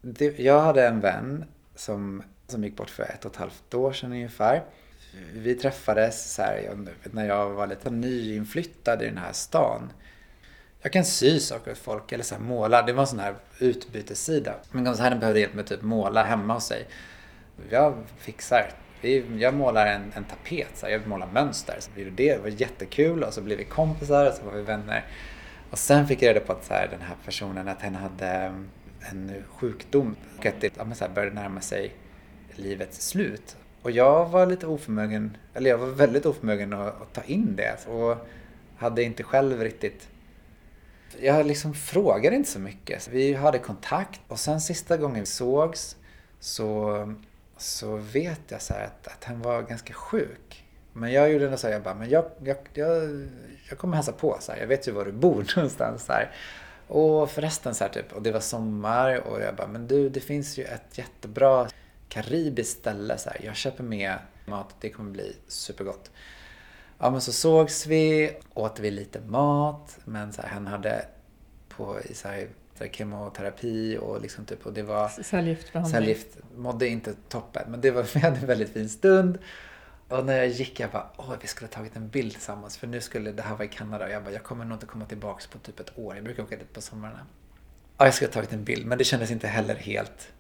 det, 0.02 0.38
jag 0.38 0.60
hade 0.60 0.86
en 0.86 1.00
vän 1.00 1.44
som, 1.74 2.22
som 2.46 2.64
gick 2.64 2.76
bort 2.76 2.90
för 2.90 3.02
ett 3.02 3.24
och 3.24 3.32
ett 3.32 3.36
halvt 3.36 3.74
år 3.74 3.92
sedan 3.92 4.12
ungefär. 4.12 4.62
Vi 5.34 5.54
träffades 5.54 6.34
så 6.34 6.42
här, 6.42 6.78
när 7.04 7.26
jag 7.26 7.50
var 7.50 7.66
lite 7.66 7.90
nyinflyttad 7.90 9.02
i 9.02 9.04
den 9.04 9.18
här 9.18 9.32
stan. 9.32 9.92
Jag 10.82 10.92
kan 10.92 11.04
sy 11.04 11.40
saker 11.40 11.72
åt 11.72 11.78
folk 11.78 12.12
eller 12.12 12.24
så 12.24 12.38
måla. 12.38 12.82
Det 12.82 12.92
var 12.92 13.02
en 13.02 13.06
sån 13.06 13.18
här 13.18 13.34
utbytessida. 13.58 14.54
Men 14.70 14.96
så 14.96 15.02
här 15.02 15.16
behövde 15.16 15.40
hjälp 15.40 15.54
med 15.54 15.66
typ 15.66 15.82
måla 15.82 16.22
hemma 16.22 16.54
hos 16.54 16.64
sig. 16.64 16.86
Jag 17.70 17.94
fixar. 18.18 18.70
Jag 19.38 19.54
målar 19.54 19.86
en, 19.86 20.12
en 20.14 20.24
tapet, 20.24 20.68
så 20.74 20.86
här. 20.86 20.92
jag 20.92 21.06
målar 21.06 21.28
mönster. 21.32 21.76
Så 21.78 21.90
det, 21.94 22.10
det 22.10 22.42
var 22.42 22.48
jättekul 22.48 23.22
och 23.22 23.34
så 23.34 23.40
blev 23.40 23.58
vi 23.58 23.64
kompisar 23.64 24.26
och 24.26 24.34
så 24.34 24.44
var 24.44 24.52
vi 24.52 24.62
vänner. 24.62 25.04
Och 25.70 25.78
sen 25.78 26.06
fick 26.06 26.22
jag 26.22 26.28
reda 26.28 26.46
på 26.46 26.52
att 26.52 26.64
så 26.64 26.74
här, 26.74 26.88
den 26.90 27.00
här 27.00 27.16
personen 27.24 27.68
att 27.68 27.82
hen 27.82 27.94
hade 27.94 28.26
eh, 28.26 28.52
en 29.10 29.32
sjukdom 29.48 30.16
och 30.38 30.46
att 30.46 30.60
det 30.60 30.72
ja, 30.76 30.94
så 30.94 31.04
här, 31.04 31.12
började 31.12 31.34
närma 31.34 31.60
sig 31.60 31.92
livets 32.54 33.08
slut. 33.08 33.56
Och 33.82 33.90
jag 33.90 34.28
var 34.28 34.46
lite 34.46 34.66
oförmögen, 34.66 35.36
eller 35.54 35.70
jag 35.70 35.78
var 35.78 35.86
väldigt 35.86 36.26
oförmögen 36.26 36.72
att, 36.72 37.02
att 37.02 37.12
ta 37.12 37.22
in 37.22 37.56
det 37.56 37.86
och 37.86 38.16
hade 38.76 39.02
inte 39.02 39.22
själv 39.22 39.60
riktigt 39.60 40.08
jag 41.20 41.46
liksom 41.46 41.74
frågade 41.74 42.36
inte 42.36 42.50
så 42.50 42.58
mycket. 42.58 43.08
Vi 43.08 43.34
hade 43.34 43.58
kontakt 43.58 44.20
och 44.28 44.38
sen 44.38 44.60
sista 44.60 44.96
gången 44.96 45.20
vi 45.20 45.26
sågs 45.26 45.96
så, 46.40 47.14
så 47.62 47.96
vet 47.96 48.40
jag 48.48 48.62
så 48.62 48.74
att, 48.74 49.08
att 49.08 49.24
han 49.24 49.42
var 49.42 49.62
ganska 49.62 49.94
sjuk. 49.94 50.64
Men 50.92 51.12
jag 51.12 51.32
gjorde 51.32 51.44
ändå 51.44 51.56
så 51.56 51.66
här, 51.66 51.74
jag 51.74 51.82
bara, 51.82 51.94
men 51.94 52.10
jag, 52.10 52.24
jag, 52.44 52.56
jag, 52.74 53.28
jag 53.68 53.78
kommer 53.78 53.96
hälsa 53.96 54.12
på 54.12 54.36
så 54.40 54.52
här. 54.52 54.60
Jag 54.60 54.66
vet 54.66 54.88
ju 54.88 54.92
var 54.92 55.04
du 55.04 55.12
bor 55.12 55.52
någonstans 55.56 56.04
så 56.04 56.12
här. 56.12 56.30
Och 56.88 57.30
förresten 57.30 57.74
så 57.74 57.84
här 57.84 57.90
typ, 57.90 58.12
och 58.12 58.22
det 58.22 58.32
var 58.32 58.40
sommar 58.40 59.16
och 59.16 59.40
jag 59.40 59.56
bara, 59.56 59.66
men 59.66 59.86
du 59.86 60.08
det 60.08 60.20
finns 60.20 60.58
ju 60.58 60.64
ett 60.64 60.98
jättebra 60.98 61.68
karibiskt 62.08 62.80
ställe 62.80 63.18
så 63.18 63.30
här. 63.30 63.40
Jag 63.44 63.56
köper 63.56 63.84
med 63.84 64.18
mat, 64.46 64.74
det 64.80 64.90
kommer 64.90 65.10
bli 65.10 65.36
supergott. 65.48 66.10
Ja 66.98 67.10
men 67.10 67.20
så 67.20 67.32
sågs 67.32 67.86
vi, 67.86 68.36
åt 68.54 68.80
vi 68.80 68.90
lite 68.90 69.20
mat, 69.20 69.98
men 70.04 70.32
så 70.32 70.42
här, 70.42 70.48
han 70.48 70.66
hade 70.66 71.06
på 71.68 72.00
i 72.00 72.14
så 72.14 72.28
här, 72.28 72.48
så 72.78 72.84
kemoterapi 72.84 73.98
och 74.00 74.22
liksom 74.22 74.44
typ, 74.44 74.66
och 74.66 74.72
det 74.72 74.82
var 74.82 75.08
cellgiftbehandling. 75.08 76.00
Cellgift, 76.00 76.36
mådde 76.56 76.88
inte 76.88 77.14
toppen, 77.28 77.62
men 77.70 77.80
det 77.80 77.90
var, 77.90 78.02
vi 78.14 78.20
hade 78.20 78.36
en 78.36 78.46
väldigt 78.46 78.72
fin 78.72 78.88
stund. 78.88 79.38
Och 80.08 80.24
när 80.24 80.36
jag 80.36 80.48
gick 80.48 80.80
jag 80.80 80.90
bara, 80.90 81.06
åh 81.16 81.34
vi 81.40 81.48
skulle 81.48 81.68
ha 81.68 81.72
tagit 81.72 81.96
en 81.96 82.08
bild 82.08 82.32
tillsammans 82.32 82.76
för 82.76 82.86
nu 82.86 83.00
skulle, 83.00 83.32
det 83.32 83.42
här 83.42 83.56
var 83.56 83.64
i 83.64 83.68
Kanada 83.68 84.04
och 84.04 84.10
jag 84.10 84.24
bara, 84.24 84.32
jag 84.32 84.42
kommer 84.42 84.64
nog 84.64 84.76
inte 84.76 84.86
komma 84.86 85.04
tillbaks 85.04 85.46
på 85.46 85.58
typ 85.58 85.80
ett 85.80 85.98
år. 85.98 86.14
Jag 86.14 86.24
brukar 86.24 86.42
åka 86.42 86.56
dit 86.56 86.72
på 86.72 86.80
somrarna. 86.80 87.26
Ja, 87.98 88.04
jag 88.04 88.14
skulle 88.14 88.28
ha 88.28 88.32
tagit 88.32 88.52
en 88.52 88.64
bild 88.64 88.86
men 88.86 88.98
det 88.98 89.04
kändes 89.04 89.30
inte 89.30 89.46
heller 89.46 89.74
helt 89.74 90.32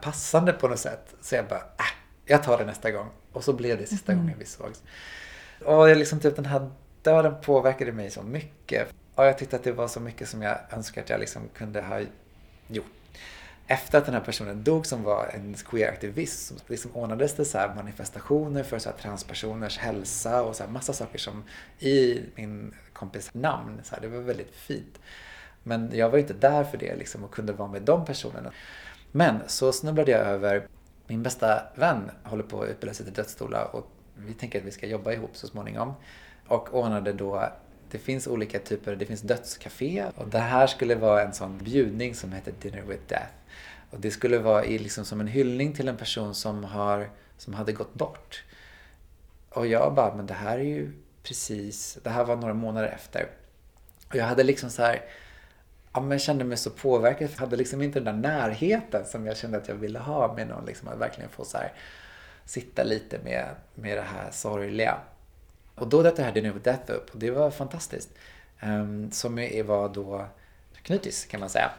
passande 0.00 0.52
på 0.52 0.68
något 0.68 0.78
sätt. 0.78 1.14
Så 1.20 1.34
jag 1.34 1.48
bara, 1.48 1.58
äh, 1.58 1.84
jag 2.24 2.42
tar 2.42 2.58
det 2.58 2.64
nästa 2.64 2.90
gång. 2.90 3.08
Och 3.32 3.44
så 3.44 3.52
blev 3.52 3.78
det 3.78 3.86
sista 3.86 4.12
mm. 4.12 4.24
gången 4.24 4.38
vi 4.38 4.44
sågs. 4.44 4.82
Och 5.64 5.90
jag 5.90 5.98
liksom 5.98 6.20
typ 6.20 6.36
den 6.36 6.46
här 6.46 6.70
döden 7.02 7.34
påverkade 7.42 7.92
mig 7.92 8.10
så 8.10 8.22
mycket 8.22 8.94
har 9.20 9.26
jag 9.26 9.38
tyckte 9.38 9.56
att 9.56 9.64
det 9.64 9.72
var 9.72 9.88
så 9.88 10.00
mycket 10.00 10.28
som 10.28 10.42
jag 10.42 10.58
önskar 10.70 11.02
att 11.02 11.10
jag 11.10 11.20
liksom 11.20 11.42
kunde 11.54 11.82
ha 11.82 12.00
gjort 12.68 12.86
efter 13.70 13.98
att 13.98 14.04
den 14.04 14.14
här 14.14 14.20
personen 14.20 14.64
dog 14.64 14.86
som 14.86 15.02
var 15.02 15.30
en 15.34 15.54
queer-aktivist 15.54 16.46
så 16.48 16.54
liksom 16.66 16.96
ordnades 16.96 17.34
det 17.34 17.44
så 17.44 17.58
manifestationer 17.76 18.62
för 18.62 18.78
så 18.78 18.90
transpersoners 18.90 19.78
hälsa 19.78 20.42
och 20.42 20.56
så 20.56 20.66
massa 20.66 20.92
saker 20.92 21.18
som 21.18 21.44
i 21.78 22.20
min 22.34 22.74
kompis 22.92 23.34
namn. 23.34 23.80
Så 23.82 23.94
här, 23.94 24.02
det 24.02 24.08
var 24.08 24.18
väldigt 24.18 24.54
fint. 24.54 25.00
Men 25.62 25.90
jag 25.94 26.10
var 26.10 26.18
inte 26.18 26.32
där 26.32 26.64
för 26.64 26.78
det 26.78 26.96
liksom, 26.96 27.24
och 27.24 27.34
kunde 27.34 27.52
vara 27.52 27.68
med 27.68 27.82
de 27.82 28.04
personerna. 28.04 28.52
Men 29.12 29.40
så 29.46 29.72
snubblade 29.72 30.10
jag 30.10 30.20
över 30.20 30.66
min 31.06 31.22
bästa 31.22 31.62
vän 31.74 32.10
håller 32.22 32.44
på 32.44 32.62
att 32.62 32.68
utbilda 32.68 32.94
sig 32.94 33.06
till 33.06 33.14
dödsdoula 33.14 33.64
och 33.64 33.86
vi 34.16 34.34
tänker 34.34 34.58
att 34.58 34.64
vi 34.64 34.70
ska 34.70 34.86
jobba 34.86 35.12
ihop 35.12 35.36
så 35.36 35.46
småningom. 35.46 35.94
Och 36.46 36.74
ordnade 36.74 37.12
då 37.12 37.48
det 37.90 37.98
finns 37.98 38.26
olika 38.26 38.58
typer, 38.58 38.96
det 38.96 39.06
finns 39.06 39.20
dödscafé 39.20 40.06
och 40.16 40.28
det 40.28 40.38
här 40.38 40.66
skulle 40.66 40.94
vara 40.94 41.22
en 41.22 41.32
sån 41.32 41.58
bjudning 41.58 42.14
som 42.14 42.32
heter 42.32 42.52
Dinner 42.60 42.82
with 42.82 43.02
Death. 43.08 43.32
Och 43.90 44.00
det 44.00 44.10
skulle 44.10 44.38
vara 44.38 44.62
liksom 44.62 45.04
som 45.04 45.20
en 45.20 45.26
hyllning 45.26 45.72
till 45.72 45.88
en 45.88 45.96
person 45.96 46.34
som, 46.34 46.64
har, 46.64 47.10
som 47.38 47.54
hade 47.54 47.72
gått 47.72 47.94
bort. 47.94 48.44
Och 49.48 49.66
jag 49.66 49.94
bara, 49.94 50.14
men 50.14 50.26
det 50.26 50.34
här 50.34 50.58
är 50.58 50.64
ju 50.64 50.92
precis, 51.22 51.98
det 52.02 52.10
här 52.10 52.24
var 52.24 52.36
några 52.36 52.54
månader 52.54 52.88
efter. 52.88 53.28
Och 54.08 54.16
jag 54.16 54.24
hade 54.24 54.42
liksom 54.42 54.70
så 54.70 54.82
här, 54.82 55.04
ja 55.92 56.00
men 56.00 56.10
jag 56.10 56.20
kände 56.20 56.44
mig 56.44 56.56
så 56.56 56.70
påverkad. 56.70 57.30
Jag 57.32 57.38
hade 57.38 57.56
liksom 57.56 57.82
inte 57.82 58.00
den 58.00 58.22
där 58.22 58.30
närheten 58.30 59.06
som 59.06 59.26
jag 59.26 59.36
kände 59.36 59.58
att 59.58 59.68
jag 59.68 59.74
ville 59.74 59.98
ha 59.98 60.34
med 60.34 60.48
någon. 60.48 60.64
Liksom 60.64 60.88
att 60.88 60.98
verkligen 60.98 61.30
få 61.30 61.44
så 61.44 61.58
här, 61.58 61.72
sitta 62.44 62.84
lite 62.84 63.18
med, 63.24 63.48
med 63.74 63.96
det 63.96 64.02
här 64.02 64.30
sorgliga. 64.30 64.98
Och 65.80 65.88
då 65.88 66.02
dök 66.02 66.16
det 66.16 66.22
här 66.22 66.32
Dinner 66.32 66.52
with 66.52 66.64
Death 66.64 66.92
upp 66.92 67.10
och 67.10 67.18
det 67.18 67.30
var 67.30 67.50
fantastiskt. 67.50 68.10
Um, 68.62 69.10
som 69.12 69.34
var 69.64 69.88
då 69.88 70.26
knytis 70.82 71.26
kan 71.26 71.40
man 71.40 71.50
säga 71.50 71.70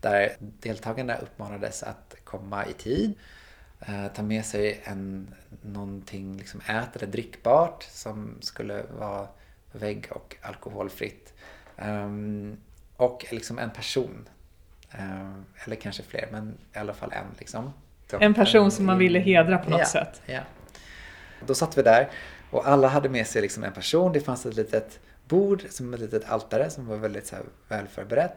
där 0.00 0.32
deltagarna 0.38 1.16
uppmanades 1.16 1.82
att 1.82 2.14
komma 2.24 2.66
i 2.66 2.72
tid, 2.72 3.14
eh, 3.80 4.06
ta 4.14 4.22
med 4.22 4.44
sig 4.44 4.80
en, 4.84 5.34
någonting 5.62 6.36
liksom 6.36 6.60
ät 6.66 6.96
eller 6.96 7.06
drickbart 7.06 7.82
som 7.82 8.38
skulle 8.40 8.82
vara 8.98 9.28
vägg 9.72 10.06
och 10.10 10.36
alkoholfritt. 10.40 11.32
Um, 11.76 12.56
och 12.96 13.26
liksom 13.30 13.58
en 13.58 13.70
person. 13.70 14.28
Um, 14.98 15.44
eller 15.64 15.76
kanske 15.76 16.02
fler, 16.02 16.28
men 16.32 16.58
i 16.74 16.78
alla 16.78 16.94
fall 16.94 17.12
en. 17.12 17.26
Liksom. 17.38 17.72
En 18.10 18.34
person 18.34 18.70
som 18.70 18.86
man 18.86 18.98
ville 18.98 19.18
hedra 19.18 19.58
på 19.58 19.70
något 19.70 19.80
ja, 19.80 19.86
sätt. 19.86 20.22
Ja. 20.26 20.40
Då 21.46 21.54
satt 21.54 21.78
vi 21.78 21.82
där 21.82 22.08
och 22.50 22.68
alla 22.68 22.88
hade 22.88 23.08
med 23.08 23.26
sig 23.26 23.42
liksom 23.42 23.64
en 23.64 23.72
person. 23.72 24.12
Det 24.12 24.20
fanns 24.20 24.46
ett 24.46 24.56
litet 24.56 25.00
bord 25.28 25.64
som 25.70 25.94
ett 25.94 26.00
litet 26.00 26.30
altare 26.30 26.70
som 26.70 26.86
var 26.86 26.96
väldigt 26.96 27.26
så 27.26 27.36
här 27.36 27.44
väl 27.68 27.88
förberett. 27.88 28.34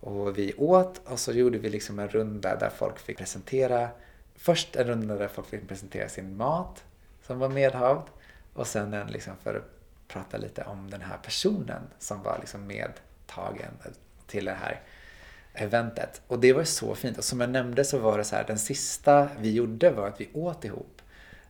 Och 0.00 0.38
vi 0.38 0.54
åt 0.54 1.00
och 1.04 1.18
så 1.18 1.32
gjorde 1.32 1.58
vi 1.58 1.70
liksom 1.70 1.98
en 1.98 2.08
runda 2.08 2.56
där 2.56 2.70
folk 2.70 2.98
fick 2.98 3.18
presentera. 3.18 3.88
Först 4.36 4.76
en 4.76 4.86
runda 4.86 5.16
där 5.16 5.28
folk 5.28 5.48
fick 5.48 5.68
presentera 5.68 6.08
sin 6.08 6.36
mat 6.36 6.84
som 7.26 7.38
var 7.38 7.48
medhavd. 7.48 8.08
Och 8.54 8.66
sen 8.66 8.94
en 8.94 9.06
liksom 9.06 9.32
för 9.42 9.54
att 9.54 10.08
prata 10.08 10.36
lite 10.36 10.62
om 10.62 10.90
den 10.90 11.00
här 11.00 11.18
personen 11.22 11.82
som 11.98 12.22
var 12.22 12.38
liksom 12.40 12.66
medtagen 12.66 13.70
till 14.26 14.44
det 14.44 14.56
här 14.60 14.80
eventet. 15.54 16.22
Och 16.26 16.38
det 16.38 16.52
var 16.52 16.64
så 16.64 16.94
fint. 16.94 17.18
Och 17.18 17.24
som 17.24 17.40
jag 17.40 17.50
nämnde 17.50 17.84
så 17.84 17.98
var 17.98 18.18
det 18.18 18.24
så 18.24 18.36
här, 18.36 18.44
den 18.44 18.58
sista 18.58 19.28
vi 19.40 19.52
gjorde 19.52 19.90
var 19.90 20.08
att 20.08 20.20
vi 20.20 20.28
åt 20.32 20.64
ihop. 20.64 20.93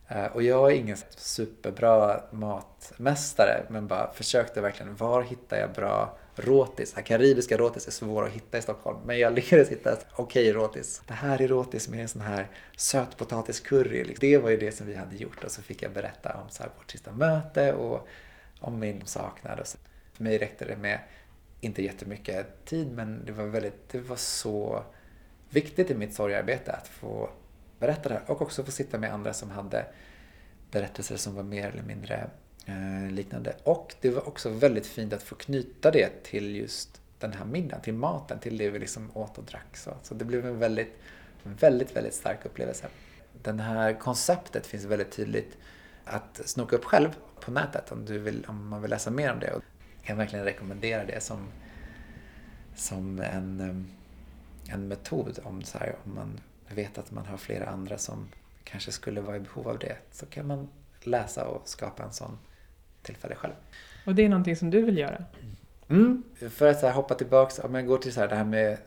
Eh, 0.07 0.25
och 0.25 0.43
jag 0.43 0.71
är 0.71 0.75
ingen 0.75 0.97
superbra 1.15 2.21
matmästare 2.31 3.65
men 3.69 3.87
bara 3.87 4.13
försökte 4.13 4.61
verkligen, 4.61 4.95
var 4.95 5.21
hittar 5.21 5.57
jag 5.57 5.71
bra 5.73 6.17
rotis? 6.35 6.95
Karibiska 7.05 7.57
rotis 7.57 7.87
är 7.87 7.91
svåra 7.91 8.25
att 8.25 8.31
hitta 8.31 8.57
i 8.57 8.61
Stockholm. 8.61 8.99
Men 9.05 9.19
jag 9.19 9.33
lyckades 9.35 9.69
hitta 9.69 9.93
ett 9.93 10.05
okej 10.15 10.49
okay 10.49 10.61
rotis. 10.61 11.01
Det 11.07 11.13
här 11.13 11.41
är 11.41 11.47
rotis 11.47 11.89
med 11.89 12.01
en 12.01 12.07
sån 12.07 12.21
här 12.21 12.47
sötpotatiscurry. 12.77 14.03
Liksom. 14.03 14.29
Det 14.29 14.37
var 14.37 14.49
ju 14.49 14.57
det 14.57 14.71
som 14.71 14.87
vi 14.87 14.95
hade 14.95 15.15
gjort. 15.15 15.43
Och 15.43 15.51
så 15.51 15.61
fick 15.61 15.83
jag 15.83 15.91
berätta 15.91 16.33
om 16.43 16.49
så 16.49 16.63
här, 16.63 16.71
vårt 16.77 16.91
sista 16.91 17.11
möte 17.11 17.73
och 17.73 18.07
om 18.59 18.79
min 18.79 19.05
saknad. 19.05 19.59
Och 19.59 19.67
så. 19.67 19.77
För 20.13 20.23
mig 20.23 20.37
räckte 20.37 20.65
det 20.65 20.77
med, 20.77 20.99
inte 21.61 21.83
jättemycket 21.83 22.65
tid, 22.65 22.91
men 22.91 23.25
det 23.25 23.31
var 23.31 23.45
väldigt, 23.45 23.89
det 23.89 23.99
var 23.99 24.15
så 24.15 24.83
viktigt 25.49 25.91
i 25.91 25.95
mitt 25.95 26.13
sorgarbete 26.13 26.71
att 26.71 26.87
få 26.87 27.29
berätta 27.79 28.09
det 28.09 28.15
här 28.15 28.31
och 28.31 28.41
också 28.41 28.63
få 28.63 28.71
sitta 28.71 28.97
med 28.97 29.13
andra 29.13 29.33
som 29.33 29.51
hade 29.51 29.85
berättelser 30.71 31.17
som 31.17 31.35
var 31.35 31.43
mer 31.43 31.67
eller 31.67 31.83
mindre 31.83 32.29
Eh, 32.65 33.11
liknande. 33.11 33.55
Och 33.63 33.95
det 34.01 34.09
var 34.09 34.27
också 34.27 34.49
väldigt 34.49 34.87
fint 34.87 35.13
att 35.13 35.23
få 35.23 35.35
knyta 35.35 35.91
det 35.91 36.23
till 36.23 36.55
just 36.55 37.01
den 37.19 37.33
här 37.33 37.45
middagen, 37.45 37.81
till 37.81 37.93
maten, 37.93 38.39
till 38.39 38.57
det 38.57 38.69
vi 38.69 38.79
liksom 38.79 39.11
åt 39.13 39.37
och 39.37 39.43
drack. 39.43 39.77
Så, 39.77 39.93
så 40.03 40.13
det 40.13 40.25
blev 40.25 40.45
en 40.45 40.59
väldigt, 40.59 40.99
väldigt, 41.43 41.95
väldigt 41.95 42.13
stark 42.13 42.45
upplevelse. 42.45 42.87
Det 43.43 43.61
här 43.61 43.93
konceptet 43.93 44.67
finns 44.67 44.85
väldigt 44.85 45.11
tydligt 45.11 45.57
att 46.05 46.41
snoka 46.45 46.75
upp 46.75 46.85
själv 46.85 47.09
på 47.39 47.51
nätet 47.51 47.91
om, 47.91 48.05
du 48.05 48.19
vill, 48.19 48.45
om 48.47 48.67
man 48.67 48.81
vill 48.81 48.91
läsa 48.91 49.11
mer 49.11 49.33
om 49.33 49.39
det. 49.39 49.47
Jag 49.47 49.61
kan 50.03 50.17
verkligen 50.17 50.45
rekommendera 50.45 51.05
det 51.05 51.23
som, 51.23 51.47
som 52.75 53.19
en, 53.19 53.59
eh, 53.59 54.73
en 54.73 54.87
metod 54.87 55.39
om, 55.43 55.61
så 55.61 55.77
här, 55.77 55.95
om 56.03 56.15
man 56.15 56.39
vet 56.69 56.97
att 56.97 57.11
man 57.11 57.25
har 57.25 57.37
flera 57.37 57.65
andra 57.65 57.97
som 57.97 58.27
kanske 58.63 58.91
skulle 58.91 59.21
vara 59.21 59.35
i 59.35 59.39
behov 59.39 59.67
av 59.67 59.79
det. 59.79 59.97
Så 60.11 60.25
kan 60.25 60.47
man 60.47 60.67
läsa 61.03 61.45
och 61.45 61.69
skapa 61.69 62.03
en 62.03 62.13
sån 62.13 62.37
tillfälle 63.01 63.35
själv. 63.35 63.53
Och 64.05 64.15
det 64.15 64.25
är 64.25 64.29
någonting 64.29 64.55
som 64.55 64.69
du 64.69 64.81
vill 64.81 64.97
göra? 64.97 65.23
Mm, 65.89 66.23
för 66.49 66.67
att 66.67 66.79
så 66.79 66.87
här, 66.87 66.93
hoppa 66.93 67.15
tillbaks, 67.15 67.59
om 67.59 67.75
jag 67.75 67.87
går 67.87 67.97
till 67.97 68.13
så 68.13 68.19
här, 68.19 68.27
det 68.27 68.35
här 68.35 68.43
med 68.43 68.77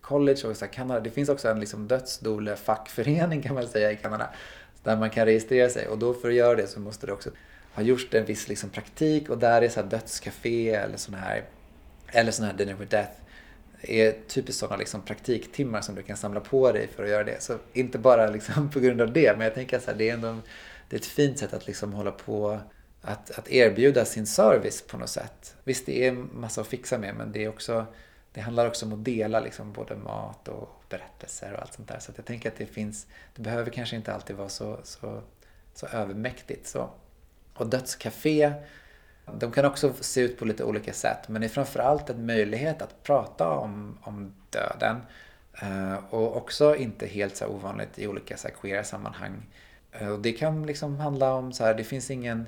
college 0.00 0.48
och 0.48 0.56
så 0.56 0.64
här, 0.64 0.72
Kanada. 0.72 1.00
Det 1.00 1.10
finns 1.10 1.28
också 1.28 1.48
en 1.48 1.60
liksom, 1.60 1.88
dödsdole-fackförening 1.88 3.42
kan 3.42 3.54
man 3.54 3.68
säga 3.68 3.92
i 3.92 3.96
Kanada. 3.96 4.30
Där 4.82 4.96
man 4.96 5.10
kan 5.10 5.24
registrera 5.24 5.68
sig 5.68 5.88
och 5.88 5.98
då 5.98 6.14
för 6.14 6.28
att 6.28 6.34
göra 6.34 6.56
det 6.56 6.66
så 6.66 6.80
måste 6.80 7.06
du 7.06 7.12
också 7.12 7.30
ha 7.74 7.82
gjort 7.82 8.14
en 8.14 8.24
viss 8.24 8.48
liksom, 8.48 8.70
praktik 8.70 9.30
och 9.30 9.38
där 9.38 9.62
är 9.62 9.68
så 9.68 9.80
här 9.80 9.88
dödscafé 9.88 10.70
eller 10.70 10.96
sådana 10.96 11.24
här 11.24 11.44
eller 12.08 12.32
sådana 12.32 12.52
här 12.52 12.58
Dinner 12.58 12.74
with 12.74 12.90
Death 12.90 13.12
är 13.82 14.16
typiskt 14.28 14.60
sådana 14.60 14.76
liksom 14.76 15.02
praktiktimmar 15.02 15.80
som 15.80 15.94
du 15.94 16.02
kan 16.02 16.16
samla 16.16 16.40
på 16.40 16.72
dig 16.72 16.88
för 16.96 17.02
att 17.02 17.10
göra 17.10 17.24
det. 17.24 17.42
Så 17.42 17.58
inte 17.72 17.98
bara 17.98 18.30
liksom 18.30 18.70
på 18.72 18.80
grund 18.80 19.00
av 19.00 19.12
det, 19.12 19.32
men 19.36 19.44
jag 19.44 19.54
tänker 19.54 19.76
att 19.76 19.98
det 19.98 20.10
är 20.10 20.14
ändå 20.14 20.36
det 20.88 20.96
är 20.96 21.00
ett 21.00 21.06
fint 21.06 21.38
sätt 21.38 21.52
att 21.52 21.66
liksom 21.66 21.92
hålla 21.92 22.10
på 22.10 22.60
att, 23.00 23.30
att 23.30 23.48
erbjuda 23.48 24.04
sin 24.04 24.26
service 24.26 24.82
på 24.82 24.96
något 24.96 25.10
sätt. 25.10 25.56
Visst, 25.64 25.86
det 25.86 26.06
är 26.06 26.12
massa 26.12 26.60
att 26.60 26.66
fixa 26.66 26.98
med, 26.98 27.14
men 27.14 27.32
det, 27.32 27.44
är 27.44 27.48
också, 27.48 27.86
det 28.32 28.40
handlar 28.40 28.66
också 28.66 28.86
om 28.86 28.92
att 28.92 29.04
dela 29.04 29.40
liksom 29.40 29.72
både 29.72 29.96
mat 29.96 30.48
och 30.48 30.82
berättelser 30.88 31.52
och 31.52 31.62
allt 31.62 31.74
sånt 31.74 31.88
där. 31.88 31.98
Så 31.98 32.12
jag 32.16 32.24
tänker 32.24 32.48
att 32.48 32.56
det 32.56 32.66
finns, 32.66 33.06
det 33.34 33.42
behöver 33.42 33.70
kanske 33.70 33.96
inte 33.96 34.14
alltid 34.14 34.36
vara 34.36 34.48
så, 34.48 34.80
så, 34.84 35.22
så 35.74 35.86
övermäktigt. 35.86 36.66
Så. 36.66 36.90
Och 37.54 37.66
Dödscafé, 37.66 38.52
de 39.38 39.52
kan 39.52 39.64
också 39.64 39.92
se 40.00 40.20
ut 40.20 40.38
på 40.38 40.44
lite 40.44 40.64
olika 40.64 40.92
sätt, 40.92 41.28
men 41.28 41.40
det 41.40 41.46
är 41.46 41.48
framförallt 41.48 42.10
en 42.10 42.26
möjlighet 42.26 42.82
att 42.82 43.02
prata 43.02 43.48
om, 43.48 43.98
om 44.02 44.32
döden. 44.50 44.96
Eh, 45.62 45.94
och 46.10 46.36
också 46.36 46.76
inte 46.76 47.06
helt 47.06 47.36
så 47.36 47.46
ovanligt 47.46 47.98
i 47.98 48.06
olika 48.06 48.36
så 48.36 48.48
här, 48.48 48.54
queera 48.54 48.84
sammanhang. 48.84 49.46
Eh, 49.92 50.08
och 50.08 50.18
det 50.18 50.32
kan 50.32 50.66
liksom 50.66 50.96
handla 50.96 51.34
om 51.34 51.52
så 51.52 51.64
här, 51.64 51.74
det 51.74 51.84
finns 51.84 52.10
ingen 52.10 52.46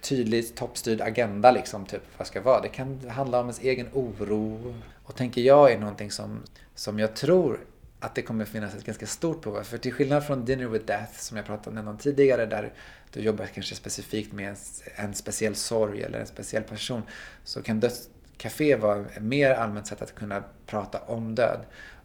tydlig 0.00 0.54
toppstyrd 0.54 1.00
agenda 1.00 1.50
liksom, 1.50 1.86
typ 1.86 2.02
vad 2.16 2.26
ska 2.26 2.40
vara. 2.40 2.60
Det 2.60 2.68
kan 2.68 3.08
handla 3.08 3.40
om 3.40 3.46
ens 3.46 3.60
egen 3.60 3.88
oro. 3.92 4.74
Och 5.04 5.16
tänker 5.16 5.40
jag 5.40 5.72
är 5.72 5.78
någonting 5.78 6.10
som, 6.10 6.42
som 6.74 6.98
jag 6.98 7.16
tror 7.16 7.60
att 8.00 8.14
det 8.14 8.22
kommer 8.22 8.44
finnas 8.44 8.74
ett 8.74 8.84
ganska 8.84 9.06
stort 9.06 9.42
behov 9.42 9.62
För 9.62 9.78
till 9.78 9.92
skillnad 9.92 10.26
från 10.26 10.44
Dinner 10.44 10.66
with 10.66 10.84
Death 10.84 11.18
som 11.18 11.36
jag 11.36 11.46
pratade 11.46 11.80
om 11.80 11.98
tidigare 11.98 12.46
där 12.46 12.72
du 13.12 13.20
jobbar 13.20 13.46
kanske 13.46 13.74
specifikt 13.74 14.32
med 14.32 14.48
en, 14.48 14.56
en 14.96 15.14
speciell 15.14 15.54
sorg 15.54 16.02
eller 16.02 16.20
en 16.20 16.26
speciell 16.26 16.62
person 16.62 17.02
så 17.44 17.62
kan 17.62 17.80
dödscafé 17.80 18.76
vara 18.76 19.00
ett 19.00 19.22
mer 19.22 19.50
allmänt 19.50 19.86
sätt 19.86 20.02
att 20.02 20.14
kunna 20.14 20.44
prata 20.66 21.00
om 21.00 21.34
död. 21.34 21.60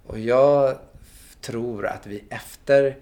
Och 0.06 0.20
jag 0.20 0.78
tror 1.42 1.88
att 1.88 2.08
vi 2.08 2.24
efter 2.30 2.98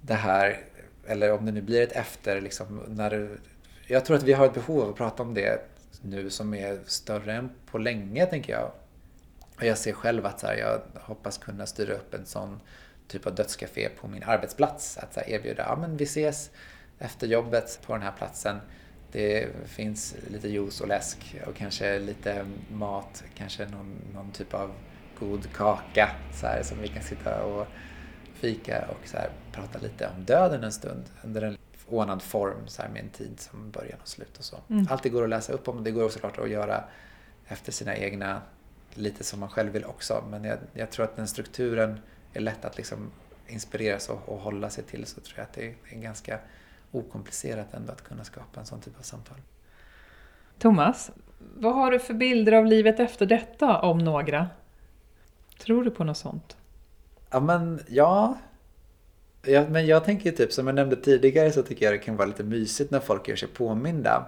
det 0.00 0.14
här, 0.14 0.58
eller 1.06 1.32
om 1.32 1.46
det 1.46 1.52
nu 1.52 1.62
blir 1.62 1.82
ett 1.82 1.92
efter, 1.92 2.40
liksom, 2.40 2.82
när 2.88 3.10
det, 3.10 3.28
jag 3.86 4.04
tror 4.04 4.16
att 4.16 4.22
vi 4.22 4.32
har 4.32 4.46
ett 4.46 4.54
behov 4.54 4.80
av 4.80 4.90
att 4.90 4.96
prata 4.96 5.22
om 5.22 5.34
det 5.34 5.60
nu 6.02 6.30
som 6.30 6.54
är 6.54 6.78
större 6.86 7.34
än 7.34 7.50
på 7.66 7.78
länge, 7.78 8.26
tänker 8.26 8.52
jag. 8.52 8.72
Och 9.56 9.64
jag 9.64 9.78
ser 9.78 9.92
själv 9.92 10.26
att 10.26 10.40
så 10.40 10.46
här, 10.46 10.56
jag 10.56 10.80
hoppas 10.94 11.38
kunna 11.38 11.66
styra 11.66 11.94
upp 11.94 12.14
en 12.14 12.26
sån 12.26 12.60
typ 13.08 13.26
av 13.26 13.34
dödscafé 13.34 13.88
på 13.88 14.08
min 14.08 14.22
arbetsplats. 14.22 14.98
Att 14.98 15.14
så 15.14 15.20
här, 15.20 15.30
erbjuda, 15.30 15.62
ja 15.68 15.76
men 15.76 15.96
vi 15.96 16.04
ses 16.04 16.50
efter 16.98 17.26
jobbet 17.26 17.80
på 17.86 17.92
den 17.92 18.02
här 18.02 18.12
platsen. 18.12 18.60
Det 19.12 19.48
finns 19.66 20.16
lite 20.30 20.48
juice 20.48 20.80
och 20.80 20.88
läsk 20.88 21.36
och 21.46 21.56
kanske 21.56 21.98
lite 21.98 22.46
mat, 22.72 23.24
kanske 23.34 23.66
någon, 23.66 23.96
någon 24.14 24.30
typ 24.30 24.54
av 24.54 24.70
god 25.18 25.52
kaka 25.52 26.10
så 26.32 26.46
här, 26.46 26.62
som 26.62 26.78
vi 26.78 26.88
kan 26.88 27.02
sitta 27.02 27.44
och 27.44 27.66
fika 28.34 28.84
och 28.88 29.08
så 29.08 29.16
här, 29.16 29.30
prata 29.52 29.78
lite 29.78 30.10
om 30.16 30.24
döden 30.24 30.64
en 30.64 30.72
stund 30.72 31.04
under 31.24 31.42
en 31.42 31.56
ordnad 31.88 32.22
form 32.22 32.66
så 32.66 32.82
här, 32.82 32.88
med 32.88 33.02
en 33.02 33.08
tid 33.08 33.40
som 33.40 33.70
början 33.70 33.98
och 34.02 34.08
slut 34.08 34.38
och 34.38 34.44
så. 34.44 34.56
Mm. 34.70 34.86
Allt 34.90 35.02
det 35.02 35.08
går 35.08 35.22
att 35.22 35.30
läsa 35.30 35.52
upp 35.52 35.68
om 35.68 35.76
och 35.76 35.82
det 35.82 35.90
går 35.90 36.04
också 36.04 36.12
såklart 36.12 36.38
att 36.38 36.50
göra 36.50 36.84
efter 37.46 37.72
sina 37.72 37.96
egna, 37.96 38.42
lite 38.94 39.24
som 39.24 39.40
man 39.40 39.48
själv 39.48 39.72
vill 39.72 39.84
också. 39.84 40.24
Men 40.30 40.44
jag, 40.44 40.58
jag 40.72 40.90
tror 40.90 41.04
att 41.04 41.16
den 41.16 41.28
strukturen 41.28 42.00
är 42.32 42.40
lätt 42.40 42.64
att 42.64 42.76
liksom 42.76 43.10
inspireras 43.46 44.08
och, 44.08 44.28
och 44.28 44.40
hålla 44.40 44.70
sig 44.70 44.84
till 44.84 45.06
så 45.06 45.20
tror 45.20 45.38
jag 45.38 45.44
att 45.44 45.52
det 45.52 45.66
är, 45.66 45.74
är 45.88 46.00
ganska 46.00 46.38
okomplicerat 46.90 47.74
ändå 47.74 47.92
att 47.92 48.04
kunna 48.04 48.24
skapa 48.24 48.60
en 48.60 48.66
sån 48.66 48.80
typ 48.80 48.98
av 48.98 49.02
samtal. 49.02 49.36
Thomas, 50.58 51.10
vad 51.38 51.74
har 51.74 51.90
du 51.90 51.98
för 51.98 52.14
bilder 52.14 52.52
av 52.52 52.66
livet 52.66 53.00
efter 53.00 53.26
detta, 53.26 53.80
om 53.80 53.98
några? 53.98 54.48
Tror 55.58 55.84
du 55.84 55.90
på 55.90 56.04
något 56.04 56.16
sånt? 56.16 56.56
Ja, 57.30 57.40
men 57.40 57.80
ja. 57.88 58.38
ja. 59.42 59.66
Men 59.68 59.86
jag 59.86 60.04
tänker 60.04 60.32
typ, 60.32 60.52
som 60.52 60.66
jag 60.66 60.74
nämnde 60.74 60.96
tidigare, 60.96 61.52
så 61.52 61.62
tycker 61.62 61.84
jag 61.84 61.94
det 61.94 61.98
kan 61.98 62.16
vara 62.16 62.28
lite 62.28 62.44
mysigt 62.44 62.90
när 62.90 63.00
folk 63.00 63.28
gör 63.28 63.36
sig 63.36 63.48
påminda. 63.48 64.26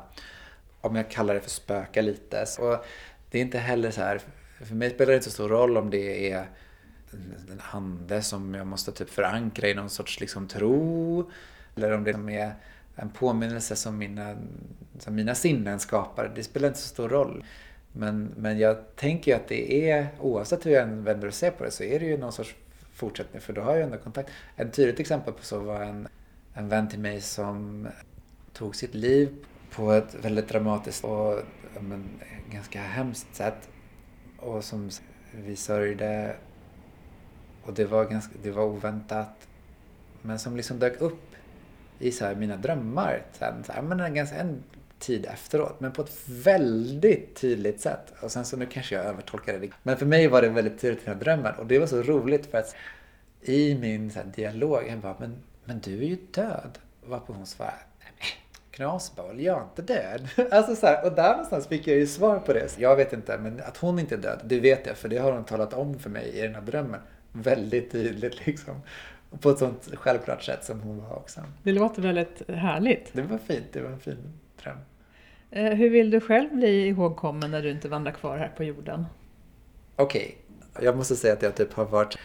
Om 0.81 0.97
jag 0.97 1.11
kallar 1.11 1.35
det 1.35 1.41
för 1.41 1.51
spöka 1.51 2.03
lite. 2.03 2.47
Och 2.61 2.85
det 3.31 3.39
är 3.39 3.43
inte 3.43 3.59
heller 3.59 3.91
så 3.91 4.01
här, 4.01 4.21
för 4.65 4.75
mig 4.75 4.91
spelar 4.91 5.11
det 5.11 5.17
inte 5.17 5.25
så 5.25 5.31
stor 5.31 5.49
roll 5.49 5.77
om 5.77 5.91
det 5.91 6.33
är 6.33 6.47
en 7.51 7.61
ande 7.73 8.23
som 8.23 8.55
jag 8.55 8.67
måste 8.67 8.93
typ 8.93 9.11
förankra 9.11 9.69
i 9.69 9.75
någon 9.75 9.91
sorts 9.91 10.21
liksom 10.21 10.49
tro. 10.49 11.31
Eller 11.77 11.93
om 11.93 12.05
det 12.05 12.11
är 12.11 12.55
en 12.97 13.11
påminnelse 13.11 13.77
som 13.77 13.99
mina, 13.99 14.37
som 14.99 15.15
mina 15.15 15.35
sinnen 15.35 15.81
skapar. 15.81 16.33
Det 16.35 16.43
spelar 16.43 16.69
inte 16.69 16.81
så 16.81 16.89
stor 16.89 17.09
roll. 17.09 17.45
Men, 17.93 18.35
men 18.37 18.59
jag 18.59 18.97
tänker 18.97 19.37
att 19.37 19.49
det 19.49 19.91
är, 19.91 20.09
oavsett 20.21 20.67
hur 20.67 20.71
jag 20.71 20.83
än 20.83 21.05
vänder 21.05 21.29
och 21.29 21.35
ser 21.35 21.51
på 21.51 21.65
det, 21.65 21.71
så 21.71 21.83
är 21.83 22.01
det 22.01 22.07
ju 22.07 22.19
någon 22.19 22.33
sorts 22.33 22.55
fortsättning. 22.93 23.41
För 23.41 23.53
då 23.53 23.61
har 23.61 23.75
jag 23.75 23.83
ändå 23.83 23.99
kontakt. 23.99 24.31
Ett 24.57 24.73
tydligt 24.73 25.01
exempel 25.01 25.35
på 25.35 25.45
så 25.45 25.61
var 25.61 25.83
en, 25.83 26.09
en 26.55 26.69
vän 26.69 26.89
till 26.89 26.99
mig 26.99 27.21
som 27.21 27.89
tog 28.53 28.77
sitt 28.77 28.95
liv 28.95 29.37
på 29.71 29.93
ett 29.93 30.15
väldigt 30.23 30.49
dramatiskt 30.49 31.05
och 31.05 31.43
men, 31.81 32.09
ganska 32.51 32.81
hemskt 32.81 33.35
sätt. 33.35 33.69
Och 34.39 34.65
som 34.65 34.91
vi 35.33 35.57
sörjde. 35.57 36.37
Och 37.65 37.75
det 37.75 37.85
var, 37.85 38.05
ganska, 38.05 38.35
det 38.43 38.51
var 38.51 38.65
oväntat. 38.65 39.49
Men 40.23 40.39
som 40.39 40.57
liksom 40.57 40.79
dök 40.79 41.01
upp 41.01 41.30
i 42.01 42.13
så 42.13 42.35
mina 42.37 42.57
drömmar 42.57 43.23
sen. 43.33 43.65
Så 43.65 43.73
här, 43.73 43.83
men 43.83 44.01
en, 44.01 44.15
ganska, 44.15 44.37
en 44.37 44.63
tid 44.99 45.27
efteråt. 45.27 45.81
Men 45.81 45.93
på 45.93 46.03
ett 46.03 46.13
väldigt 46.27 47.37
tydligt 47.37 47.81
sätt. 47.81 48.13
Och 48.21 48.33
sen 48.33 48.45
så 48.45 48.57
nu 48.57 48.67
kanske 48.67 48.95
jag 48.95 49.05
övertolkar 49.05 49.59
det. 49.59 49.69
Men 49.83 49.97
för 49.97 50.07
mig 50.07 50.29
var 50.29 50.43
det 50.43 50.49
väldigt 50.49 50.81
tydligt 50.81 51.03
i 51.03 51.05
den 51.05 51.15
här 51.15 51.25
drömmen. 51.25 51.55
Och 51.55 51.67
det 51.67 51.79
var 51.79 51.87
så 51.87 52.03
roligt 52.03 52.47
för 52.47 52.59
att 52.59 52.75
i 53.41 53.75
min 53.75 54.11
så 54.11 54.19
här, 54.19 54.27
dialog, 54.27 54.83
jag 54.89 54.99
bara, 54.99 55.17
men, 55.19 55.37
men 55.65 55.81
du 55.81 55.99
är 55.99 56.07
ju 56.07 56.17
död. 56.31 56.79
Varpå 57.07 57.33
hon 57.33 57.47
svarade, 57.47 57.77
knasboll, 58.71 59.41
jag 59.41 59.59
är 59.59 59.63
inte 59.63 59.83
död. 59.83 60.29
Alltså 60.53 60.77
så 60.77 60.87
här, 60.87 61.05
och 61.05 61.13
där 61.13 61.31
någonstans 61.31 61.67
fick 61.67 61.87
jag 61.87 61.97
ju 61.97 62.07
svar 62.07 62.39
på 62.39 62.53
det. 62.53 62.79
Jag 62.79 62.97
vet 62.97 63.13
inte, 63.13 63.39
men 63.39 63.61
att 63.61 63.77
hon 63.77 63.99
inte 63.99 64.15
är 64.15 64.19
död, 64.19 64.41
det 64.45 64.61
vet 64.61 64.87
jag. 64.87 64.97
För 64.97 65.09
det 65.09 65.19
har 65.19 65.33
hon 65.33 65.45
talat 65.45 65.75
om 65.75 65.99
för 65.99 66.11
mig 66.11 66.29
i 66.29 66.41
den 66.43 66.55
här 66.55 66.63
drömmen. 66.63 67.01
Väldigt 67.33 67.93
tydligt 67.93 68.35
liksom. 68.47 68.75
Och 69.31 69.41
på 69.41 69.51
ett 69.51 69.59
sånt 69.59 69.89
självklart 69.95 70.43
sätt 70.43 70.65
som 70.65 70.81
hon 70.81 71.01
var 71.01 71.17
också. 71.17 71.41
Det 71.63 71.73
låter 71.73 72.03
väldigt 72.03 72.43
härligt. 72.49 73.11
Det 73.13 73.23
var 73.23 73.39
fint, 73.39 73.67
det 73.73 73.81
var 73.81 73.91
en 73.91 74.01
fin 74.01 74.33
dröm. 74.63 74.77
Eh, 75.51 75.73
hur 75.73 75.91
vill 75.91 76.11
du 76.11 76.21
själv 76.21 76.55
bli 76.55 76.87
ihågkommen 76.87 77.51
när 77.51 77.63
du 77.63 77.71
inte 77.71 77.89
vandrar 77.89 78.13
kvar 78.13 78.39
här 78.39 78.53
på 78.57 78.65
jorden? 78.65 79.07
Okej, 79.97 80.37
okay. 80.73 80.85
jag 80.85 80.97
måste 80.97 81.17
säga 81.17 81.33
att 81.33 81.43
jag 81.43 81.55
typ 81.55 81.73
har 81.73 81.85
varit 81.85 82.19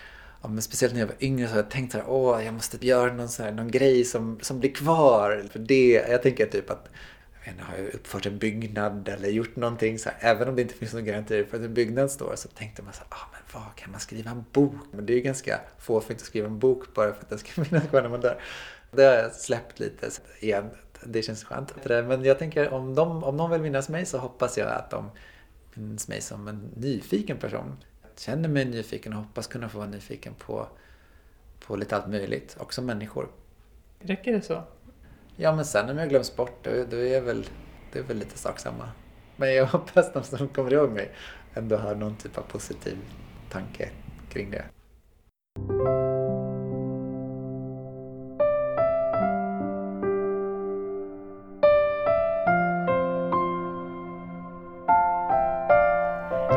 Ja, 0.45 0.49
men 0.49 0.62
speciellt 0.62 0.93
när 0.93 0.99
jag 0.99 1.08
var 1.08 1.16
yngre 1.20 1.47
så 1.47 1.53
har 1.53 1.60
jag 1.60 1.70
tänkt 1.70 1.91
så 1.91 1.97
här, 1.97 2.10
åh, 2.10 2.45
jag 2.45 2.53
måste 2.53 2.88
göra 2.88 3.14
någon, 3.14 3.30
så 3.30 3.43
här, 3.43 3.51
någon 3.51 3.72
grej 3.72 4.06
som, 4.06 4.39
som 4.41 4.60
blir 4.60 4.74
kvar. 4.74 5.43
För 5.51 5.60
det, 5.60 5.91
jag 6.10 6.24
tänker 6.24 6.45
typ 6.45 6.70
att 6.70 6.89
jag 7.46 7.54
inte, 7.54 7.64
har 7.64 7.78
jag 7.78 7.93
uppfört 7.93 8.26
en 8.26 8.38
byggnad 8.38 9.10
eller 9.10 9.30
gjort 9.30 9.56
någonting 9.56 10.00
så 10.00 10.10
här, 10.10 10.36
även 10.36 10.48
om 10.48 10.56
det 10.56 10.62
inte 10.62 10.74
finns 10.74 10.93
någon 10.93 11.06
garanti 11.06 11.46
för 11.46 11.58
att 11.58 11.64
en 11.64 11.74
byggnad 11.74 12.12
står 12.12 12.36
så 12.36 12.48
tänkte 12.48 12.82
man 12.82 12.93
så 12.93 13.00
här, 13.00 13.08
ah, 13.10 13.28
men 13.32 13.62
vad 13.62 13.76
kan 13.76 13.91
man 13.91 14.00
skriva 14.00 14.32
en 14.32 14.46
bok? 14.52 14.76
Men 14.91 15.06
det 15.06 15.14
är 15.14 15.16
ju 15.16 15.22
ganska 15.22 15.60
fåfängt 15.80 16.22
att 16.22 16.26
skriva 16.26 16.48
en 16.48 16.60
bok 16.60 16.93
bara 16.93 17.14
för 17.14 17.22
att 17.22 17.30
den 17.30 17.39
ska 17.39 17.64
finnas 17.64 17.89
kvar 17.89 18.02
när 18.02 18.10
man 18.10 18.22
dör. 18.22 18.41
Det 18.91 19.04
har 19.04 19.14
jag 19.14 19.32
släppt 19.32 19.80
lite 19.80 20.10
igen 20.39 20.70
det 21.06 21.22
känns 21.22 21.43
skönt. 21.43 21.86
Men 21.86 22.24
jag 22.24 22.39
tänker 22.39 22.74
om, 22.74 22.96
de, 22.96 23.24
om 23.24 23.38
någon 23.38 23.52
vill 23.52 23.62
minnas 23.62 23.89
mig 23.89 24.06
så 24.06 24.18
hoppas 24.18 24.58
jag 24.58 24.70
att 24.72 24.89
de 24.89 25.12
minns 25.74 26.08
mig 26.08 26.22
som 26.22 26.48
en 26.48 26.72
nyfiken 26.76 27.38
person. 27.38 27.78
Jag 28.02 28.20
känner 28.20 28.50
mig 28.50 28.66
nyfiken 28.66 29.14
och 29.14 29.20
hoppas 29.20 29.48
kunna 29.48 29.70
få 29.70 29.78
vara 29.78 29.89
nyfiken 29.89 30.34
på, 30.34 30.68
på 31.60 31.76
lite 31.76 31.96
allt 31.96 32.08
möjligt, 32.08 32.58
också 32.60 32.82
människor. 32.82 33.30
Räcker 34.00 34.34
det 34.34 34.41
så? 34.41 34.64
Ja, 35.38 35.56
men 35.56 35.66
sen 35.66 35.90
om 35.90 35.98
jag 35.98 36.10
glöms 36.10 36.36
bort, 36.36 36.64
då, 36.64 36.70
då 36.90 36.98
är 36.98 37.22
väl, 37.22 37.46
det 37.92 38.00
är 38.00 38.04
väl 38.04 38.18
lite 38.18 38.38
sak 38.38 38.60
samma. 38.60 38.90
Men 39.36 39.54
jag 39.54 39.66
hoppas 39.76 40.14
de 40.14 40.24
som 40.24 40.48
kommer 40.48 40.74
ihåg 40.74 40.92
mig 40.92 41.12
ändå 41.54 41.76
har 41.78 41.96
någon 41.96 42.16
typ 42.16 42.38
av 42.38 42.42
positiv 42.42 42.98
tanke 43.52 43.90
kring 44.30 44.52
det. 44.52 44.64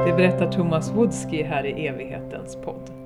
Det 0.07 0.12
berättar 0.16 0.53
Thomas 0.53 0.91
Woodski 0.91 1.43
här 1.43 1.66
i 1.66 1.87
evighetens 1.87 2.57
podd. 2.57 2.97